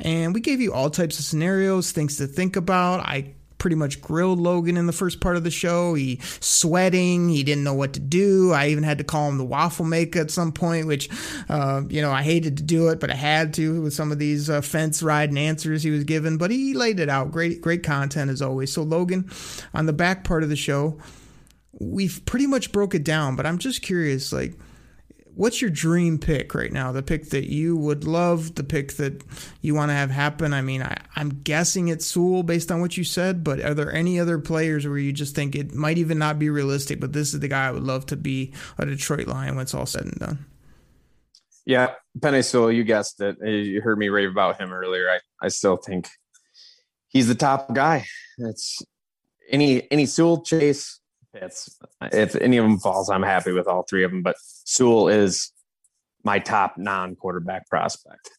and 0.00 0.34
we 0.34 0.40
gave 0.40 0.60
you 0.60 0.74
all 0.74 0.90
types 0.90 1.18
of 1.18 1.24
scenarios, 1.24 1.92
things 1.92 2.18
to 2.18 2.26
think 2.26 2.56
about. 2.56 3.00
I 3.00 3.34
pretty 3.58 3.76
much 3.76 4.00
grilled 4.00 4.38
Logan 4.38 4.76
in 4.76 4.86
the 4.86 4.92
first 4.92 5.20
part 5.20 5.36
of 5.36 5.44
the 5.44 5.50
show. 5.50 5.94
He 5.94 6.20
sweating. 6.40 7.28
He 7.28 7.42
didn't 7.42 7.64
know 7.64 7.74
what 7.74 7.92
to 7.94 8.00
do. 8.00 8.52
I 8.52 8.68
even 8.68 8.84
had 8.84 8.98
to 8.98 9.04
call 9.04 9.28
him 9.28 9.38
the 9.38 9.44
waffle 9.44 9.84
maker 9.84 10.20
at 10.20 10.30
some 10.30 10.52
point, 10.52 10.86
which, 10.86 11.08
uh, 11.48 11.82
you 11.88 12.00
know, 12.00 12.10
I 12.10 12.22
hated 12.22 12.56
to 12.58 12.62
do 12.62 12.88
it, 12.88 13.00
but 13.00 13.10
I 13.10 13.14
had 13.14 13.54
to 13.54 13.82
with 13.82 13.92
some 13.92 14.12
of 14.12 14.18
these 14.18 14.48
uh, 14.48 14.60
fence 14.60 15.02
riding 15.02 15.38
answers 15.38 15.82
he 15.82 15.90
was 15.90 16.04
given. 16.04 16.38
But 16.38 16.50
he 16.50 16.74
laid 16.74 17.00
it 17.00 17.08
out. 17.08 17.32
Great, 17.32 17.60
great 17.60 17.82
content 17.82 18.30
as 18.30 18.40
always. 18.40 18.72
So 18.72 18.82
Logan, 18.82 19.30
on 19.74 19.86
the 19.86 19.92
back 19.92 20.24
part 20.24 20.42
of 20.42 20.48
the 20.48 20.56
show, 20.56 20.98
we've 21.78 22.22
pretty 22.24 22.46
much 22.46 22.72
broke 22.72 22.94
it 22.94 23.04
down. 23.04 23.36
But 23.36 23.46
I'm 23.46 23.58
just 23.58 23.82
curious, 23.82 24.32
like 24.32 24.54
what's 25.38 25.62
your 25.62 25.70
dream 25.70 26.18
pick 26.18 26.52
right 26.52 26.72
now? 26.72 26.90
The 26.90 27.02
pick 27.02 27.30
that 27.30 27.44
you 27.44 27.76
would 27.76 28.02
love, 28.02 28.56
the 28.56 28.64
pick 28.64 28.94
that 28.94 29.22
you 29.62 29.72
want 29.72 29.90
to 29.90 29.94
have 29.94 30.10
happen. 30.10 30.52
I 30.52 30.62
mean, 30.62 30.82
I, 30.82 30.96
am 31.14 31.42
guessing 31.44 31.86
it's 31.86 32.06
Sewell 32.06 32.42
based 32.42 32.72
on 32.72 32.80
what 32.80 32.96
you 32.96 33.04
said, 33.04 33.44
but 33.44 33.60
are 33.60 33.72
there 33.72 33.92
any 33.92 34.18
other 34.18 34.40
players 34.40 34.84
where 34.84 34.98
you 34.98 35.12
just 35.12 35.36
think 35.36 35.54
it 35.54 35.72
might 35.72 35.96
even 35.96 36.18
not 36.18 36.40
be 36.40 36.50
realistic, 36.50 36.98
but 36.98 37.12
this 37.12 37.32
is 37.34 37.40
the 37.40 37.46
guy 37.46 37.68
I 37.68 37.70
would 37.70 37.84
love 37.84 38.04
to 38.06 38.16
be 38.16 38.52
a 38.78 38.84
Detroit 38.84 39.28
Lion 39.28 39.54
when 39.54 39.62
it's 39.62 39.74
all 39.74 39.86
said 39.86 40.06
and 40.06 40.18
done? 40.18 40.46
Yeah, 41.64 41.92
Penei 42.18 42.44
Sewell, 42.44 42.72
you 42.72 42.82
guessed 42.82 43.20
it. 43.20 43.36
You 43.40 43.80
heard 43.80 43.98
me 43.98 44.08
rave 44.08 44.30
about 44.30 44.60
him 44.60 44.72
earlier. 44.72 45.08
I, 45.08 45.20
I 45.40 45.48
still 45.48 45.76
think 45.76 46.08
he's 47.06 47.28
the 47.28 47.36
top 47.36 47.72
guy. 47.72 48.06
It's 48.38 48.82
any 49.50 49.90
any 49.92 50.06
Sewell 50.06 50.42
Chase 50.42 50.97
Pitts. 51.40 51.78
If 52.12 52.36
any 52.36 52.56
of 52.56 52.64
them 52.64 52.78
falls, 52.78 53.10
I'm 53.10 53.22
happy 53.22 53.52
with 53.52 53.66
all 53.66 53.82
three 53.82 54.04
of 54.04 54.10
them. 54.10 54.22
But 54.22 54.36
Sewell 54.40 55.08
is 55.08 55.52
my 56.24 56.38
top 56.38 56.76
non-quarterback 56.78 57.68
prospect. 57.68 58.30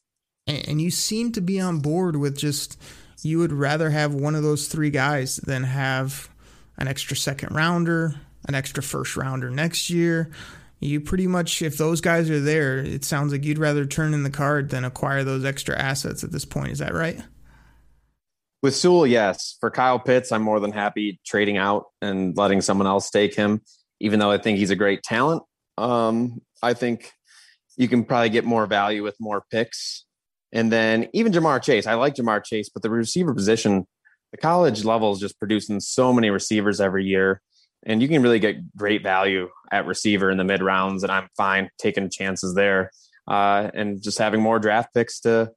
And 0.47 0.81
you 0.81 0.89
seem 0.91 1.31
to 1.33 1.41
be 1.41 1.59
on 1.59 1.79
board 1.79 2.15
with 2.15 2.38
just 2.38 2.81
you 3.21 3.39
would 3.39 3.51
rather 3.51 3.89
have 3.89 4.13
one 4.13 4.35
of 4.35 4.43
those 4.43 4.67
three 4.67 4.89
guys 4.89 5.38
than 5.38 5.63
have 5.63 6.29
an 6.77 6.88
extra 6.88 7.15
second 7.15 7.55
rounder, 7.55 8.15
an 8.47 8.55
extra 8.55 8.81
first 8.81 9.15
rounder 9.15 9.49
next 9.49 9.89
year. 9.89 10.31
You 10.79 11.01
pretty 11.01 11.27
much, 11.27 11.62
if 11.62 11.77
those 11.77 11.99
guys 11.99 12.29
are 12.29 12.39
there, 12.39 12.77
it 12.77 13.03
sounds 13.03 13.33
like 13.33 13.43
you'd 13.43 13.57
rather 13.59 13.85
turn 13.85 14.13
in 14.13 14.23
the 14.23 14.29
card 14.29 14.69
than 14.69 14.85
acquire 14.85 15.25
those 15.25 15.43
extra 15.43 15.77
assets 15.77 16.23
at 16.23 16.31
this 16.31 16.45
point. 16.45 16.71
Is 16.71 16.79
that 16.79 16.93
right? 16.93 17.21
With 18.61 18.75
Sewell, 18.75 19.07
yes. 19.07 19.55
For 19.59 19.71
Kyle 19.71 19.99
Pitts, 19.99 20.31
I'm 20.31 20.41
more 20.41 20.59
than 20.59 20.73
happy 20.73 21.19
trading 21.25 21.57
out 21.57 21.85
and 22.01 22.35
letting 22.35 22.61
someone 22.61 22.87
else 22.87 23.09
take 23.09 23.33
him, 23.33 23.61
even 24.01 24.19
though 24.19 24.31
I 24.31 24.37
think 24.37 24.57
he's 24.57 24.69
a 24.71 24.75
great 24.75 25.01
talent. 25.01 25.43
Um, 25.77 26.41
I 26.61 26.73
think 26.73 27.11
you 27.77 27.87
can 27.87 28.03
probably 28.03 28.29
get 28.29 28.43
more 28.43 28.65
value 28.65 29.01
with 29.01 29.15
more 29.19 29.43
picks. 29.49 30.05
And 30.51 30.69
then 30.71 31.07
even 31.13 31.31
Ja'Marr 31.31 31.63
Chase, 31.63 31.87
I 31.87 31.93
like 31.93 32.15
Ja'Marr 32.15 32.43
Chase, 32.43 32.69
but 32.69 32.83
the 32.83 32.89
receiver 32.89 33.33
position, 33.33 33.87
the 34.31 34.37
college 34.37 34.83
level 34.83 35.13
is 35.13 35.19
just 35.19 35.39
producing 35.39 35.79
so 35.79 36.11
many 36.11 36.29
receivers 36.29 36.81
every 36.81 37.05
year. 37.05 37.41
And 37.85 38.01
you 38.01 38.09
can 38.09 38.21
really 38.21 38.39
get 38.39 38.75
great 38.75 39.03
value 39.03 39.47
at 39.71 39.85
receiver 39.85 40.29
in 40.29 40.37
the 40.37 40.43
mid 40.43 40.61
rounds. 40.61 41.03
And 41.03 41.11
I'm 41.13 41.29
fine 41.37 41.69
taking 41.77 42.09
chances 42.09 42.55
there 42.55 42.91
uh, 43.25 43.71
and 43.73 44.01
just 44.01 44.17
having 44.17 44.41
more 44.41 44.59
draft 44.59 44.93
picks 44.93 45.21
to 45.21 45.51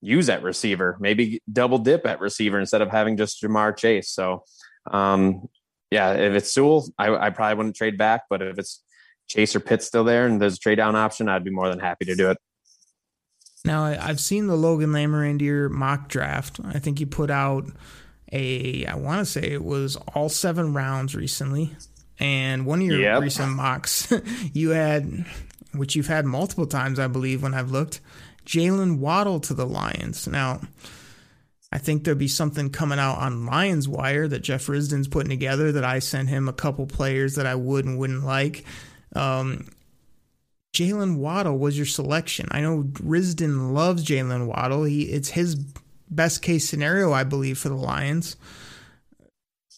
use 0.00 0.28
at 0.28 0.42
receiver, 0.42 0.96
maybe 1.00 1.42
double 1.50 1.78
dip 1.78 2.06
at 2.06 2.20
receiver 2.20 2.58
instead 2.58 2.82
of 2.82 2.90
having 2.90 3.16
just 3.16 3.42
Ja'Marr 3.42 3.76
Chase. 3.76 4.10
So, 4.10 4.44
um, 4.90 5.48
yeah, 5.90 6.12
if 6.12 6.34
it's 6.34 6.52
Sewell, 6.52 6.88
I, 6.98 7.14
I, 7.14 7.30
probably 7.30 7.56
wouldn't 7.56 7.76
trade 7.76 7.96
back. 7.96 8.22
But 8.28 8.42
if 8.42 8.58
it's 8.58 8.82
Chase 9.28 9.54
or 9.56 9.60
Pitt 9.60 9.82
still 9.82 10.04
there 10.04 10.26
and 10.26 10.40
there's 10.40 10.56
a 10.56 10.58
trade 10.58 10.76
down 10.76 10.96
option, 10.96 11.28
I'd 11.28 11.44
be 11.44 11.50
more 11.50 11.68
than 11.68 11.78
happy 11.78 12.04
to 12.06 12.14
do 12.14 12.30
it. 12.30 12.38
Now, 13.64 13.84
I've 13.84 14.20
seen 14.20 14.46
the 14.46 14.56
Logan 14.56 14.90
Lamorandier 14.90 15.68
mock 15.70 16.08
draft. 16.08 16.60
I 16.64 16.78
think 16.78 17.00
you 17.00 17.06
put 17.06 17.30
out 17.30 17.64
a, 18.32 18.86
I 18.86 18.94
want 18.94 19.20
to 19.20 19.24
say 19.26 19.42
it 19.42 19.64
was 19.64 19.96
all 20.14 20.28
seven 20.28 20.72
rounds 20.72 21.14
recently. 21.14 21.72
And 22.18 22.64
one 22.64 22.80
of 22.80 22.86
your 22.86 23.00
yep. 23.00 23.20
recent 23.20 23.50
mocks, 23.50 24.12
you 24.52 24.70
had, 24.70 25.26
which 25.74 25.96
you've 25.96 26.06
had 26.06 26.26
multiple 26.26 26.66
times, 26.66 26.98
I 26.98 27.08
believe, 27.08 27.42
when 27.42 27.54
I've 27.54 27.70
looked, 27.70 28.00
Jaylen 28.46 28.98
Waddle 28.98 29.40
to 29.40 29.54
the 29.54 29.66
Lions. 29.66 30.26
Now, 30.26 30.60
I 31.72 31.78
think 31.78 32.04
there'll 32.04 32.18
be 32.18 32.28
something 32.28 32.70
coming 32.70 32.98
out 32.98 33.18
on 33.18 33.44
Lions 33.44 33.88
Wire 33.88 34.28
that 34.28 34.40
Jeff 34.40 34.66
Risdon's 34.66 35.08
putting 35.08 35.30
together 35.30 35.72
that 35.72 35.84
I 35.84 35.98
sent 35.98 36.28
him 36.28 36.48
a 36.48 36.52
couple 36.52 36.86
players 36.86 37.34
that 37.34 37.46
I 37.46 37.56
would 37.56 37.84
and 37.84 37.98
wouldn't 37.98 38.24
like. 38.24 38.64
Um, 39.14 39.66
Jaylen 40.72 41.18
Waddle 41.18 41.58
was 41.58 41.76
your 41.76 41.86
selection. 41.86 42.48
I 42.52 42.60
know 42.60 42.84
Risden 42.84 43.72
loves 43.72 44.04
Jaylen 44.04 44.46
Waddle. 44.46 44.84
He 44.84 45.02
it's 45.02 45.30
his 45.30 45.56
best 46.08 46.42
case 46.42 46.68
scenario, 46.68 47.12
I 47.12 47.24
believe, 47.24 47.58
for 47.58 47.68
the 47.68 47.74
Lions. 47.74 48.36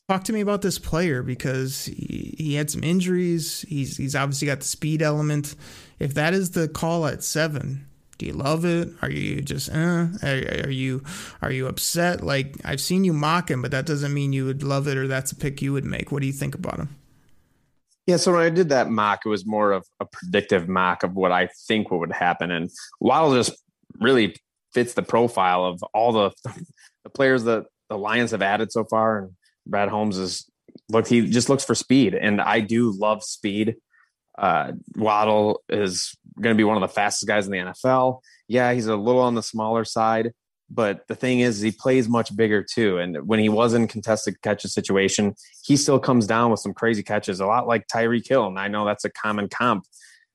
Talk 0.09 0.25
to 0.25 0.33
me 0.33 0.41
about 0.41 0.63
this 0.63 0.79
player 0.79 1.23
because 1.23 1.85
he, 1.85 2.35
he 2.39 2.55
had 2.55 2.71
some 2.71 2.83
injuries. 2.83 3.65
He's 3.69 3.97
he's 3.97 4.15
obviously 4.15 4.47
got 4.47 4.61
the 4.61 4.67
speed 4.67 5.03
element. 5.03 5.55
If 5.99 6.15
that 6.15 6.35
is 6.35 6.51
the 6.51 6.69
call 6.69 7.07
at 7.07 7.23
seven, 7.23 7.88
do 8.19 8.27
you 8.27 8.33
love 8.33 8.65
it? 8.65 8.89
Are 9.01 9.11
you 9.11 9.41
just 9.41 9.71
eh? 9.71 10.07
Are, 10.23 10.65
are, 10.65 10.71
you 10.71 11.03
are 11.41 11.53
you 11.53 11.69
upset? 11.69 12.23
Like 12.23 12.57
I've 12.65 12.81
seen 12.81 13.05
you 13.05 13.13
mock 13.13 13.51
him, 13.51 13.63
but 13.63 13.71
that 13.71 13.87
doesn't 13.87 14.13
mean 14.13 14.33
you 14.33 14.45
would 14.45 14.63
love 14.63 14.89
it 14.89 14.97
or 14.97 15.07
that's 15.07 15.33
a 15.33 15.37
pick 15.37 15.63
you 15.63 15.73
would 15.73 15.85
make. 15.85 16.11
What 16.11 16.21
do 16.21 16.27
you 16.27 16.33
think 16.33 16.55
about 16.55 16.79
him? 16.79 16.97
Yeah, 18.07 18.17
so 18.17 18.33
when 18.33 18.41
I 18.41 18.49
did 18.49 18.71
that 18.71 18.91
mock, 18.91 19.21
it 19.25 19.29
was 19.29 19.47
more 19.47 19.71
of 19.73 19.87
a 20.01 20.07
predictive 20.07 20.69
mock 20.69 21.03
of 21.03 21.15
what 21.15 21.31
I 21.31 21.49
think 21.67 21.91
what 21.91 22.01
would 22.01 22.13
happen, 22.13 22.51
and 22.51 22.71
Waddle 23.01 23.35
just 23.35 23.53
really 24.01 24.35
fits 24.73 24.95
the 24.95 25.03
profile 25.03 25.65
of 25.65 25.83
all 25.95 26.13
the 26.13 26.31
the 27.05 27.11
players 27.11 27.45
that 27.45 27.67
the 27.89 27.99
Lions 27.99 28.33
have 28.33 28.43
added 28.43 28.73
so 28.73 28.85
far. 28.85 29.19
And 29.19 29.31
Brad 29.67 29.89
Holmes 29.91 30.19
is 30.19 30.51
look, 30.89 31.07
he 31.07 31.29
just 31.29 31.49
looks 31.49 31.65
for 31.65 31.75
speed, 31.75 32.15
and 32.15 32.41
I 32.41 32.61
do 32.61 32.91
love 32.91 33.23
speed. 33.23 33.77
Uh, 34.39 34.73
Waddle 34.97 35.63
is 35.69 36.17
going 36.41 36.55
to 36.55 36.59
be 36.59 36.65
one 36.65 36.77
of 36.77 36.81
the 36.81 36.93
fastest 36.93 37.27
guys 37.27 37.47
in 37.47 37.53
the 37.53 37.59
NFL. 37.59 38.21
Yeah, 38.49 38.73
he's 38.73 38.87
a 38.87 38.97
little 38.97 39.21
on 39.21 39.35
the 39.35 39.43
smaller 39.43 39.85
side, 39.85 40.33
but 40.71 41.07
the 41.09 41.15
thing 41.15 41.41
is, 41.41 41.61
he 41.61 41.71
plays 41.71 42.09
much 42.09 42.35
bigger 42.37 42.63
too. 42.63 42.99
And 42.99 43.27
when 43.27 43.39
he 43.39 43.49
was 43.49 43.75
in 43.75 43.89
contested 43.89 44.41
catches 44.43 44.73
situation, 44.73 45.35
he 45.65 45.77
still 45.77 45.99
comes 45.99 46.27
down 46.27 46.51
with 46.51 46.61
some 46.61 46.75
crazy 46.75 47.03
catches, 47.03 47.41
a 47.41 47.47
lot 47.47 47.67
like 47.67 47.87
Tyreek 47.87 48.29
Hill. 48.29 48.47
And 48.47 48.59
I 48.59 48.69
know 48.69 48.85
that's 48.85 49.05
a 49.05 49.11
common 49.11 49.49
comp 49.49 49.85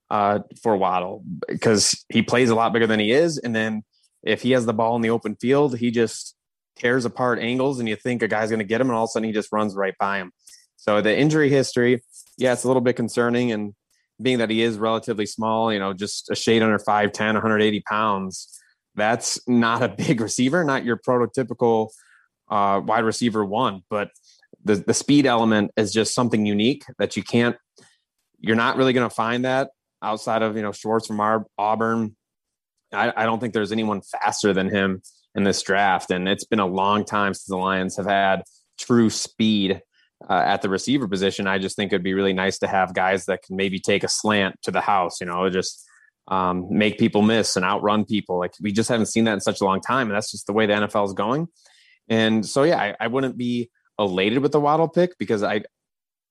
uh, 0.09 0.39
for 0.61 0.77
Waddle 0.77 1.23
because 1.47 2.03
he 2.09 2.21
plays 2.21 2.49
a 2.49 2.55
lot 2.55 2.73
bigger 2.73 2.87
than 2.87 2.99
he 2.99 3.11
is. 3.11 3.37
And 3.37 3.55
then 3.55 3.83
if 4.23 4.41
he 4.41 4.51
has 4.51 4.65
the 4.65 4.73
ball 4.73 4.95
in 4.95 5.01
the 5.01 5.09
open 5.09 5.35
field, 5.35 5.77
he 5.77 5.91
just 5.91 6.35
tears 6.75 7.05
apart 7.05 7.39
angles, 7.39 7.79
and 7.79 7.87
you 7.87 7.95
think 7.95 8.21
a 8.21 8.27
guy's 8.27 8.49
going 8.49 8.59
to 8.59 8.65
get 8.65 8.81
him, 8.81 8.87
and 8.87 8.95
all 8.95 9.03
of 9.03 9.09
a 9.09 9.11
sudden 9.11 9.27
he 9.27 9.33
just 9.33 9.51
runs 9.51 9.75
right 9.75 9.95
by 9.99 10.17
him. 10.17 10.31
So 10.77 11.01
the 11.01 11.17
injury 11.17 11.49
history, 11.49 12.01
yeah, 12.37 12.53
it's 12.53 12.63
a 12.63 12.67
little 12.67 12.81
bit 12.81 12.95
concerning. 12.95 13.51
And 13.51 13.73
being 14.21 14.37
that 14.39 14.49
he 14.49 14.61
is 14.61 14.77
relatively 14.77 15.25
small, 15.25 15.71
you 15.71 15.79
know, 15.79 15.93
just 15.93 16.29
a 16.29 16.35
shade 16.35 16.61
under 16.61 16.77
5'10, 16.77 17.33
180 17.33 17.81
pounds, 17.81 18.61
that's 18.95 19.39
not 19.47 19.81
a 19.81 19.89
big 19.89 20.21
receiver, 20.21 20.63
not 20.63 20.85
your 20.85 20.97
prototypical 20.97 21.89
uh, 22.49 22.81
wide 22.83 23.03
receiver 23.03 23.43
one. 23.43 23.81
But 23.89 24.11
the, 24.63 24.75
the 24.75 24.93
speed 24.93 25.25
element 25.25 25.71
is 25.75 25.91
just 25.91 26.13
something 26.13 26.45
unique 26.45 26.85
that 26.99 27.17
you 27.17 27.23
can't, 27.23 27.57
you're 28.39 28.55
not 28.55 28.77
really 28.77 28.93
going 28.93 29.07
to 29.07 29.13
find 29.13 29.45
that 29.45 29.69
outside 30.01 30.41
of, 30.41 30.55
you 30.55 30.61
know, 30.61 30.71
Schwartz 30.71 31.07
from 31.07 31.45
Auburn. 31.57 32.15
I, 32.93 33.11
I 33.15 33.25
don't 33.25 33.39
think 33.39 33.53
there's 33.53 33.71
anyone 33.71 34.01
faster 34.01 34.53
than 34.53 34.69
him 34.69 35.01
in 35.35 35.43
this 35.43 35.61
draft. 35.63 36.11
And 36.11 36.27
it's 36.27 36.45
been 36.45 36.59
a 36.59 36.65
long 36.65 37.05
time 37.05 37.33
since 37.33 37.45
the 37.45 37.57
Lions 37.57 37.97
have 37.97 38.05
had 38.05 38.43
true 38.77 39.09
speed 39.09 39.81
uh, 40.29 40.43
at 40.45 40.61
the 40.61 40.69
receiver 40.69 41.07
position. 41.07 41.47
I 41.47 41.57
just 41.57 41.75
think 41.75 41.91
it'd 41.91 42.03
be 42.03 42.13
really 42.13 42.33
nice 42.33 42.59
to 42.59 42.67
have 42.67 42.93
guys 42.93 43.25
that 43.25 43.43
can 43.43 43.55
maybe 43.55 43.79
take 43.79 44.03
a 44.03 44.07
slant 44.07 44.61
to 44.63 44.71
the 44.71 44.81
house, 44.81 45.19
you 45.19 45.27
know, 45.27 45.49
just 45.49 45.85
um, 46.27 46.67
make 46.69 46.97
people 46.97 47.21
miss 47.21 47.55
and 47.55 47.65
outrun 47.65 48.05
people. 48.05 48.39
Like 48.39 48.53
we 48.61 48.71
just 48.71 48.89
haven't 48.89 49.07
seen 49.07 49.25
that 49.25 49.33
in 49.33 49.41
such 49.41 49.61
a 49.61 49.65
long 49.65 49.81
time. 49.81 50.07
And 50.07 50.15
that's 50.15 50.31
just 50.31 50.47
the 50.47 50.53
way 50.53 50.65
the 50.65 50.73
NFL 50.73 51.05
is 51.05 51.13
going. 51.13 51.47
And 52.09 52.45
so, 52.45 52.63
yeah, 52.63 52.77
I, 52.79 52.95
I 52.99 53.07
wouldn't 53.07 53.37
be 53.37 53.69
elated 53.99 54.39
with 54.39 54.51
the 54.51 54.59
Waddle 54.59 54.87
pick 54.87 55.17
because 55.17 55.43
I, 55.43 55.63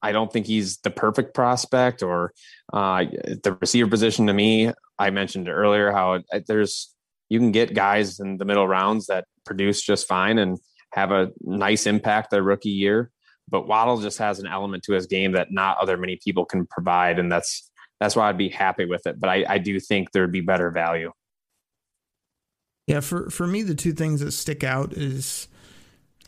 I 0.03 0.12
don't 0.12 0.32
think 0.32 0.47
he's 0.47 0.78
the 0.78 0.90
perfect 0.90 1.34
prospect 1.34 2.03
or 2.03 2.32
uh, 2.72 3.05
the 3.43 3.57
receiver 3.61 3.88
position 3.88 4.26
to 4.26 4.32
me. 4.32 4.72
I 4.99 5.11
mentioned 5.11 5.49
earlier 5.49 5.93
how 5.93 6.20
it, 6.32 6.47
there's 6.47 6.95
you 7.28 7.38
can 7.38 7.53
get 7.53 7.72
guys 7.72 8.20
in 8.20 8.36
the 8.36 8.45
middle 8.45 8.68
rounds 8.68 9.07
that 9.07 9.24
produce 9.47 9.80
just 9.80 10.07
fine 10.07 10.38
and 10.38 10.59
have 10.93 11.12
a 11.12 11.30
nice 11.40 11.86
impact 11.86 12.30
their 12.30 12.43
rookie 12.43 12.68
year. 12.68 13.11
But 13.53 13.68
Waddle 13.68 14.00
just 14.00 14.18
has 14.18 14.40
an 14.40 14.46
element 14.46 14.82
to 14.84 14.94
his 14.94 15.07
game 15.07 15.32
that 15.32 15.53
not 15.53 15.76
other 15.78 15.98
many 15.98 16.16
people 16.16 16.46
can 16.46 16.66
provide, 16.66 17.18
and 17.18 17.30
that's 17.30 17.70
that's 18.00 18.16
why 18.16 18.28
I'd 18.28 18.38
be 18.38 18.48
happy 18.48 18.86
with 18.86 19.07
it. 19.07 19.20
But 19.20 19.28
I, 19.28 19.44
I 19.46 19.59
do 19.59 19.78
think 19.78 20.11
there'd 20.11 20.32
be 20.32 20.40
better 20.40 20.70
value. 20.70 21.12
Yeah, 22.86 23.00
for 23.00 23.28
for 23.30 23.46
me, 23.46 23.62
the 23.62 23.74
two 23.74 23.92
things 23.92 24.20
that 24.20 24.32
stick 24.32 24.64
out 24.64 24.94
is 24.94 25.48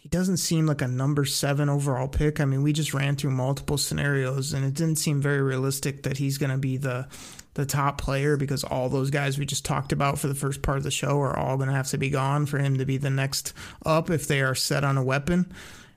he 0.02 0.10
doesn't 0.10 0.36
seem 0.36 0.66
like 0.66 0.82
a 0.82 0.86
number 0.86 1.24
seven 1.24 1.70
overall 1.70 2.08
pick. 2.08 2.40
I 2.40 2.44
mean, 2.44 2.62
we 2.62 2.74
just 2.74 2.92
ran 2.92 3.16
through 3.16 3.30
multiple 3.30 3.78
scenarios, 3.78 4.52
and 4.52 4.62
it 4.62 4.74
didn't 4.74 4.96
seem 4.96 5.22
very 5.22 5.40
realistic 5.40 6.02
that 6.02 6.18
he's 6.18 6.36
going 6.36 6.52
to 6.52 6.58
be 6.58 6.76
the 6.76 7.08
the 7.54 7.64
top 7.64 7.98
player 7.98 8.36
because 8.36 8.64
all 8.64 8.88
those 8.88 9.10
guys 9.10 9.38
we 9.38 9.46
just 9.46 9.64
talked 9.64 9.92
about 9.92 10.18
for 10.18 10.26
the 10.26 10.34
first 10.34 10.60
part 10.60 10.76
of 10.76 10.82
the 10.82 10.90
show 10.90 11.20
are 11.20 11.38
all 11.38 11.56
going 11.56 11.68
to 11.68 11.74
have 11.74 11.88
to 11.88 11.96
be 11.96 12.10
gone 12.10 12.44
for 12.46 12.58
him 12.58 12.76
to 12.76 12.84
be 12.84 12.98
the 12.98 13.08
next 13.08 13.54
up 13.86 14.10
if 14.10 14.26
they 14.26 14.42
are 14.42 14.54
set 14.54 14.84
on 14.84 14.98
a 14.98 15.02
weapon. 15.02 15.50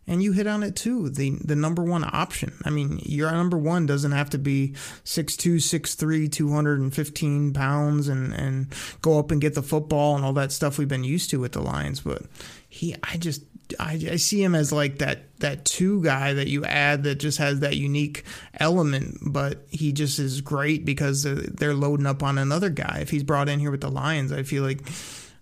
And 0.07 0.23
you 0.23 0.31
hit 0.31 0.47
on 0.47 0.63
it 0.63 0.75
too. 0.75 1.09
The 1.09 1.31
the 1.31 1.55
number 1.55 1.83
one 1.83 2.03
option. 2.03 2.53
I 2.63 2.69
mean, 2.69 2.99
your 3.03 3.29
number 3.31 3.57
one 3.57 3.85
doesn't 3.85 4.13
have 4.13 4.29
to 4.31 4.37
be 4.37 4.69
6'2, 5.03 5.57
6'3, 5.57 6.31
215 6.31 7.53
pounds 7.53 8.07
and, 8.07 8.33
and 8.33 8.73
go 9.01 9.19
up 9.19 9.31
and 9.31 9.41
get 9.41 9.53
the 9.53 9.61
football 9.61 10.15
and 10.15 10.23
all 10.23 10.33
that 10.33 10.53
stuff 10.53 10.77
we've 10.77 10.87
been 10.87 11.03
used 11.03 11.29
to 11.31 11.39
with 11.39 11.51
the 11.51 11.61
Lions. 11.61 11.99
But 11.99 12.23
he 12.69 12.95
I 13.03 13.17
just 13.17 13.43
I, 13.79 13.93
I 14.11 14.15
see 14.15 14.41
him 14.41 14.55
as 14.55 14.71
like 14.71 14.99
that 14.99 15.39
that 15.39 15.65
two 15.65 16.01
guy 16.03 16.33
that 16.33 16.47
you 16.47 16.63
add 16.65 17.03
that 17.03 17.15
just 17.15 17.37
has 17.37 17.59
that 17.59 17.75
unique 17.75 18.23
element, 18.59 19.17
but 19.21 19.65
he 19.69 19.91
just 19.91 20.19
is 20.19 20.41
great 20.41 20.85
because 20.85 21.23
they're 21.23 21.73
loading 21.73 22.05
up 22.05 22.23
on 22.23 22.37
another 22.37 22.69
guy. 22.69 22.99
If 23.01 23.09
he's 23.09 23.23
brought 23.23 23.49
in 23.49 23.59
here 23.59 23.71
with 23.71 23.81
the 23.81 23.91
Lions, 23.91 24.31
I 24.31 24.43
feel 24.43 24.63
like 24.63 24.87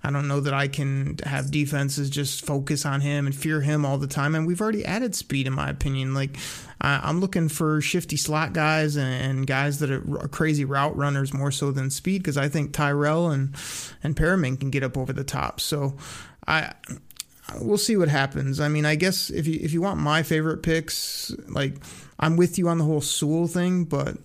I 0.06 0.12
don't 0.12 0.28
know 0.28 0.39
that 0.39 0.53
I 0.53 0.68
can 0.68 1.18
have 1.24 1.49
defenses 1.49 2.12
just 2.12 2.45
focus 2.45 2.86
on 2.86 3.01
him 3.01 3.26
and 3.26 3.36
fear 3.36 3.62
him 3.62 3.86
all 3.86 3.97
the 3.97 4.06
time. 4.06 4.36
And 4.36 4.45
we've 4.45 4.62
already 4.62 4.86
added 4.86 5.16
speed, 5.16 5.47
in 5.47 5.53
my 5.53 5.68
opinion. 5.68 6.14
Like 6.14 6.38
I'm 6.80 7.20
looking 7.20 7.49
for 7.49 7.82
shifty 7.82 8.16
slot 8.16 8.53
guys 8.53 8.95
and, 8.97 9.47
guys 9.47 9.80
that 9.80 9.89
are 9.89 10.28
crazy 10.28 10.64
route 10.64 10.95
runners 10.95 11.34
more 11.34 11.51
so 11.51 11.72
than 11.72 11.89
speed 11.89 12.20
because 12.20 12.38
I 12.38 12.49
think 12.49 12.74
Tyrell 12.74 13.32
and 13.32 13.56
and 14.03 14.16
Perriman 14.16 14.60
can 14.60 14.70
get 14.70 14.84
up 14.84 14.97
over 14.97 15.12
the 15.12 15.24
top. 15.24 15.60
So 15.60 15.97
I 16.47 16.74
we'll 17.60 17.78
see 17.78 17.97
what 17.97 18.10
happens. 18.10 18.60
I 18.60 18.68
mean, 18.68 18.86
I 18.86 18.95
guess 18.95 19.30
if 19.30 19.47
you 19.47 19.60
if 19.62 19.74
you 19.74 19.82
want 19.82 19.99
my 19.99 20.22
favorite 20.24 20.62
picks, 20.62 21.32
like 21.47 21.76
I'm 22.20 22.38
with 22.38 22.58
you 22.58 22.68
on 22.70 22.78
the 22.78 22.84
whole 22.84 23.01
Sewell 23.01 23.47
thing, 23.47 23.86
but 23.86 24.18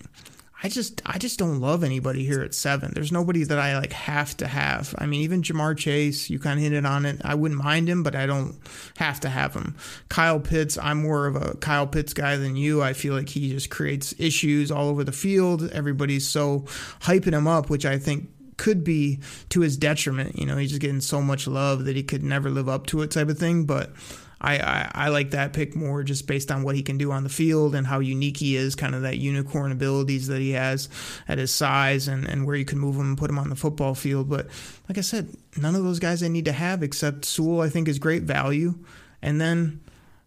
I 0.62 0.68
just 0.68 1.00
I 1.06 1.16
just 1.16 1.38
don't 1.38 1.61
love 1.61 1.82
anybody 1.82 2.24
here 2.24 2.42
at 2.42 2.54
seven. 2.54 2.92
There's 2.94 3.12
nobody 3.12 3.44
that 3.44 3.58
I 3.58 3.78
like 3.78 3.92
have 3.92 4.36
to 4.38 4.46
have. 4.46 4.94
I 4.98 5.06
mean, 5.06 5.22
even 5.22 5.42
Ja'Marr 5.42 5.76
Chase, 5.76 6.28
you 6.28 6.38
kind 6.38 6.58
of 6.58 6.62
hinted 6.62 6.84
on 6.84 7.06
it. 7.06 7.20
I 7.24 7.34
wouldn't 7.34 7.62
mind 7.62 7.88
him, 7.88 8.02
but 8.02 8.14
I 8.14 8.26
don't 8.26 8.58
have 8.98 9.20
to 9.20 9.30
have 9.30 9.54
him. 9.54 9.74
Kyle 10.11 10.38
Pitts, 10.38 10.76
I'm 10.76 11.02
more 11.02 11.26
of 11.26 11.36
a 11.36 11.56
Kyle 11.56 11.86
Pitts 11.86 12.12
guy 12.12 12.36
than 12.36 12.56
you. 12.56 12.82
I 12.82 12.92
feel 12.92 13.14
like 13.14 13.30
he 13.30 13.50
just 13.50 13.70
creates 13.70 14.14
issues 14.18 14.70
all 14.70 14.88
over 14.88 15.02
the 15.02 15.12
field. 15.12 15.70
Everybody's 15.70 16.28
so 16.28 16.61
hyping 17.00 17.32
him 17.32 17.46
up, 17.46 17.70
which 17.70 17.86
I 17.86 17.98
think 17.98 18.28
could 18.58 18.84
be 18.84 19.18
to 19.48 19.61
his 19.62 19.78
detriment. 19.78 20.38
You 20.38 20.44
know, 20.44 20.58
he's 20.58 20.68
just 20.68 20.82
getting 20.82 21.00
so 21.00 21.22
much 21.22 21.46
love 21.46 21.86
that 21.86 21.96
he 21.96 22.02
could 22.02 22.22
never 22.22 22.50
live 22.50 22.68
up 22.68 22.86
to 22.88 23.00
it, 23.00 23.11
type 23.11 23.30
of 23.30 23.38
thing. 23.38 23.64
But 23.64 23.92
I, 24.41 24.59
I, 24.59 24.91
I, 24.95 25.09
like 25.09 25.32
that 25.32 25.53
pick 25.53 25.76
more 25.76 26.03
just 26.03 26.26
based 26.26 26.51
on 26.51 26.62
what 26.62 26.74
he 26.74 26.82
can 26.82 26.97
do 26.97 27.12
on 27.12 27.24
the 27.24 27.28
field 27.28 27.74
and 27.74 27.86
how 27.86 27.99
unique 27.99 28.38
he 28.38 28.57
is, 28.57 28.74
kind 28.74 28.95
of 28.95 29.03
that 29.03 29.18
unicorn 29.18 29.70
abilities 29.70 30.28
that 30.28 30.41
he 30.41 30.53
has 30.53 30.88
at 31.28 31.38
his 31.38 31.55
size 31.55 32.09
and, 32.09 32.26
and 32.26 32.47
where 32.47 32.57
you 32.57 32.64
can 32.64 32.78
move 32.78 32.97
him 32.97 33.03
and 33.03 33.18
put 33.18 33.28
him 33.28 33.38
on 33.38 33.51
the 33.51 33.57
football 33.57 33.95
field. 33.95 34.30
But 34.30 34.47
like 34.88 34.97
I 34.97 35.03
said, 35.03 35.28
none 35.57 35.74
of 35.74 35.84
those 35.84 35.99
guys 35.99 36.22
I 36.22 36.28
need 36.28 36.47
to 36.47 36.53
have 36.53 36.82
except 36.82 37.26
Sewell, 37.26 37.61
I 37.61 37.68
think, 37.68 37.86
is 37.86 37.99
great 37.99 38.22
value. 38.22 38.74
And 39.20 39.41
then 39.41 39.80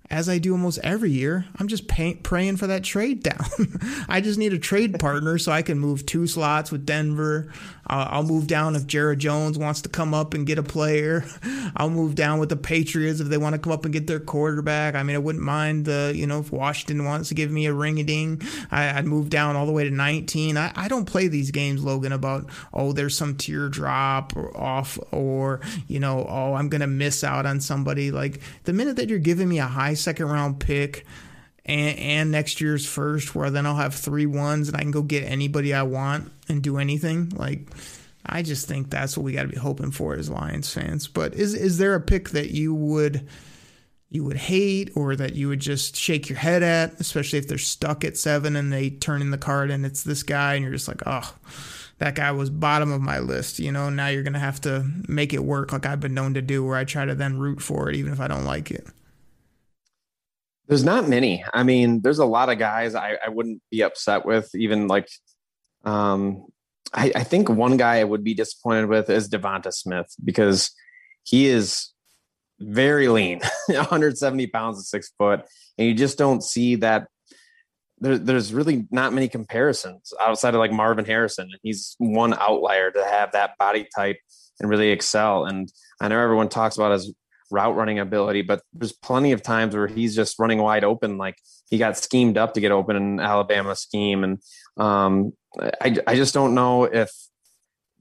as 0.10 0.30
I 0.30 0.38
do 0.38 0.52
almost 0.52 0.80
every 0.84 1.10
year, 1.10 1.46
I'm 1.58 1.68
just 1.68 1.88
pay- 1.88 2.14
praying 2.14 2.58
for 2.58 2.68
that 2.68 2.84
trade 2.84 3.24
down. 3.24 3.46
I 4.08 4.22
just 4.22 4.38
need 4.38 4.54
a 4.54 4.60
trade 4.60 5.00
partner 5.00 5.40
so 5.40 5.52
I 5.52 5.64
can 5.64 5.80
move 5.80 6.06
two 6.06 6.28
slots 6.28 6.72
with 6.72 6.86
Denver. 6.86 7.52
Uh, 7.88 8.08
I'll 8.10 8.24
move 8.24 8.48
down 8.48 8.76
if 8.76 8.88
Jerry 8.88 9.18
Jones 9.18 9.58
wants 9.58 9.82
to 9.82 9.90
come 9.90 10.14
up 10.14 10.34
and 10.34 10.46
get 10.46 10.58
a 10.58 10.64
player. 10.64 11.26
I'll 11.76 11.90
move 11.90 12.16
down 12.16 12.40
with 12.40 12.50
the 12.50 12.56
Patriots 12.56 13.20
if 13.20 13.28
they 13.28 13.38
want 13.38 13.54
to 13.54 13.60
come 13.60 13.74
up 13.74 13.86
and 13.86 13.94
get 13.94 14.08
their 14.08 14.20
quarterback. 14.20 14.96
I 14.96 15.04
mean, 15.04 15.16
I 15.16 15.20
wouldn't 15.20 15.44
mind 15.44 15.86
the, 15.86 16.14
you 16.16 16.28
know, 16.28 16.40
if 16.40 16.52
Washington 16.52 17.06
wants 17.06 17.30
to 17.30 17.36
give 17.36 17.52
me 17.52 17.66
a 17.66 17.74
ring 17.74 18.00
a 18.00 18.04
ding, 18.04 18.42
I'd 18.72 19.06
move 19.06 19.30
down 19.30 19.56
all 19.56 19.66
the 19.66 19.72
way 19.72 19.84
to 19.84 19.92
19. 19.92 20.58
I, 20.58 20.72
I 20.76 20.88
don't 20.88 21.06
play 21.06 21.28
these 21.28 21.52
games, 21.52 21.84
Logan, 21.84 22.12
about, 22.12 22.50
oh, 22.74 22.94
there's 22.94 23.18
some 23.18 23.36
teardrop 23.36 24.36
or 24.36 24.56
off 24.56 24.98
or, 25.12 25.62
you 25.88 26.00
know, 26.00 26.26
oh, 26.28 26.54
I'm 26.54 26.70
to 26.82 26.88
miss 26.88 27.24
out 27.24 27.46
on 27.46 27.60
somebody. 27.60 28.12
Like 28.12 28.40
the 28.64 28.74
minute 28.74 28.96
that 28.96 29.10
you're 29.10 29.20
giving 29.20 29.50
me 29.50 29.60
a 29.60 29.68
high 29.68 29.94
second 29.94 30.28
round 30.28 30.60
pick 30.60 31.06
and, 31.66 31.98
and 31.98 32.32
next 32.32 32.62
year's 32.62 32.86
first, 32.86 33.36
where 33.36 33.50
then 33.50 33.66
I'll 33.66 33.76
have 33.76 33.96
three 33.96 34.26
ones 34.26 34.68
and 34.68 34.78
I 34.78 34.82
can 34.82 34.92
go 34.92 35.02
get 35.02 35.24
anybody 35.24 35.74
I 35.74 35.84
want 35.84 36.32
and 36.50 36.62
do 36.62 36.78
anything. 36.78 37.30
Like, 37.30 37.70
I 38.26 38.42
just 38.42 38.68
think 38.68 38.90
that's 38.90 39.18
what 39.18 39.24
we 39.24 39.34
got 39.34 39.44
to 39.44 39.48
be 39.50 39.58
hoping 39.58 39.92
for 39.92 40.16
as 40.16 40.30
Lions 40.30 40.74
fans. 40.74 41.08
But 41.08 41.34
is 41.36 41.54
is 41.54 41.78
there 41.78 41.96
a 41.96 42.02
pick 42.02 42.30
that 42.30 42.52
you 42.52 42.74
would 42.74 43.28
you 44.10 44.24
would 44.24 44.38
hate 44.38 44.92
or 44.96 45.16
that 45.16 45.36
you 45.36 45.48
would 45.48 45.60
just 45.60 45.96
shake 45.96 46.30
your 46.30 46.38
head 46.38 46.62
at, 46.62 47.00
especially 47.00 47.40
if 47.40 47.48
they're 47.48 47.58
stuck 47.58 48.06
at 48.06 48.16
seven 48.16 48.56
and 48.56 48.72
they 48.72 48.92
turn 48.92 49.22
in 49.22 49.32
the 49.32 49.38
card 49.38 49.72
and 49.72 49.86
it's 49.86 50.04
this 50.04 50.22
guy 50.22 50.54
and 50.54 50.64
you're 50.64 50.72
just 50.72 50.88
like, 50.88 51.02
oh, 51.08 51.34
that 51.98 52.14
guy 52.14 52.32
was 52.32 52.50
bottom 52.50 52.92
of 52.92 53.02
my 53.02 53.20
list. 53.20 53.58
You 53.58 53.72
know, 53.72 53.90
now 53.90 54.08
you're 54.08 54.24
gonna 54.24 54.38
have 54.38 54.62
to 54.62 54.86
make 55.08 55.34
it 55.34 55.44
work 55.44 55.74
like 55.74 55.86
I've 55.86 56.00
been 56.00 56.14
known 56.14 56.36
to 56.36 56.42
do, 56.42 56.64
where 56.64 56.78
I 56.78 56.84
try 56.84 57.06
to 57.06 57.16
then 57.16 57.40
root 57.40 57.62
for 57.62 57.90
it 57.90 57.96
even 57.96 58.14
if 58.14 58.20
I 58.20 58.28
don't 58.28 58.46
like 58.46 58.70
it. 58.72 58.86
There's 60.68 60.84
not 60.84 61.10
many. 61.10 61.44
I 61.54 61.64
mean, 61.64 62.02
there's 62.02 62.20
a 62.20 62.26
lot 62.26 62.50
of 62.50 62.58
guys 62.58 62.96
I, 62.96 63.18
I 63.26 63.30
wouldn't 63.30 63.62
be 63.70 63.82
upset 63.82 64.26
with. 64.26 64.50
Even 64.56 64.88
like, 64.88 65.10
um, 65.84 66.46
I, 66.94 67.12
I 67.16 67.24
think 67.24 67.50
one 67.50 67.78
guy 67.78 68.00
I 68.00 68.04
would 68.04 68.24
be 68.24 68.34
disappointed 68.34 68.88
with 68.88 69.10
is 69.10 69.30
DeVonta 69.30 69.74
Smith 69.74 70.08
because 70.24 70.72
he 71.24 71.48
is 71.48 71.90
very 72.60 73.08
lean, 73.10 73.42
170 73.68 74.48
pounds 74.48 74.78
and 74.78 74.86
six 74.86 75.12
foot, 75.18 75.42
and 75.78 75.88
you 75.88 75.94
just 75.94 76.18
don't 76.18 76.44
see 76.44 76.76
that. 76.78 77.08
There, 78.00 78.18
there's 78.18 78.54
really 78.54 78.86
not 78.92 79.14
many 79.14 79.30
comparisons 79.30 80.12
outside 80.20 80.56
of 80.56 80.60
like 80.60 80.74
Marvin 80.74 81.06
Harrison. 81.06 81.46
and 81.46 81.60
He's 81.62 81.96
one 82.00 82.34
outlier 82.34 82.92
to 82.92 83.04
have 83.04 83.32
that 83.32 83.58
body 83.58 83.88
type 83.96 84.18
and 84.60 84.70
really 84.70 84.90
excel. 84.90 85.46
And 85.46 85.72
I 86.02 86.10
know 86.10 86.20
everyone 86.20 86.50
talks 86.50 86.76
about 86.76 86.92
his 86.92 87.14
route 87.54 87.76
running 87.76 88.00
ability, 88.00 88.42
but 88.42 88.64
there's 88.74 88.92
plenty 88.92 89.32
of 89.32 89.44
times 89.44 89.76
where 89.76 89.88
he's 89.88 90.16
just 90.16 90.40
running 90.40 90.58
wide 90.58 90.84
open. 90.84 91.20
Like 91.20 91.38
he 91.70 91.78
got 91.78 91.98
schemed 91.98 92.36
up 92.36 92.56
to 92.56 92.60
get 92.60 92.72
open 92.72 92.96
in 92.96 93.20
Alabama 93.20 93.76
scheme. 93.76 94.24
And 94.24 94.40
um, 94.76 95.34
I, 95.80 95.96
I 96.08 96.16
just 96.16 96.34
don't 96.34 96.56
know 96.56 96.86
if 96.86 97.12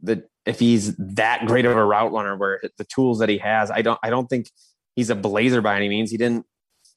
the, 0.02 0.24
if 0.46 0.58
he's 0.58 0.96
that 0.96 1.46
great 1.46 1.66
of 1.66 1.76
a 1.76 1.84
route 1.84 2.12
runner 2.12 2.34
where 2.36 2.62
the 2.78 2.84
tools 2.84 3.18
that 3.18 3.28
he 3.28 3.38
has, 3.38 3.70
I 3.70 3.82
don't, 3.82 3.98
I 4.02 4.08
don't 4.08 4.26
think 4.26 4.48
he's 4.96 5.10
a 5.10 5.14
blazer 5.14 5.60
by 5.60 5.76
any 5.76 5.88
means. 5.88 6.10
He 6.10 6.16
didn't, 6.16 6.46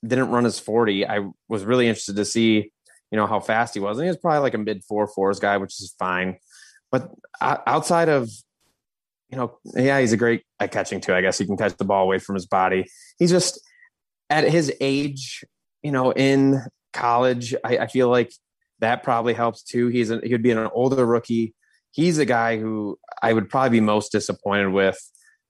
didn't 0.02 0.30
run 0.30 0.46
his 0.46 0.58
40. 0.58 1.06
I 1.06 1.28
was 1.50 1.66
really 1.66 1.90
interested 1.90 2.16
to 2.16 2.26
see, 2.26 2.72
you 3.12 3.18
know, 3.18 3.28
how 3.28 3.42
fast 3.42 3.74
he 3.74 3.82
was. 3.82 3.98
And 3.98 4.06
he 4.06 4.10
was 4.10 4.18
probably 4.18 4.40
like 4.40 4.54
a 4.54 4.60
mid 4.60 4.82
four 4.86 5.08
fours 5.08 5.40
guy, 5.40 5.58
which 5.58 5.82
is 5.82 5.94
fine. 6.00 6.38
But 6.90 7.12
outside 7.42 8.08
of 8.08 8.30
you 9.30 9.38
know, 9.38 9.58
yeah, 9.76 10.00
he's 10.00 10.14
a 10.14 10.18
great 10.18 10.44
at 10.60 10.72
catching 10.72 11.02
too. 11.02 11.14
I 11.14 11.22
guess 11.22 11.38
he 11.38 11.46
can 11.46 11.58
catch 11.58 11.76
the 11.78 11.86
ball 11.86 12.04
away 12.04 12.20
from 12.20 12.36
his 12.36 12.46
body. 12.46 12.86
He's 13.18 13.32
just 13.32 13.60
at 14.30 14.50
his 14.50 14.74
age, 14.80 15.44
you 15.84 15.92
know, 15.92 16.12
in 16.12 16.62
college, 16.94 17.54
I, 17.64 17.78
I 17.80 17.88
feel 17.88 18.10
like 18.10 18.32
that 18.80 19.04
probably 19.04 19.34
helps 19.34 19.64
too. 19.64 19.88
He's 19.88 20.10
he 20.10 20.32
would 20.32 20.44
be 20.44 20.52
an 20.52 20.70
older 20.74 21.06
rookie. 21.06 21.54
He's 21.92 22.18
a 22.18 22.26
guy 22.26 22.58
who 22.58 22.98
I 23.22 23.34
would 23.34 23.50
probably 23.50 23.80
be 23.80 23.82
most 23.82 24.12
disappointed 24.12 24.70
with. 24.70 24.98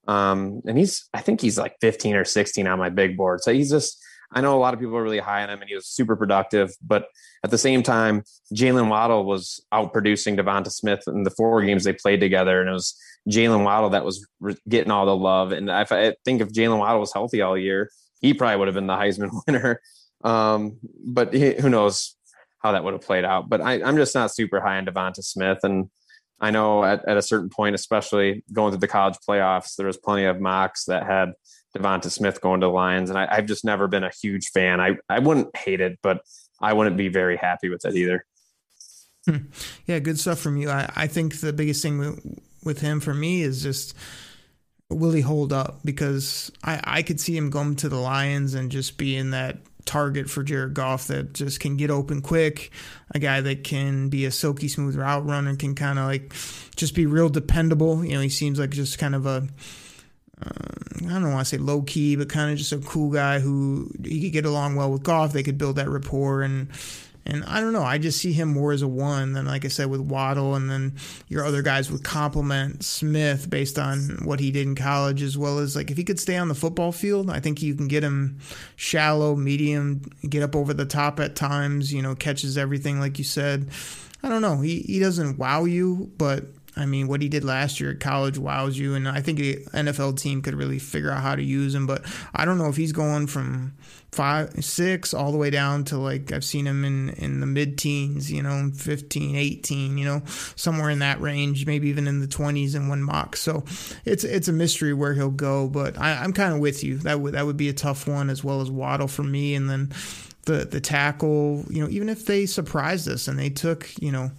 Um, 0.07 0.61
and 0.67 0.77
he's, 0.77 1.07
I 1.13 1.21
think 1.21 1.41
he's 1.41 1.57
like 1.57 1.75
15 1.81 2.15
or 2.15 2.25
16 2.25 2.67
on 2.67 2.77
my 2.77 2.89
big 2.89 3.17
board. 3.17 3.41
So 3.41 3.51
he's 3.51 3.71
just, 3.71 3.97
I 4.31 4.41
know 4.41 4.55
a 4.55 4.59
lot 4.59 4.73
of 4.73 4.79
people 4.79 4.95
are 4.95 5.03
really 5.03 5.19
high 5.19 5.41
on 5.41 5.49
him 5.49 5.61
and 5.61 5.69
he 5.69 5.75
was 5.75 5.87
super 5.87 6.15
productive, 6.15 6.71
but 6.85 7.07
at 7.43 7.49
the 7.49 7.57
same 7.57 7.81
time, 7.81 8.23
Jaylen 8.53 8.89
Waddle 8.89 9.25
was 9.25 9.63
out 9.71 9.93
producing 9.93 10.37
DeVonta 10.37 10.71
Smith 10.71 11.03
in 11.07 11.23
the 11.23 11.31
four 11.31 11.63
games 11.63 11.83
they 11.83 11.93
played 11.93 12.19
together. 12.19 12.59
And 12.59 12.69
it 12.69 12.73
was 12.73 12.95
Jaylen 13.29 13.63
Waddle 13.63 13.91
that 13.91 14.05
was 14.05 14.25
re- 14.39 14.57
getting 14.67 14.91
all 14.91 15.05
the 15.05 15.15
love. 15.15 15.51
And 15.51 15.69
if 15.69 15.91
I 15.91 16.15
think 16.23 16.41
if 16.41 16.49
Jaylen 16.49 16.77
Waddle 16.77 16.99
was 16.99 17.13
healthy 17.13 17.41
all 17.41 17.57
year, 17.57 17.89
he 18.21 18.33
probably 18.33 18.57
would 18.57 18.67
have 18.67 18.75
been 18.75 18.87
the 18.87 18.93
Heisman 18.93 19.31
winner. 19.47 19.81
Um, 20.23 20.77
but 21.05 21.33
he, 21.33 21.53
who 21.53 21.69
knows 21.69 22.15
how 22.59 22.71
that 22.71 22.83
would 22.83 22.93
have 22.93 23.01
played 23.01 23.25
out. 23.25 23.49
But 23.49 23.61
I, 23.61 23.79
am 23.79 23.95
just 23.95 24.15
not 24.15 24.33
super 24.33 24.59
high 24.59 24.77
on 24.77 24.85
DeVonta 24.85 25.23
Smith. 25.23 25.59
And 25.63 25.89
I 26.39 26.51
know 26.51 26.83
at, 26.83 27.07
at 27.07 27.17
a 27.17 27.21
certain 27.21 27.49
point, 27.49 27.75
especially 27.75 28.43
going 28.51 28.71
through 28.71 28.79
the 28.79 28.87
college 28.87 29.17
playoffs, 29.27 29.75
there 29.75 29.87
was 29.87 29.97
plenty 29.97 30.25
of 30.25 30.39
mocks 30.39 30.85
that 30.85 31.05
had 31.05 31.33
DeVonta 31.77 32.09
Smith 32.09 32.41
going 32.41 32.61
to 32.61 32.67
the 32.67 32.71
Lions. 32.71 33.09
And 33.09 33.19
I, 33.19 33.35
have 33.35 33.45
just 33.45 33.65
never 33.65 33.87
been 33.87 34.03
a 34.03 34.11
huge 34.21 34.47
fan. 34.49 34.79
I, 34.79 34.97
I 35.09 35.19
wouldn't 35.19 35.55
hate 35.55 35.81
it, 35.81 35.99
but 36.01 36.21
I 36.59 36.73
wouldn't 36.73 36.97
be 36.97 37.07
very 37.07 37.37
happy 37.37 37.69
with 37.69 37.85
it 37.85 37.95
either. 37.95 38.25
Yeah, 39.87 39.99
good 39.99 40.19
stuff 40.19 40.39
from 40.39 40.57
you. 40.57 40.69
I, 40.69 40.91
I 40.95 41.07
think 41.07 41.39
the 41.39 41.53
biggest 41.53 41.81
thing 41.81 42.39
with, 42.65 42.81
him 42.81 42.99
for 42.99 43.13
me 43.13 43.41
is 43.41 43.63
just 43.63 43.95
will 44.89 45.11
he 45.11 45.21
hold 45.21 45.53
up? 45.53 45.79
Because 45.83 46.51
I, 46.63 46.79
I 46.83 47.01
could 47.01 47.19
see 47.19 47.35
him 47.35 47.49
going 47.49 47.75
to 47.77 47.89
the 47.89 47.97
Lions 47.97 48.53
and 48.53 48.71
just 48.71 48.97
being 48.97 49.31
that 49.31 49.57
target 49.85 50.29
for 50.29 50.43
Jared 50.43 50.73
Goff 50.73 51.07
that 51.07 51.33
just 51.33 51.59
can 51.59 51.77
get 51.77 51.91
open 51.91 52.21
quick, 52.21 52.71
a 53.13 53.19
guy 53.19 53.41
that 53.41 53.63
can 53.63 54.09
be 54.09 54.25
a 54.25 54.31
silky 54.31 54.67
smooth 54.67 54.95
route 54.95 55.25
runner, 55.25 55.55
can 55.55 55.75
kind 55.75 55.99
of 55.99 56.05
like 56.05 56.33
just 56.75 56.95
be 56.95 57.05
real 57.05 57.29
dependable. 57.29 58.03
You 58.03 58.15
know, 58.15 58.21
he 58.21 58.29
seems 58.29 58.59
like 58.59 58.71
just 58.71 58.99
kind 58.99 59.15
of 59.15 59.25
a 59.25 59.47
um, 60.41 61.09
I 61.09 61.13
don't 61.13 61.31
want 61.31 61.39
to 61.39 61.45
say 61.45 61.57
low 61.57 61.81
key, 61.81 62.15
but 62.15 62.29
kind 62.29 62.51
of 62.51 62.57
just 62.57 62.73
a 62.73 62.79
cool 62.79 63.09
guy 63.09 63.39
who 63.39 63.89
he 64.03 64.21
could 64.21 64.33
get 64.33 64.45
along 64.45 64.75
well 64.75 64.91
with 64.91 65.03
Goff. 65.03 65.33
They 65.33 65.43
could 65.43 65.57
build 65.57 65.77
that 65.77 65.89
rapport 65.89 66.41
and 66.41 66.69
and 67.25 67.43
I 67.45 67.59
don't 67.59 67.73
know. 67.73 67.83
I 67.83 67.97
just 67.97 68.19
see 68.19 68.33
him 68.33 68.49
more 68.49 68.71
as 68.71 68.83
a 68.83 68.87
one 68.87 69.33
than, 69.33 69.45
like 69.45 69.65
I 69.65 69.69
said, 69.69 69.89
with 69.89 70.01
Waddle, 70.01 70.53
and 70.53 70.69
then 70.69 70.95
your 71.27 71.43
other 71.43 71.63
guys 71.63 71.91
would 71.91 72.03
complement 72.03 72.83
Smith 72.83 73.49
based 73.49 73.79
on 73.79 74.19
what 74.23 74.39
he 74.39 74.51
did 74.51 74.67
in 74.67 74.75
college, 74.75 75.23
as 75.23 75.37
well 75.37 75.57
as 75.57 75.75
like 75.75 75.89
if 75.89 75.97
he 75.97 76.03
could 76.03 76.19
stay 76.19 76.37
on 76.37 76.49
the 76.49 76.55
football 76.55 76.91
field, 76.91 77.31
I 77.31 77.39
think 77.39 77.63
you 77.63 77.73
can 77.73 77.87
get 77.87 78.03
him 78.03 78.39
shallow, 78.75 79.35
medium, 79.35 80.03
get 80.29 80.43
up 80.43 80.55
over 80.55 80.73
the 80.73 80.85
top 80.85 81.19
at 81.19 81.35
times. 81.35 81.91
You 81.91 82.03
know, 82.03 82.13
catches 82.13 82.57
everything 82.57 82.99
like 82.99 83.17
you 83.17 83.23
said. 83.23 83.69
I 84.21 84.29
don't 84.29 84.41
know. 84.41 84.61
He 84.61 84.81
he 84.81 84.99
doesn't 84.99 85.39
wow 85.39 85.65
you, 85.65 86.11
but 86.17 86.45
I 86.77 86.85
mean, 86.85 87.07
what 87.07 87.21
he 87.21 87.29
did 87.29 87.43
last 87.43 87.79
year 87.79 87.91
at 87.91 87.99
college 87.99 88.37
wows 88.37 88.77
you, 88.77 88.95
and 88.95 89.07
I 89.07 89.21
think 89.21 89.39
the 89.39 89.55
NFL 89.73 90.19
team 90.19 90.41
could 90.41 90.55
really 90.55 90.79
figure 90.79 91.09
out 91.09 91.21
how 91.21 91.35
to 91.35 91.43
use 91.43 91.73
him. 91.73 91.87
But 91.87 92.05
I 92.33 92.45
don't 92.45 92.57
know 92.57 92.67
if 92.67 92.75
he's 92.75 92.91
going 92.91 93.27
from 93.27 93.73
five, 94.11 94.63
six, 94.63 95.13
all 95.13 95.31
the 95.31 95.37
way 95.37 95.49
down 95.49 95.83
to 95.85 95.97
like 95.97 96.31
I've 96.31 96.43
seen 96.43 96.65
him 96.65 96.85
in 96.85 97.09
in 97.11 97.39
the 97.39 97.45
mid 97.45 97.77
teens, 97.77 98.31
you 98.31 98.41
know, 98.41 98.71
15, 98.73 99.35
18, 99.35 99.97
you 99.97 100.05
know, 100.05 100.21
somewhere 100.55 100.89
in 100.89 100.99
that 100.99 101.21
range, 101.21 101.65
maybe 101.65 101.89
even 101.89 102.07
in 102.07 102.21
the 102.21 102.27
20s 102.27 102.75
in 102.75 102.87
one 102.87 103.03
mock. 103.03 103.35
So 103.35 103.63
it's 104.05 104.23
it's 104.23 104.47
a 104.47 104.53
mystery 104.53 104.93
where 104.93 105.13
he'll 105.13 105.29
go, 105.29 105.67
but 105.67 105.99
I, 105.99 106.23
I'm 106.23 106.33
kind 106.33 106.53
of 106.53 106.59
with 106.59 106.83
you. 106.83 106.97
That 106.99 107.19
would 107.19 107.33
that 107.33 107.45
would 107.45 107.57
be 107.57 107.69
a 107.69 107.73
tough 107.73 108.07
one 108.07 108.29
as 108.29 108.43
well 108.43 108.61
as 108.61 108.71
Waddle 108.71 109.07
for 109.07 109.23
me, 109.23 109.55
and 109.55 109.69
then 109.69 109.91
the 110.45 110.65
the 110.65 110.81
tackle, 110.81 111.65
you 111.69 111.83
know, 111.83 111.89
even 111.89 112.09
if 112.09 112.25
they 112.25 112.45
surprised 112.45 113.09
us 113.09 113.27
and 113.27 113.37
they 113.37 113.49
took, 113.49 113.89
you 114.01 114.11
know 114.11 114.31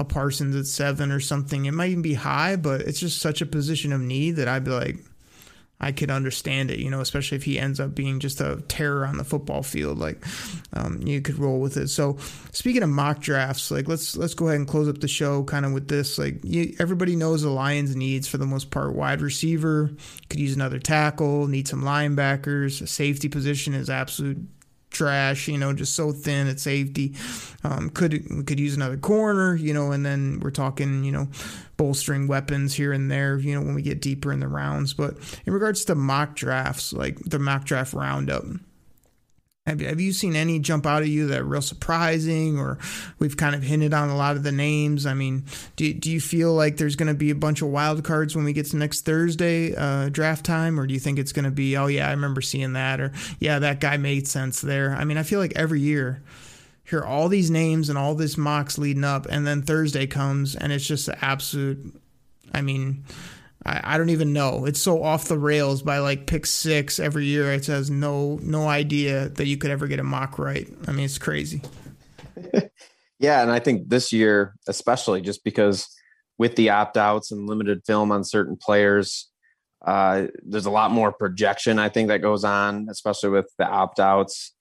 a 0.00 0.04
Parsons 0.04 0.56
at 0.56 0.66
seven 0.66 1.12
or 1.12 1.20
something. 1.20 1.66
It 1.66 1.72
might 1.72 1.90
even 1.90 2.02
be 2.02 2.14
high, 2.14 2.56
but 2.56 2.80
it's 2.80 2.98
just 2.98 3.20
such 3.20 3.42
a 3.42 3.46
position 3.46 3.92
of 3.92 4.00
need 4.00 4.32
that 4.32 4.48
I'd 4.48 4.64
be 4.64 4.70
like, 4.70 4.96
I 5.80 5.92
could 5.92 6.10
understand 6.10 6.70
it, 6.70 6.78
you 6.78 6.90
know, 6.90 7.00
especially 7.00 7.36
if 7.36 7.44
he 7.44 7.58
ends 7.58 7.80
up 7.80 7.94
being 7.94 8.20
just 8.20 8.40
a 8.40 8.62
terror 8.68 9.06
on 9.06 9.16
the 9.16 9.24
football 9.24 9.62
field. 9.62 9.98
Like, 9.98 10.22
um, 10.74 11.00
you 11.02 11.22
could 11.22 11.38
roll 11.38 11.58
with 11.58 11.76
it. 11.78 11.88
So, 11.88 12.18
speaking 12.52 12.82
of 12.82 12.90
mock 12.90 13.20
drafts, 13.20 13.70
like 13.70 13.88
let's 13.88 14.16
let's 14.16 14.34
go 14.34 14.48
ahead 14.48 14.58
and 14.58 14.68
close 14.68 14.88
up 14.88 15.00
the 15.00 15.08
show 15.08 15.42
kind 15.44 15.64
of 15.64 15.72
with 15.72 15.88
this. 15.88 16.18
Like, 16.18 16.40
you, 16.44 16.76
everybody 16.78 17.16
knows 17.16 17.42
the 17.42 17.50
Lions 17.50 17.96
needs 17.96 18.28
for 18.28 18.36
the 18.36 18.46
most 18.46 18.70
part 18.70 18.94
wide 18.94 19.22
receiver, 19.22 19.90
could 20.28 20.40
use 20.40 20.54
another 20.54 20.78
tackle, 20.78 21.46
need 21.46 21.66
some 21.66 21.82
linebackers. 21.82 22.82
A 22.82 22.86
safety 22.86 23.28
position 23.28 23.72
is 23.72 23.88
absolute 23.88 24.38
trash, 24.90 25.48
you 25.48 25.58
know, 25.58 25.72
just 25.72 25.94
so 25.94 26.12
thin 26.12 26.48
at 26.48 26.60
safety. 26.60 27.14
Um, 27.64 27.90
could 27.90 28.46
could 28.46 28.60
use 28.60 28.76
another 28.76 28.96
corner, 28.96 29.54
you 29.54 29.72
know, 29.72 29.92
and 29.92 30.04
then 30.04 30.40
we're 30.40 30.50
talking, 30.50 31.04
you 31.04 31.12
know, 31.12 31.28
bolstering 31.76 32.26
weapons 32.26 32.74
here 32.74 32.92
and 32.92 33.10
there, 33.10 33.38
you 33.38 33.54
know, 33.54 33.64
when 33.64 33.74
we 33.74 33.82
get 33.82 34.02
deeper 34.02 34.32
in 34.32 34.40
the 34.40 34.48
rounds. 34.48 34.92
But 34.92 35.16
in 35.46 35.52
regards 35.52 35.84
to 35.86 35.94
mock 35.94 36.36
drafts, 36.36 36.92
like 36.92 37.18
the 37.20 37.38
mock 37.38 37.64
draft 37.64 37.94
roundup, 37.94 38.44
have, 39.70 39.80
have 39.80 40.00
you 40.00 40.12
seen 40.12 40.36
any 40.36 40.58
jump 40.58 40.86
out 40.86 41.02
at 41.02 41.08
you 41.08 41.26
that 41.28 41.40
are 41.40 41.44
real 41.44 41.62
surprising, 41.62 42.58
or 42.58 42.78
we've 43.18 43.36
kind 43.36 43.54
of 43.54 43.62
hinted 43.62 43.94
on 43.94 44.08
a 44.08 44.16
lot 44.16 44.36
of 44.36 44.42
the 44.42 44.52
names? 44.52 45.06
I 45.06 45.14
mean, 45.14 45.44
do, 45.76 45.92
do 45.94 46.10
you 46.10 46.20
feel 46.20 46.52
like 46.52 46.76
there's 46.76 46.96
going 46.96 47.08
to 47.08 47.14
be 47.14 47.30
a 47.30 47.34
bunch 47.34 47.62
of 47.62 47.68
wild 47.68 48.04
cards 48.04 48.36
when 48.36 48.44
we 48.44 48.52
get 48.52 48.66
to 48.66 48.76
next 48.76 49.02
Thursday 49.02 49.74
uh, 49.74 50.08
draft 50.10 50.44
time, 50.44 50.78
or 50.78 50.86
do 50.86 50.94
you 50.94 51.00
think 51.00 51.18
it's 51.18 51.32
going 51.32 51.44
to 51.44 51.50
be, 51.50 51.76
oh 51.76 51.86
yeah, 51.86 52.08
I 52.08 52.10
remember 52.10 52.40
seeing 52.40 52.74
that, 52.74 53.00
or 53.00 53.12
yeah, 53.38 53.58
that 53.60 53.80
guy 53.80 53.96
made 53.96 54.28
sense 54.28 54.60
there? 54.60 54.94
I 54.94 55.04
mean, 55.04 55.16
I 55.16 55.22
feel 55.22 55.40
like 55.40 55.52
every 55.56 55.80
year 55.80 56.22
hear 56.84 57.02
all 57.04 57.28
these 57.28 57.50
names 57.50 57.88
and 57.88 57.96
all 57.96 58.14
this 58.14 58.36
mocks 58.36 58.76
leading 58.76 59.04
up, 59.04 59.26
and 59.30 59.46
then 59.46 59.62
Thursday 59.62 60.06
comes 60.06 60.56
and 60.56 60.72
it's 60.72 60.86
just 60.86 61.06
the 61.06 61.24
absolute. 61.24 61.94
I 62.52 62.62
mean, 62.62 63.04
I, 63.64 63.94
I 63.94 63.98
don't 63.98 64.10
even 64.10 64.32
know. 64.32 64.64
It's 64.64 64.80
so 64.80 65.02
off 65.02 65.28
the 65.28 65.38
rails 65.38 65.82
by 65.82 65.98
like 65.98 66.26
pick 66.26 66.46
six 66.46 66.98
every 66.98 67.26
year. 67.26 67.52
It 67.52 67.64
says 67.64 67.90
no 67.90 68.38
no 68.42 68.68
idea 68.68 69.28
that 69.30 69.46
you 69.46 69.56
could 69.56 69.70
ever 69.70 69.86
get 69.86 70.00
a 70.00 70.04
mock 70.04 70.38
right. 70.38 70.68
I 70.86 70.92
mean, 70.92 71.04
it's 71.04 71.18
crazy. 71.18 71.62
yeah, 73.18 73.42
and 73.42 73.50
I 73.50 73.58
think 73.58 73.88
this 73.88 74.12
year, 74.12 74.54
especially 74.66 75.20
just 75.20 75.44
because 75.44 75.88
with 76.38 76.56
the 76.56 76.70
opt 76.70 76.96
outs 76.96 77.30
and 77.30 77.46
limited 77.46 77.82
film 77.86 78.10
on 78.12 78.24
certain 78.24 78.56
players, 78.56 79.28
uh, 79.84 80.26
there's 80.42 80.66
a 80.66 80.70
lot 80.70 80.90
more 80.90 81.12
projection 81.12 81.78
I 81.78 81.88
think 81.88 82.08
that 82.08 82.22
goes 82.22 82.44
on, 82.44 82.88
especially 82.90 83.30
with 83.30 83.50
the 83.58 83.66
opt 83.66 84.00
outs. 84.00 84.54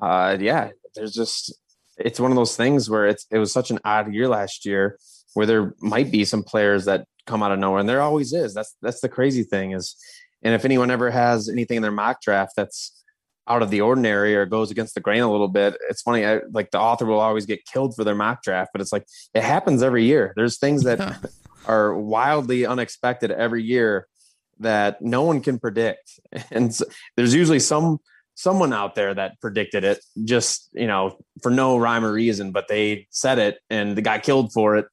Uh, 0.00 0.36
yeah, 0.40 0.70
there's 0.94 1.12
just 1.12 1.54
it's 1.98 2.18
one 2.18 2.30
of 2.30 2.36
those 2.36 2.56
things 2.56 2.88
where 2.88 3.06
it's 3.06 3.26
it 3.30 3.38
was 3.38 3.52
such 3.52 3.70
an 3.70 3.78
odd 3.84 4.12
year 4.12 4.28
last 4.28 4.64
year 4.64 4.98
where 5.34 5.46
there 5.46 5.74
might 5.80 6.10
be 6.10 6.24
some 6.24 6.42
players 6.42 6.86
that 6.86 7.06
come 7.26 7.42
out 7.42 7.52
of 7.52 7.58
nowhere, 7.58 7.80
and 7.80 7.88
there 7.88 8.02
always 8.02 8.32
is. 8.32 8.54
That's 8.54 8.76
that's 8.82 9.00
the 9.00 9.08
crazy 9.08 9.42
thing 9.42 9.72
is, 9.72 9.96
and 10.42 10.54
if 10.54 10.64
anyone 10.64 10.90
ever 10.90 11.10
has 11.10 11.48
anything 11.48 11.76
in 11.76 11.82
their 11.82 11.92
mock 11.92 12.20
draft 12.22 12.52
that's 12.56 13.04
out 13.48 13.62
of 13.62 13.70
the 13.70 13.80
ordinary 13.80 14.36
or 14.36 14.46
goes 14.46 14.70
against 14.70 14.94
the 14.94 15.00
grain 15.00 15.22
a 15.22 15.30
little 15.30 15.48
bit, 15.48 15.76
it's 15.88 16.02
funny. 16.02 16.24
I, 16.24 16.40
like 16.52 16.70
the 16.70 16.78
author 16.78 17.06
will 17.06 17.20
always 17.20 17.46
get 17.46 17.64
killed 17.64 17.96
for 17.96 18.04
their 18.04 18.14
mock 18.14 18.42
draft, 18.42 18.70
but 18.72 18.80
it's 18.80 18.92
like 18.92 19.06
it 19.34 19.42
happens 19.42 19.82
every 19.82 20.04
year. 20.04 20.32
There's 20.36 20.58
things 20.58 20.84
that 20.84 21.18
are 21.66 21.94
wildly 21.94 22.66
unexpected 22.66 23.30
every 23.30 23.62
year 23.62 24.06
that 24.60 25.00
no 25.00 25.22
one 25.22 25.40
can 25.40 25.58
predict, 25.58 26.20
and 26.50 26.74
so, 26.74 26.84
there's 27.16 27.34
usually 27.34 27.60
some 27.60 27.98
someone 28.34 28.72
out 28.72 28.94
there 28.94 29.12
that 29.12 29.38
predicted 29.40 29.84
it 29.84 30.02
just 30.24 30.70
you 30.72 30.86
know 30.86 31.18
for 31.42 31.50
no 31.50 31.76
rhyme 31.76 32.06
or 32.06 32.12
reason 32.12 32.52
but 32.52 32.68
they 32.68 33.06
said 33.10 33.38
it 33.38 33.58
and 33.68 33.96
they 33.96 34.00
got 34.00 34.22
killed 34.22 34.50
for 34.50 34.76
it 34.76 34.86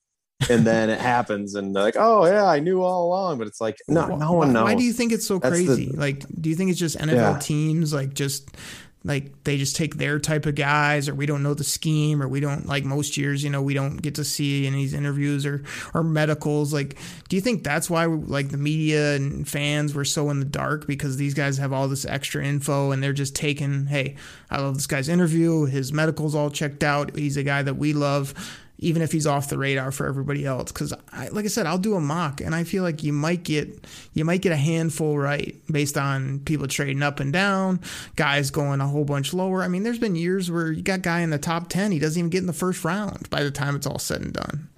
and 0.49 0.65
then 0.65 0.89
it 0.89 0.99
happens 0.99 1.55
and 1.55 1.75
they're 1.75 1.83
like 1.83 1.95
oh 1.97 2.25
yeah 2.25 2.45
i 2.45 2.59
knew 2.59 2.81
all 2.81 3.07
along 3.07 3.37
but 3.37 3.47
it's 3.47 3.59
like 3.59 3.77
no 3.87 4.05
no 4.15 4.33
one 4.33 4.53
knows 4.53 4.63
why 4.63 4.75
do 4.75 4.83
you 4.83 4.93
think 4.93 5.11
it's 5.11 5.25
so 5.25 5.39
That's 5.39 5.55
crazy? 5.55 5.91
The, 5.91 5.97
like 5.97 6.25
do 6.41 6.49
you 6.49 6.55
think 6.55 6.69
it's 6.69 6.79
just 6.79 6.97
nfl 6.97 7.15
yeah. 7.15 7.39
teams 7.39 7.91
like 7.91 8.13
just 8.13 8.55
like 9.03 9.43
they 9.45 9.57
just 9.57 9.75
take 9.75 9.95
their 9.95 10.19
type 10.19 10.45
of 10.45 10.55
guys 10.55 11.07
or 11.07 11.15
we 11.15 11.25
don't 11.25 11.41
know 11.41 11.53
the 11.53 11.63
scheme 11.63 12.21
or 12.21 12.27
we 12.27 12.39
don't 12.39 12.67
like 12.67 12.83
most 12.83 13.17
years 13.17 13.43
you 13.43 13.49
know 13.49 13.61
we 13.61 13.73
don't 13.73 13.97
get 13.97 14.15
to 14.15 14.23
see 14.23 14.67
in 14.67 14.73
these 14.73 14.93
interviews 14.93 15.45
or 15.45 15.63
or 15.93 16.03
medicals 16.03 16.73
like 16.73 16.97
do 17.29 17.35
you 17.35 17.41
think 17.41 17.63
that's 17.63 17.89
why 17.89 18.05
like 18.05 18.49
the 18.49 18.57
media 18.57 19.15
and 19.15 19.47
fans 19.47 19.93
were 19.93 20.05
so 20.05 20.29
in 20.29 20.39
the 20.39 20.45
dark? 20.45 20.87
Because 20.87 21.17
these 21.17 21.33
guys 21.33 21.57
have 21.57 21.73
all 21.73 21.87
this 21.87 22.05
extra 22.05 22.43
info 22.43 22.91
and 22.91 23.03
they're 23.03 23.13
just 23.13 23.35
taking 23.35 23.85
hey 23.85 24.15
i 24.49 24.59
love 24.59 24.75
this 24.75 24.87
guy's 24.87 25.09
interview. 25.09 25.65
His 25.65 25.91
medicals 25.91 26.35
all 26.35 26.49
checked 26.49 26.83
out. 26.83 27.15
He's 27.15 27.37
a 27.37 27.43
guy 27.43 27.63
that 27.63 27.75
we 27.75 27.93
love 27.93 28.33
even 28.79 29.01
if 29.01 29.11
he's 29.11 29.25
off 29.25 29.49
the 29.49 29.57
radar 29.57 29.91
for 29.91 30.07
everybody 30.07 30.45
else. 30.45 30.71
Because, 30.71 30.93
like 31.31 31.45
I 31.45 31.47
said, 31.47 31.65
I'll 31.65 31.77
do 31.77 31.95
a 31.95 31.99
mock, 31.99 32.41
and 32.41 32.53
I 32.53 32.63
feel 32.63 32.83
like 32.83 33.03
you 33.03 33.13
might 33.13 33.43
get 33.43 33.85
you 34.13 34.25
might 34.25 34.41
get 34.41 34.51
a 34.51 34.57
handful 34.57 35.17
right 35.17 35.55
based 35.71 35.97
on 35.97 36.39
people 36.39 36.67
trading 36.67 37.03
up 37.03 37.19
and 37.19 37.33
down, 37.33 37.79
guys 38.15 38.51
going 38.51 38.81
a 38.81 38.87
whole 38.87 39.05
bunch 39.05 39.33
lower. 39.33 39.63
I 39.63 39.67
mean, 39.67 39.83
there's 39.83 39.99
been 39.99 40.15
years 40.15 40.51
where 40.51 40.71
you 40.71 40.81
got 40.81 41.01
guy 41.01 41.21
in 41.21 41.29
the 41.29 41.37
top 41.37 41.69
ten, 41.69 41.91
he 41.91 41.99
doesn't 41.99 42.19
even 42.19 42.29
get 42.29 42.39
in 42.39 42.47
the 42.47 42.53
first 42.53 42.83
round 42.83 43.29
by 43.29 43.43
the 43.43 43.51
time 43.51 43.75
it's 43.75 43.87
all 43.87 43.99
said 43.99 44.21
and 44.21 44.33
done. 44.33 44.69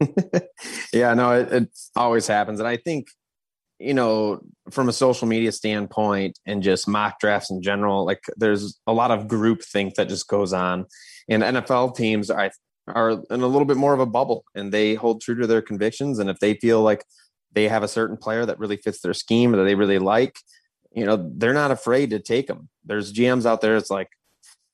yeah, 0.92 1.14
no, 1.14 1.32
it, 1.32 1.52
it 1.52 1.68
always 1.96 2.26
happens, 2.26 2.58
and 2.60 2.68
I 2.68 2.76
think 2.76 3.08
you 3.82 3.94
know, 3.94 4.40
from 4.70 4.88
a 4.88 4.92
social 4.92 5.26
media 5.26 5.50
standpoint 5.50 6.38
and 6.46 6.62
just 6.62 6.86
mock 6.86 7.18
drafts 7.18 7.50
in 7.50 7.60
general, 7.60 8.04
like 8.04 8.22
there's 8.36 8.78
a 8.86 8.92
lot 8.92 9.10
of 9.10 9.26
group 9.26 9.60
think 9.62 9.96
that 9.96 10.08
just 10.08 10.28
goes 10.28 10.52
on. 10.52 10.86
And 11.28 11.42
NFL 11.42 11.96
teams, 11.96 12.30
I 12.30 12.50
are 12.94 13.10
in 13.30 13.42
a 13.42 13.46
little 13.46 13.64
bit 13.64 13.76
more 13.76 13.94
of 13.94 14.00
a 14.00 14.06
bubble 14.06 14.44
and 14.54 14.72
they 14.72 14.94
hold 14.94 15.20
true 15.20 15.34
to 15.40 15.46
their 15.46 15.62
convictions. 15.62 16.18
And 16.18 16.30
if 16.30 16.38
they 16.38 16.54
feel 16.54 16.82
like 16.82 17.04
they 17.52 17.68
have 17.68 17.82
a 17.82 17.88
certain 17.88 18.16
player 18.16 18.46
that 18.46 18.58
really 18.58 18.76
fits 18.76 19.00
their 19.00 19.14
scheme 19.14 19.52
that 19.52 19.64
they 19.64 19.74
really 19.74 19.98
like, 19.98 20.38
you 20.92 21.04
know, 21.04 21.30
they're 21.36 21.54
not 21.54 21.70
afraid 21.70 22.10
to 22.10 22.18
take 22.18 22.46
them. 22.46 22.68
There's 22.84 23.12
GMs 23.12 23.46
out 23.46 23.60
there. 23.60 23.76
It's 23.76 23.90
like 23.90 24.08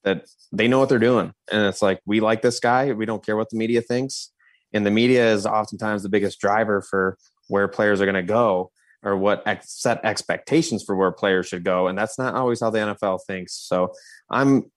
that 0.05 0.27
they 0.53 0.69
know 0.69 0.79
what 0.79 0.89
they're 0.89 0.99
doing. 0.99 1.33
And 1.51 1.66
it's 1.66 1.83
like, 1.83 2.01
we 2.07 2.21
like 2.21 2.43
this 2.43 2.61
guy. 2.61 2.93
We 2.93 3.07
don't 3.07 3.25
care 3.25 3.37
what 3.37 3.51
the 3.51 3.57
media 3.57 3.83
thinks. 3.83 4.33
And 4.73 4.85
the 4.85 4.91
media 4.91 5.33
is 5.33 5.47
oftentimes 5.47 6.03
the 6.03 6.09
biggest 6.09 6.41
driver 6.41 6.83
for 6.83 7.19
where 7.49 7.69
players 7.69 8.01
are 8.01 8.07
going 8.07 8.14
to 8.14 8.23
go 8.23 8.71
or 9.03 9.16
what 9.16 9.43
ex- 9.47 9.81
set 9.81 10.05
expectations 10.05 10.83
for 10.85 10.97
where 10.97 11.12
players 11.12 11.47
should 11.47 11.64
go. 11.64 11.87
And 11.89 11.97
that's 11.97 12.19
not 12.19 12.35
always 12.35 12.61
how 12.61 12.71
the 12.71 12.79
NFL 12.79 13.21
thinks. 13.27 13.55
So 13.55 13.93
I'm, 14.31 14.71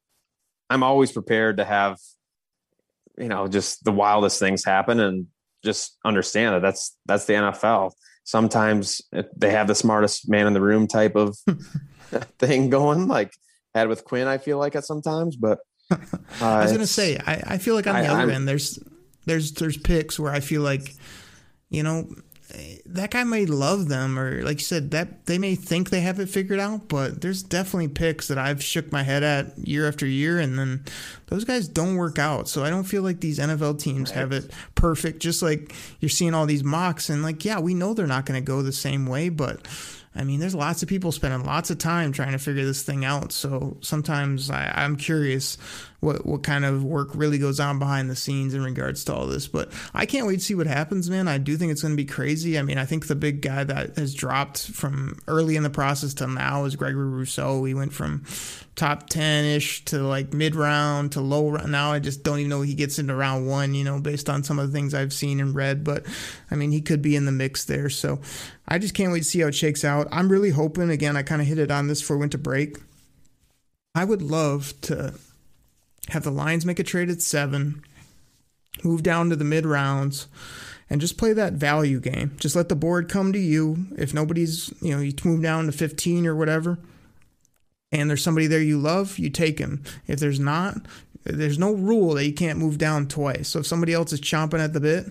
I'm 0.69 0.83
always 0.83 1.11
prepared 1.11 1.57
to 1.57 1.65
have 1.65 1.97
you 3.17 3.27
know 3.27 3.47
just 3.47 3.83
the 3.83 3.91
wildest 3.91 4.39
things 4.39 4.63
happen 4.63 4.99
and 4.99 5.27
just 5.63 5.97
understand 6.05 6.55
that 6.55 6.61
that's 6.61 6.97
that's 7.05 7.25
the 7.25 7.33
NFL. 7.33 7.91
Sometimes 8.23 9.01
they 9.35 9.51
have 9.51 9.67
the 9.67 9.75
smartest 9.75 10.29
man 10.29 10.47
in 10.47 10.53
the 10.53 10.61
room 10.61 10.87
type 10.87 11.15
of 11.15 11.37
thing 12.39 12.69
going, 12.69 13.07
like 13.07 13.31
had 13.73 13.87
with 13.87 14.03
Quinn. 14.05 14.27
I 14.27 14.37
feel 14.37 14.57
like 14.57 14.75
at 14.75 14.85
sometimes, 14.85 15.35
but 15.35 15.59
I 15.91 15.95
was 16.61 16.71
Uh, 16.71 16.73
gonna 16.73 16.87
say, 16.87 17.17
I, 17.17 17.43
I 17.45 17.57
feel 17.57 17.75
like 17.75 17.87
on 17.87 17.95
the 17.95 18.01
I- 18.01 18.07
other 18.07 18.19
I'm- 18.21 18.29
end, 18.31 18.47
there's 18.47 18.79
there's 19.25 19.51
there's 19.53 19.77
picks 19.77 20.19
where 20.19 20.31
I 20.31 20.39
feel 20.39 20.61
like, 20.61 20.93
you 21.69 21.83
know, 21.83 22.07
that 22.85 23.11
guy 23.11 23.23
may 23.23 23.45
love 23.45 23.87
them, 23.87 24.17
or 24.17 24.43
like 24.43 24.59
you 24.59 24.65
said, 24.65 24.91
that 24.91 25.25
they 25.25 25.37
may 25.37 25.55
think 25.55 25.89
they 25.89 26.01
have 26.01 26.19
it 26.19 26.29
figured 26.29 26.59
out, 26.59 26.87
but 26.87 27.21
there's 27.21 27.43
definitely 27.43 27.87
picks 27.87 28.27
that 28.27 28.37
I've 28.37 28.63
shook 28.63 28.91
my 28.91 29.03
head 29.03 29.23
at 29.23 29.57
year 29.57 29.87
after 29.87 30.05
year, 30.05 30.39
and 30.39 30.57
then 30.57 30.83
those 31.27 31.45
guys 31.45 31.67
don't 31.67 31.95
work 31.95 32.19
out. 32.19 32.47
So 32.47 32.63
I 32.63 32.69
don't 32.69 32.83
feel 32.83 33.03
like 33.03 33.19
these 33.19 33.39
NFL 33.39 33.79
teams 33.79 34.11
have 34.11 34.31
it 34.31 34.51
perfect. 34.75 35.19
Just 35.19 35.41
like 35.41 35.73
you're 35.99 36.09
seeing 36.09 36.33
all 36.33 36.45
these 36.45 36.63
mocks, 36.63 37.09
and 37.09 37.23
like, 37.23 37.45
yeah, 37.45 37.59
we 37.59 37.73
know 37.73 37.93
they're 37.93 38.07
not 38.07 38.25
going 38.25 38.39
to 38.39 38.45
go 38.45 38.61
the 38.61 38.71
same 38.71 39.05
way, 39.05 39.29
but. 39.29 39.67
I 40.13 40.25
mean, 40.25 40.41
there's 40.41 40.53
lots 40.53 40.83
of 40.83 40.89
people 40.89 41.13
spending 41.13 41.45
lots 41.45 41.69
of 41.69 41.77
time 41.77 42.11
trying 42.11 42.33
to 42.33 42.37
figure 42.37 42.65
this 42.65 42.83
thing 42.83 43.05
out. 43.05 43.31
So 43.31 43.77
sometimes 43.79 44.49
I, 44.49 44.69
I'm 44.75 44.97
curious 44.97 45.57
what 46.01 46.25
what 46.25 46.43
kind 46.43 46.65
of 46.65 46.83
work 46.83 47.09
really 47.13 47.37
goes 47.37 47.59
on 47.59 47.79
behind 47.79 48.09
the 48.09 48.15
scenes 48.15 48.53
in 48.53 48.63
regards 48.63 49.05
to 49.05 49.13
all 49.13 49.27
this. 49.27 49.47
But 49.47 49.71
I 49.93 50.05
can't 50.05 50.27
wait 50.27 50.39
to 50.39 50.45
see 50.45 50.55
what 50.55 50.67
happens, 50.67 51.09
man. 51.09 51.27
I 51.27 51.37
do 51.37 51.55
think 51.55 51.71
it's 51.71 51.83
going 51.83 51.93
to 51.93 52.03
be 52.03 52.05
crazy. 52.05 52.57
I 52.59 52.63
mean, 52.63 52.79
I 52.79 52.85
think 52.85 53.07
the 53.07 53.15
big 53.15 53.41
guy 53.41 53.63
that 53.63 53.95
has 53.97 54.13
dropped 54.13 54.67
from 54.71 55.19
early 55.27 55.55
in 55.55 55.63
the 55.63 55.69
process 55.69 56.13
till 56.13 56.27
now 56.27 56.65
is 56.65 56.75
Gregory 56.75 57.07
Rousseau. 57.07 57.63
He 57.63 57.75
went 57.75 57.93
from 57.93 58.25
top 58.75 59.09
10 59.09 59.45
ish 59.45 59.85
to 59.85 59.99
like 59.99 60.33
mid 60.33 60.55
round 60.55 61.11
to 61.11 61.21
low 61.21 61.49
round. 61.49 61.71
Now 61.71 61.91
I 61.91 61.99
just 61.99 62.23
don't 62.23 62.39
even 62.39 62.49
know 62.49 62.61
he 62.61 62.73
gets 62.73 62.97
into 62.97 63.15
round 63.15 63.47
one, 63.47 63.75
you 63.75 63.83
know, 63.83 63.99
based 64.01 64.27
on 64.27 64.43
some 64.43 64.57
of 64.57 64.67
the 64.67 64.73
things 64.75 64.95
I've 64.95 65.13
seen 65.13 65.39
and 65.39 65.53
read. 65.53 65.83
But 65.83 66.05
I 66.49 66.55
mean, 66.55 66.71
he 66.71 66.81
could 66.81 67.03
be 67.03 67.15
in 67.15 67.25
the 67.25 67.31
mix 67.31 67.65
there. 67.65 67.91
So 67.91 68.19
I 68.67 68.79
just 68.79 68.95
can't 68.95 69.11
wait 69.11 69.19
to 69.19 69.25
see 69.25 69.41
how 69.41 69.47
it 69.47 69.55
shakes 69.55 69.85
out. 69.85 70.07
I'm 70.11 70.29
really 70.29 70.49
hoping, 70.49 70.89
again, 70.89 71.15
I 71.15 71.21
kind 71.21 71.43
of 71.43 71.47
hit 71.47 71.59
it 71.59 71.69
on 71.69 71.87
this 71.87 72.01
for 72.01 72.17
winter 72.17 72.39
break. 72.39 72.77
I 73.93 74.03
would 74.03 74.21
love 74.21 74.73
to 74.81 75.13
have 76.09 76.23
the 76.23 76.31
Lions 76.31 76.65
make 76.65 76.79
a 76.79 76.83
trade 76.83 77.09
at 77.09 77.21
seven, 77.21 77.83
move 78.83 79.03
down 79.03 79.29
to 79.29 79.35
the 79.35 79.43
mid 79.43 79.65
rounds, 79.65 80.27
and 80.89 80.99
just 80.99 81.17
play 81.17 81.33
that 81.33 81.53
value 81.53 81.99
game. 81.99 82.35
Just 82.37 82.55
let 82.55 82.69
the 82.69 82.75
board 82.75 83.09
come 83.09 83.31
to 83.33 83.39
you. 83.39 83.87
If 83.97 84.13
nobody's, 84.13 84.73
you 84.81 84.95
know, 84.95 85.01
you 85.01 85.13
move 85.23 85.41
down 85.41 85.65
to 85.67 85.71
15 85.71 86.25
or 86.27 86.35
whatever, 86.35 86.79
and 87.91 88.09
there's 88.09 88.23
somebody 88.23 88.47
there 88.47 88.61
you 88.61 88.77
love, 88.77 89.19
you 89.19 89.29
take 89.29 89.59
him. 89.59 89.83
If 90.07 90.19
there's 90.19 90.39
not, 90.39 90.77
there's 91.23 91.59
no 91.59 91.73
rule 91.73 92.15
that 92.15 92.25
you 92.25 92.33
can't 92.33 92.59
move 92.59 92.77
down 92.77 93.07
twice. 93.07 93.49
So 93.49 93.59
if 93.59 93.67
somebody 93.67 93.93
else 93.93 94.11
is 94.11 94.21
chomping 94.21 94.63
at 94.63 94.73
the 94.73 94.79
bit, 94.79 95.07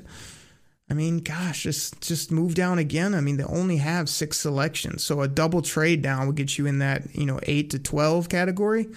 I 0.91 0.95
mean, 0.95 1.19
gosh, 1.19 1.63
just 1.63 2.01
just 2.01 2.33
move 2.33 2.55
down 2.55 2.79
again. 2.79 3.15
I 3.15 3.21
mean, 3.21 3.37
they 3.37 3.45
only 3.45 3.77
have 3.77 4.09
six 4.09 4.39
selections, 4.39 5.05
so 5.05 5.21
a 5.21 5.29
double 5.29 5.63
trade 5.63 6.03
down 6.03 6.27
would 6.27 6.37
get 6.37 6.59
you 6.59 6.67
in 6.67 6.81
that 6.81 7.15
you 7.15 7.27
know 7.27 7.39
eight 7.45 7.71
to 7.71 7.79
twelve 7.79 8.29
category. 8.29 8.89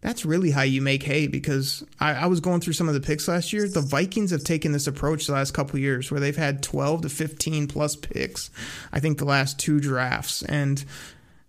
That's 0.00 0.24
really 0.24 0.52
how 0.52 0.62
you 0.62 0.80
make 0.80 1.02
hay 1.02 1.26
because 1.26 1.84
I, 1.98 2.14
I 2.14 2.26
was 2.26 2.40
going 2.40 2.60
through 2.60 2.74
some 2.74 2.88
of 2.88 2.94
the 2.94 3.00
picks 3.00 3.26
last 3.26 3.52
year. 3.52 3.68
The 3.68 3.80
Vikings 3.80 4.30
have 4.30 4.44
taken 4.44 4.72
this 4.72 4.86
approach 4.86 5.26
the 5.26 5.32
last 5.32 5.52
couple 5.52 5.78
years 5.78 6.10
where 6.10 6.20
they've 6.20 6.36
had 6.36 6.62
twelve 6.62 7.02
to 7.02 7.08
fifteen 7.08 7.66
plus 7.66 7.96
picks. 7.96 8.50
I 8.92 9.00
think 9.00 9.18
the 9.18 9.24
last 9.24 9.58
two 9.58 9.80
drafts 9.80 10.42
and 10.42 10.84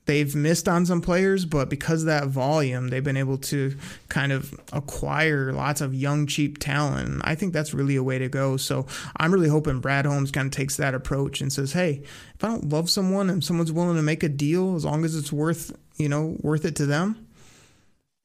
they've 0.06 0.34
missed 0.34 0.68
on 0.68 0.88
some 0.88 1.02
players, 1.02 1.46
but 1.46 1.70
because 1.70 2.02
of 2.02 2.08
that 2.08 2.26
volume, 2.30 2.88
they've 2.88 3.04
been 3.04 3.16
able 3.16 3.38
to 3.38 3.78
kind 4.08 4.32
of 4.32 4.60
acquire 4.74 5.54
lots 5.54 5.82
of 5.82 5.94
young, 5.94 6.26
cheap 6.26 6.58
talent. 6.58 7.22
I 7.24 7.36
think 7.36 7.54
that's 7.54 7.76
really 7.76 7.96
a 7.96 8.02
way 8.02 8.18
to 8.18 8.28
go. 8.28 8.58
So 8.58 8.88
I'm 9.18 9.32
really 9.32 9.50
hoping 9.50 9.80
Brad 9.80 10.08
Holmes 10.08 10.32
kind 10.32 10.48
of 10.48 10.52
takes 10.52 10.78
that 10.78 10.96
approach 10.96 11.42
and 11.42 11.54
says, 11.54 11.74
hey, 11.74 12.02
if 12.34 12.44
I 12.44 12.48
don't 12.48 12.70
love 12.70 12.90
someone 12.90 13.30
and 13.30 13.44
someone's 13.44 13.72
willing 13.72 13.98
to 13.98 14.02
make 14.02 14.24
a 14.24 14.30
deal, 14.30 14.76
as 14.76 14.84
long 14.84 15.06
as 15.06 15.16
it's 15.16 15.32
worth, 15.32 15.78
you 15.98 16.10
know, 16.10 16.36
worth 16.42 16.66
it 16.66 16.76
to 16.78 16.88
them, 16.88 17.28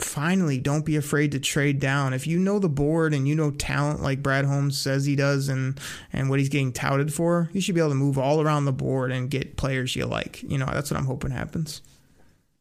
finally 0.00 0.58
don't 0.58 0.84
be 0.84 0.96
afraid 0.96 1.30
to 1.30 1.38
trade 1.38 1.78
down 1.78 2.12
if 2.12 2.26
you 2.26 2.38
know 2.38 2.58
the 2.58 2.68
board 2.68 3.14
and 3.14 3.28
you 3.28 3.34
know 3.34 3.52
talent 3.52 4.02
like 4.02 4.22
brad 4.22 4.44
holmes 4.44 4.76
says 4.76 5.04
he 5.04 5.14
does 5.14 5.48
and 5.48 5.78
and 6.12 6.28
what 6.28 6.40
he's 6.40 6.48
getting 6.48 6.72
touted 6.72 7.14
for 7.14 7.48
you 7.52 7.60
should 7.60 7.76
be 7.76 7.80
able 7.80 7.90
to 7.90 7.94
move 7.94 8.18
all 8.18 8.40
around 8.40 8.64
the 8.64 8.72
board 8.72 9.12
and 9.12 9.30
get 9.30 9.56
players 9.56 9.94
you 9.94 10.04
like 10.04 10.42
you 10.42 10.58
know 10.58 10.66
that's 10.66 10.90
what 10.90 10.98
i'm 10.98 11.06
hoping 11.06 11.30
happens 11.30 11.80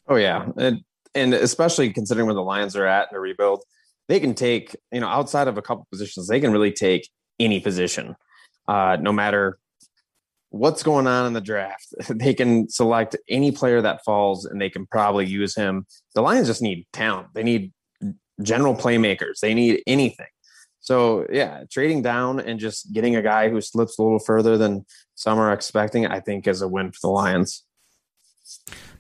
Oh 0.08 0.16
yeah, 0.16 0.48
and 0.58 0.84
and 1.16 1.34
especially 1.34 1.92
considering 1.94 2.26
where 2.26 2.36
the 2.36 2.42
Lions 2.42 2.76
are 2.76 2.86
at 2.86 3.10
in 3.12 3.18
a 3.18 3.20
rebuild, 3.20 3.64
they 4.08 4.20
can 4.20 4.34
take 4.34 4.76
you 4.92 5.00
know 5.00 5.08
outside 5.08 5.48
of 5.48 5.58
a 5.58 5.62
couple 5.62 5.88
positions, 5.92 6.28
they 6.28 6.40
can 6.40 6.52
really 6.52 6.72
take 6.72 7.10
any 7.40 7.60
position, 7.60 8.16
uh, 8.68 8.98
no 9.00 9.12
matter 9.12 9.58
what's 10.50 10.84
going 10.84 11.08
on 11.08 11.26
in 11.26 11.34
the 11.34 11.42
draft. 11.42 11.94
They 12.10 12.34
can 12.34 12.70
select 12.70 13.16
any 13.30 13.52
player 13.52 13.82
that 13.82 14.04
falls, 14.04 14.46
and 14.46 14.62
they 14.62 14.70
can 14.70 14.86
probably 14.88 15.26
use 15.26 15.56
him. 15.56 15.86
The 16.16 16.22
Lions 16.22 16.48
just 16.48 16.62
need 16.62 16.88
talent. 16.94 17.30
They 17.34 17.44
need 17.44 17.72
general 18.42 18.76
playmakers. 18.76 19.40
They 19.40 19.54
need 19.54 19.84
anything. 19.88 20.28
So 20.80 21.26
yeah, 21.32 21.64
trading 21.72 22.02
down 22.02 22.40
and 22.40 22.60
just 22.60 22.92
getting 22.92 23.16
a 23.16 23.22
guy 23.22 23.50
who 23.50 23.62
slips 23.62 23.98
a 23.98 24.04
little 24.04 24.20
further 24.20 24.58
than 24.58 24.86
some 25.16 25.40
are 25.40 25.54
expecting, 25.54 26.06
I 26.06 26.20
think, 26.20 26.48
is 26.48 26.62
a 26.62 26.68
win 26.68 26.92
for 26.92 27.00
the 27.02 27.10
Lions. 27.10 27.64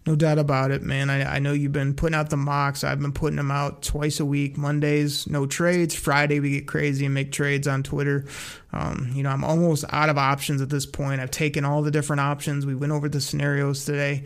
No 0.05 0.15
doubt 0.15 0.39
about 0.39 0.71
it, 0.71 0.81
man. 0.81 1.09
I, 1.09 1.35
I 1.35 1.39
know 1.39 1.53
you've 1.53 1.71
been 1.71 1.93
putting 1.93 2.15
out 2.15 2.29
the 2.29 2.37
mocks. 2.37 2.83
I've 2.83 2.99
been 2.99 3.13
putting 3.13 3.37
them 3.37 3.51
out 3.51 3.81
twice 3.81 4.19
a 4.19 4.25
week. 4.25 4.57
Mondays, 4.57 5.27
no 5.27 5.45
trades. 5.45 5.95
Friday, 5.95 6.39
we 6.39 6.51
get 6.51 6.67
crazy 6.67 7.05
and 7.05 7.13
make 7.13 7.31
trades 7.31 7.67
on 7.67 7.83
Twitter. 7.83 8.25
Um, 8.73 9.11
you 9.13 9.23
know, 9.23 9.29
I'm 9.29 9.43
almost 9.43 9.85
out 9.89 10.09
of 10.09 10.17
options 10.17 10.61
at 10.61 10.69
this 10.69 10.85
point. 10.85 11.21
I've 11.21 11.31
taken 11.31 11.63
all 11.63 11.81
the 11.81 11.91
different 11.91 12.19
options. 12.19 12.65
We 12.65 12.75
went 12.75 12.91
over 12.91 13.07
the 13.07 13.21
scenarios 13.21 13.85
today. 13.85 14.25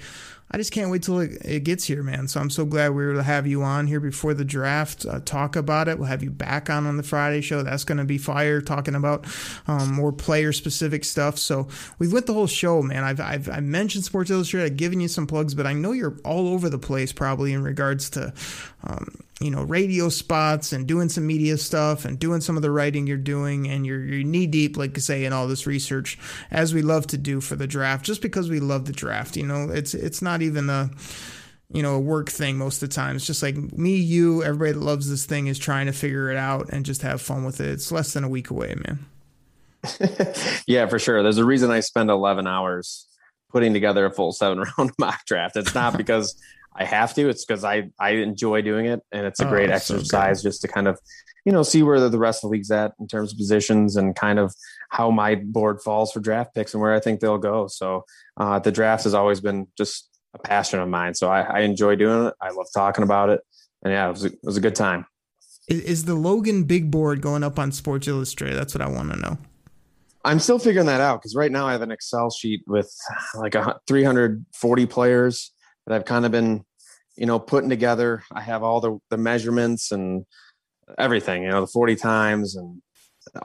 I 0.50 0.58
just 0.58 0.72
can't 0.72 0.90
wait 0.90 1.04
till 1.04 1.20
it, 1.20 1.38
it 1.44 1.64
gets 1.64 1.84
here, 1.84 2.04
man. 2.04 2.28
So 2.28 2.40
I'm 2.40 2.50
so 2.50 2.66
glad 2.66 2.90
we 2.90 3.06
were 3.06 3.16
to 3.16 3.24
have 3.24 3.46
you 3.46 3.64
on 3.64 3.88
here 3.88 4.00
before 4.00 4.34
the 4.34 4.46
draft, 4.46 5.06
uh, 5.06 5.20
talk 5.20 5.56
about 5.56 5.88
it. 5.88 6.00
We'll 6.00 6.08
have 6.08 6.24
you 6.24 6.30
back 6.30 6.70
on 6.70 6.88
on 6.88 6.96
the 6.96 7.04
Friday 7.04 7.42
show. 7.42 7.64
That's 7.64 7.84
going 7.84 7.98
to 7.98 8.06
be 8.06 8.18
fire, 8.18 8.62
talking 8.62 8.96
about 8.96 9.26
um, 9.68 9.94
more 9.94 10.14
player 10.14 10.54
specific 10.54 11.04
stuff. 11.04 11.38
So 11.38 11.68
we've 12.00 12.14
went 12.14 12.28
the 12.28 12.34
whole 12.34 12.48
show, 12.48 12.82
man. 12.82 13.04
I've, 13.04 13.20
I've 13.20 13.50
I 13.50 13.60
mentioned 13.60 14.06
Sports 14.06 14.32
Illustrated, 14.32 14.66
I've 14.72 14.78
given 14.78 15.02
you 15.02 15.10
some 15.10 15.28
plugs, 15.28 15.54
but 15.54 15.68
I 15.68 15.74
know 15.74 15.92
you're 15.92 16.18
all 16.24 16.48
over 16.48 16.70
the 16.70 16.80
place 16.80 17.12
probably 17.12 17.54
in 17.54 17.64
regards 17.64 18.10
to. 18.12 18.34
Um, 18.84 19.20
you 19.40 19.52
know, 19.52 19.62
radio 19.64 20.10
spots 20.10 20.74
and 20.74 20.88
doing 20.88 21.10
some 21.10 21.28
media 21.28 21.58
stuff 21.58 22.06
and 22.06 22.18
doing 22.18 22.42
some 22.42 22.56
of 22.56 22.64
the 22.64 22.72
writing 22.72 23.06
you're 23.06 23.18
doing 23.18 23.68
and 23.68 23.86
you're, 23.86 24.04
you're 24.04 24.24
knee 24.24 24.48
deep, 24.48 24.78
like 24.78 24.98
I 24.98 25.00
say, 25.00 25.26
in 25.26 25.34
all 25.34 25.48
this 25.48 25.68
research 25.68 26.18
as 26.50 26.74
we 26.74 26.82
love 26.82 27.06
to 27.08 27.18
do 27.18 27.40
for 27.40 27.56
the 27.56 27.68
draft, 27.68 28.04
just 28.04 28.22
because 28.22 28.50
we 28.50 28.60
love 28.60 28.86
the 28.86 28.94
draft. 28.94 29.38
You 29.38 29.46
know, 29.46 29.70
it's 29.70 29.94
it's 29.94 30.22
not 30.22 30.42
even 30.42 30.70
a 30.70 30.90
you 31.72 31.84
know 31.84 31.96
a 31.96 32.00
work 32.00 32.30
thing 32.30 32.58
most 32.58 32.82
of 32.82 32.90
the 32.90 32.96
time. 32.96 33.16
It's 33.16 33.28
just 33.28 33.44
like 33.44 33.56
me, 33.56 33.98
you, 33.98 34.44
everybody 34.44 34.72
that 34.72 34.80
loves 34.80 35.10
this 35.10 35.26
thing 35.26 35.48
is 35.48 35.60
trying 35.60 35.86
to 35.86 35.94
figure 35.94 36.32
it 36.32 36.38
out 36.38 36.70
and 36.70 36.84
just 36.84 37.04
have 37.04 37.22
fun 37.22 37.44
with 37.44 37.62
it. 37.62 37.68
It's 37.68 37.92
less 37.92 38.14
than 38.14 38.24
a 38.24 38.30
week 38.30 38.50
away, 38.50 38.76
man. 38.76 39.06
yeah, 40.68 40.88
for 40.88 40.98
sure. 40.98 41.22
There's 41.22 41.38
a 41.38 41.46
reason 41.46 41.70
I 41.70 41.82
spend 41.82 42.10
11 42.10 42.48
hours 42.48 43.08
putting 43.52 43.74
together 43.74 44.06
a 44.06 44.12
full 44.12 44.34
seven 44.34 44.64
round 44.78 44.92
mock 44.98 45.26
draft. 45.26 45.56
It's 45.56 45.76
not 45.76 45.96
because 45.96 46.36
I 46.78 46.86
have 46.86 47.14
to. 47.16 47.28
It's 47.28 47.44
because 47.44 47.64
I 47.64 47.90
I 48.00 48.12
enjoy 48.12 48.62
doing 48.62 48.86
it, 48.86 49.02
and 49.12 49.26
it's 49.26 49.40
a 49.40 49.48
Oh, 49.48 49.50
great 49.50 49.68
that's 49.68 49.86
so 49.86 49.96
exercise 49.96 50.44
just 50.44 50.62
to 50.62 50.68
kind 50.68 50.88
of 50.88 51.00
you 51.46 51.52
know 51.52 51.64
see 51.64 51.82
where 51.82 52.00
the, 52.10 52.18
rest 52.20 52.44
of 52.44 52.50
the 52.50 52.54
league's 52.54 52.72
at 52.72 52.94
in 53.00 53.08
terms 53.08 53.32
of 53.32 53.38
positions 53.38 53.96
and 53.96 54.16
kind 54.16 54.38
of 54.38 54.54
how 54.90 55.10
my 55.10 55.36
board 55.36 55.82
falls 55.82 56.12
for 56.12 56.20
draft 56.20 56.54
picks 56.54 56.74
and 56.74 56.82
where 56.82 56.94
I 56.94 57.00
think 57.00 57.20
they'll 57.20 57.38
go. 57.38 57.68
So 57.68 58.04
uh, 58.38 58.60
the 58.60 58.72
draft 58.72 59.06
has 59.06 59.14
always 59.14 59.40
been 59.40 59.68
just 59.78 60.10
a 60.34 60.40
passion 60.40 60.80
of 60.80 60.88
mine. 60.90 61.14
So 61.14 61.30
I, 61.30 61.42
I 61.42 61.60
enjoy 61.62 61.96
doing 61.96 62.28
it. 62.28 62.34
I 62.42 62.52
love 62.52 62.68
talking 62.74 63.04
about 63.04 63.30
it, 63.30 63.42
and 63.84 63.92
yeah, 63.92 64.08
it 64.08 64.12
was 64.12 64.26
a, 64.26 64.28
it 64.28 64.40
was 64.44 64.58
a 64.58 64.62
good 64.62 64.76
time. 64.76 65.06
Is, 65.68 65.82
is 65.82 66.06
the 66.06 66.16
Logan 66.16 66.64
big 66.64 66.92
board 66.92 67.22
going 67.22 67.44
up 67.44 67.58
on 67.58 67.72
Sports 67.72 68.08
Illustrated? 68.08 68.56
That's 68.56 68.76
what 68.76 68.82
I 68.82 68.90
want 68.90 69.12
to 69.14 69.20
know. 69.20 69.38
I'm 70.24 70.40
still 70.40 70.60
figuring 70.60 70.88
that 70.88 71.00
out 71.00 71.22
because 71.22 71.36
right 71.36 71.52
now 71.52 71.68
I 71.68 71.72
have 71.72 71.82
an 71.82 71.92
Excel 71.92 72.30
sheet 72.30 72.62
with 72.68 72.94
like 73.36 73.56
a 73.56 73.80
340 73.88 74.86
players 74.86 75.54
that 75.88 75.96
I've 75.96 76.06
kind 76.06 76.26
of 76.26 76.32
been, 76.32 76.64
you 77.16 77.26
know, 77.26 77.40
putting 77.40 77.70
together. 77.70 78.24
I 78.32 78.42
have 78.42 78.62
all 78.62 78.82
the, 78.82 79.00
the 79.10 79.18
measurements 79.18 79.92
and 79.92 80.26
everything, 80.98 81.44
you 81.44 81.50
know, 81.50 81.62
the 81.62 81.68
40 81.68 81.96
times 81.96 82.56
and 82.56 82.82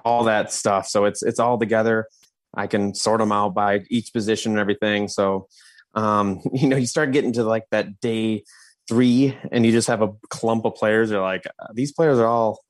all 0.04 0.24
that 0.24 0.52
stuff. 0.52 0.86
So 0.88 1.04
it's 1.04 1.22
it's 1.22 1.38
all 1.38 1.58
together. 1.58 2.06
I 2.54 2.66
can 2.66 2.94
sort 2.94 3.20
them 3.20 3.32
out 3.32 3.54
by 3.54 3.80
each 3.88 4.12
position 4.12 4.52
and 4.52 4.60
everything. 4.60 5.08
So, 5.08 5.48
um, 5.94 6.40
you 6.52 6.68
know, 6.68 6.76
you 6.76 6.86
start 6.86 7.12
getting 7.12 7.32
to 7.34 7.44
like 7.44 7.64
that 7.70 8.00
day 8.00 8.44
three, 8.88 9.36
and 9.50 9.64
you 9.64 9.72
just 9.72 9.88
have 9.88 10.02
a 10.02 10.12
clump 10.28 10.64
of 10.64 10.74
players. 10.74 11.10
They're 11.10 11.20
like, 11.20 11.46
uh, 11.46 11.68
these 11.72 11.92
players 11.92 12.18
are 12.18 12.26
all 12.26 12.60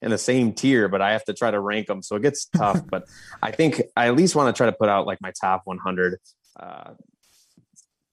in 0.00 0.10
the 0.10 0.18
same 0.18 0.52
tier, 0.52 0.88
but 0.88 1.02
I 1.02 1.12
have 1.12 1.24
to 1.24 1.34
try 1.34 1.50
to 1.50 1.58
rank 1.58 1.88
them. 1.88 2.02
So 2.02 2.16
it 2.16 2.22
gets 2.22 2.46
tough. 2.46 2.80
but 2.90 3.04
I 3.42 3.50
think 3.50 3.82
I 3.96 4.06
at 4.06 4.16
least 4.16 4.36
want 4.36 4.54
to 4.54 4.56
try 4.56 4.66
to 4.66 4.76
put 4.76 4.88
out 4.88 5.06
like 5.06 5.20
my 5.20 5.32
top 5.40 5.62
100 5.64 6.18
uh, 6.58 6.90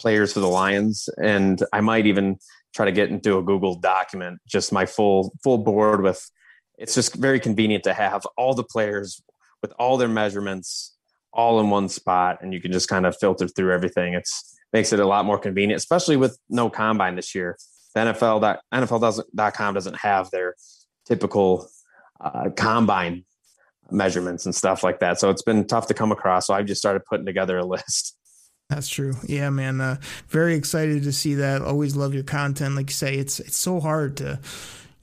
players 0.06 0.34
for 0.34 0.40
the 0.40 0.48
Lions, 0.48 1.10
and 1.18 1.64
I 1.74 1.82
might 1.82 2.06
even 2.06 2.38
try 2.76 2.86
to 2.86 2.92
get 2.92 3.10
into 3.10 3.40
a 3.40 3.42
Google 3.42 3.74
document, 3.74 4.38
just 4.46 4.72
my 4.72 4.86
full 4.86 5.34
full 5.44 5.58
board 5.58 6.04
with. 6.04 6.30
It's 6.78 6.94
just 6.94 7.16
very 7.16 7.40
convenient 7.40 7.86
to 7.86 7.94
have 7.94 8.28
all 8.38 8.54
the 8.54 8.64
players 8.64 9.20
with 9.64 9.74
all 9.80 9.98
their 9.98 10.10
measurements 10.10 10.96
all 11.34 11.60
in 11.60 11.72
one 11.72 11.90
spot, 11.90 12.38
and 12.42 12.54
you 12.54 12.62
can 12.62 12.72
just 12.72 12.88
kind 12.88 13.08
of 13.08 13.18
filter 13.18 13.48
through 13.48 13.74
everything. 13.74 14.14
It's 14.14 14.56
makes 14.72 14.94
it 14.94 15.00
a 15.00 15.08
lot 15.08 15.26
more 15.26 15.40
convenient, 15.40 15.80
especially 15.80 16.18
with 16.18 16.38
no 16.50 16.70
combine 16.70 17.16
this 17.16 17.34
year. 17.34 17.58
the 17.96 18.02
NFL 18.02 18.60
NFL 18.72 19.02
doesn't 19.02 19.56
.com 19.56 19.74
doesn't 19.74 19.98
have 19.98 20.30
their 20.30 20.54
typical 21.08 21.68
uh, 22.22 22.52
combine 22.56 23.26
measurements 23.90 24.46
and 24.46 24.54
stuff 24.54 24.84
like 24.84 25.00
that. 25.00 25.20
So 25.20 25.32
it's 25.32 25.42
been 25.42 25.66
tough 25.66 25.88
to 25.88 25.96
come 25.96 26.12
across. 26.12 26.46
So 26.46 26.54
I've 26.54 26.68
just 26.68 26.80
started 26.80 27.06
putting 27.06 27.26
together 27.26 27.58
a 27.58 27.66
list. 27.66 28.20
That's 28.70 28.90
true. 28.90 29.14
Yeah, 29.28 29.50
man. 29.52 29.80
Uh, 29.80 29.98
very 30.28 30.56
excited 30.56 31.04
to 31.04 31.14
see 31.14 31.36
that. 31.36 31.62
Always 31.62 31.96
love 31.96 32.14
your 32.14 32.24
content. 32.24 32.76
Like 32.76 32.90
you 32.90 32.96
say, 32.96 33.16
it's 33.16 33.40
it's 33.40 33.58
so 33.58 33.80
hard 33.80 34.18
to 34.18 34.40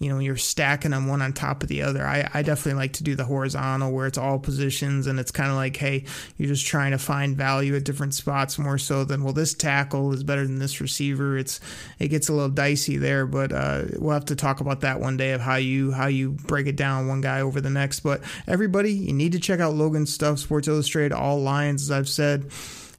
you 0.03 0.09
know, 0.09 0.19
you're 0.19 0.37
stacking 0.37 0.91
them 0.91 1.07
one 1.07 1.23
on 1.23 1.33
top 1.33 1.63
of 1.63 1.69
the 1.69 1.83
other. 1.83 2.05
I, 2.05 2.29
I 2.35 2.43
definitely 2.43 2.81
like 2.81 2.95
to 2.95 3.05
do 3.05 3.15
the 3.15 3.25
horizontal 3.25 3.93
where 3.93 4.09
it's 4.09 4.19
all 4.19 4.41
positions 4.41 5.07
and 5.07 5.21
it's 5.21 5.31
kind 5.31 5.49
of 5.49 5.55
like, 5.55 5.77
hey, 5.77 6.07
you're 6.37 6.49
just 6.49 6.67
trying 6.67 6.91
to 6.91 6.99
find 6.99 7.37
value 7.37 7.77
at 7.77 7.85
different 7.85 8.13
spots 8.13 8.59
more 8.59 8.79
so 8.79 9.05
than, 9.05 9.23
well, 9.23 9.33
this 9.33 9.55
tackle 9.55 10.13
is 10.13 10.25
better 10.25 10.45
than 10.45 10.59
this 10.59 10.81
receiver. 10.81 11.39
It's 11.39 11.61
it 12.01 12.09
gets 12.09 12.29
a 12.29 12.33
little 12.33 12.49
dicey 12.49 12.97
there, 12.97 13.27
but 13.27 13.53
uh, 13.53 13.85
we'll 13.97 14.15
have 14.15 14.25
to 14.25 14.35
talk 14.35 14.61
about 14.61 14.81
that 14.81 14.99
one 14.99 15.17
day 15.17 15.33
of 15.33 15.41
how 15.41 15.57
you 15.57 15.93
how 15.93 16.09
you 16.09 16.33
break 16.33 16.67
it 16.67 16.75
down 16.75 17.07
one 17.07 17.21
guy 17.21 17.41
over 17.41 17.61
the 17.61 17.71
next. 17.71 18.01
But 18.01 18.23
everybody, 18.49 18.93
you 18.93 19.13
need 19.13 19.31
to 19.33 19.39
check 19.39 19.61
out 19.61 19.75
Logan's 19.75 20.13
stuff, 20.13 20.41
Sports 20.41 20.67
Illustrated, 20.67 21.13
All 21.13 21.41
Lions, 21.41 21.83
as 21.83 21.93
I've 21.93 22.09
said 22.09 22.51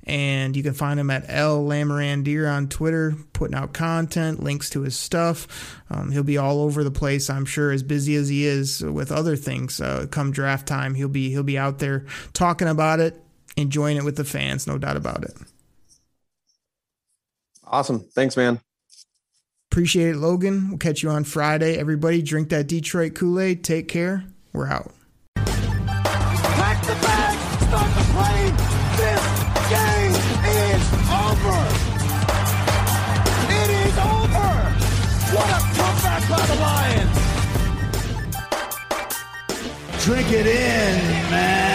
and 0.06 0.56
you 0.56 0.64
can 0.64 0.74
find 0.74 1.00
him 1.00 1.10
at 1.10 1.26
L 1.28 1.64
Lamorandier 1.64 2.52
on 2.52 2.68
Twitter, 2.68 3.16
putting 3.34 3.56
out 3.56 3.74
content, 3.74 4.44
links 4.44 4.70
to 4.72 4.82
his 4.82 4.98
stuff. 4.98 5.82
Um, 5.90 6.12
he'll 6.12 6.24
be 6.24 6.38
all 6.38 6.62
over 6.62 6.84
the 6.84 6.92
place, 6.92 7.30
I'm 7.30 7.46
sure, 7.46 7.72
as 7.72 7.84
busy 7.84 8.16
as 8.16 8.30
he 8.30 8.46
is 8.46 8.84
with 8.84 9.12
other 9.12 9.36
things. 9.36 9.80
Uh, 9.80 10.08
come 10.10 10.32
draft 10.32 10.68
time, 10.68 10.96
he'll 10.96 11.08
be 11.08 11.30
he'll 11.30 11.44
be 11.44 11.58
out 11.58 11.80
there 11.80 12.06
talking 12.34 12.68
about 12.68 13.00
it, 13.00 13.22
enjoying 13.56 13.98
it 13.98 14.04
with 14.04 14.18
the 14.18 14.26
fans, 14.26 14.68
no 14.68 14.78
doubt 14.78 14.98
about 14.98 15.24
it. 15.24 15.38
Awesome, 17.66 18.02
thanks, 18.02 18.36
man. 18.36 18.60
Appreciate 19.72 20.10
it, 20.10 20.18
Logan. 20.18 20.70
We'll 20.70 20.78
catch 20.78 21.02
you 21.02 21.10
on 21.10 21.24
Friday. 21.24 21.78
Everybody, 21.78 22.22
drink 22.22 22.50
that 22.50 22.68
Detroit 22.68 23.16
Kool 23.16 23.40
Aid. 23.40 23.64
Take 23.64 23.88
care. 23.88 24.24
We're 24.52 24.68
out. 24.68 24.94
Drink 40.04 40.34
it 40.34 40.46
in, 40.46 41.32
man. 41.32 41.73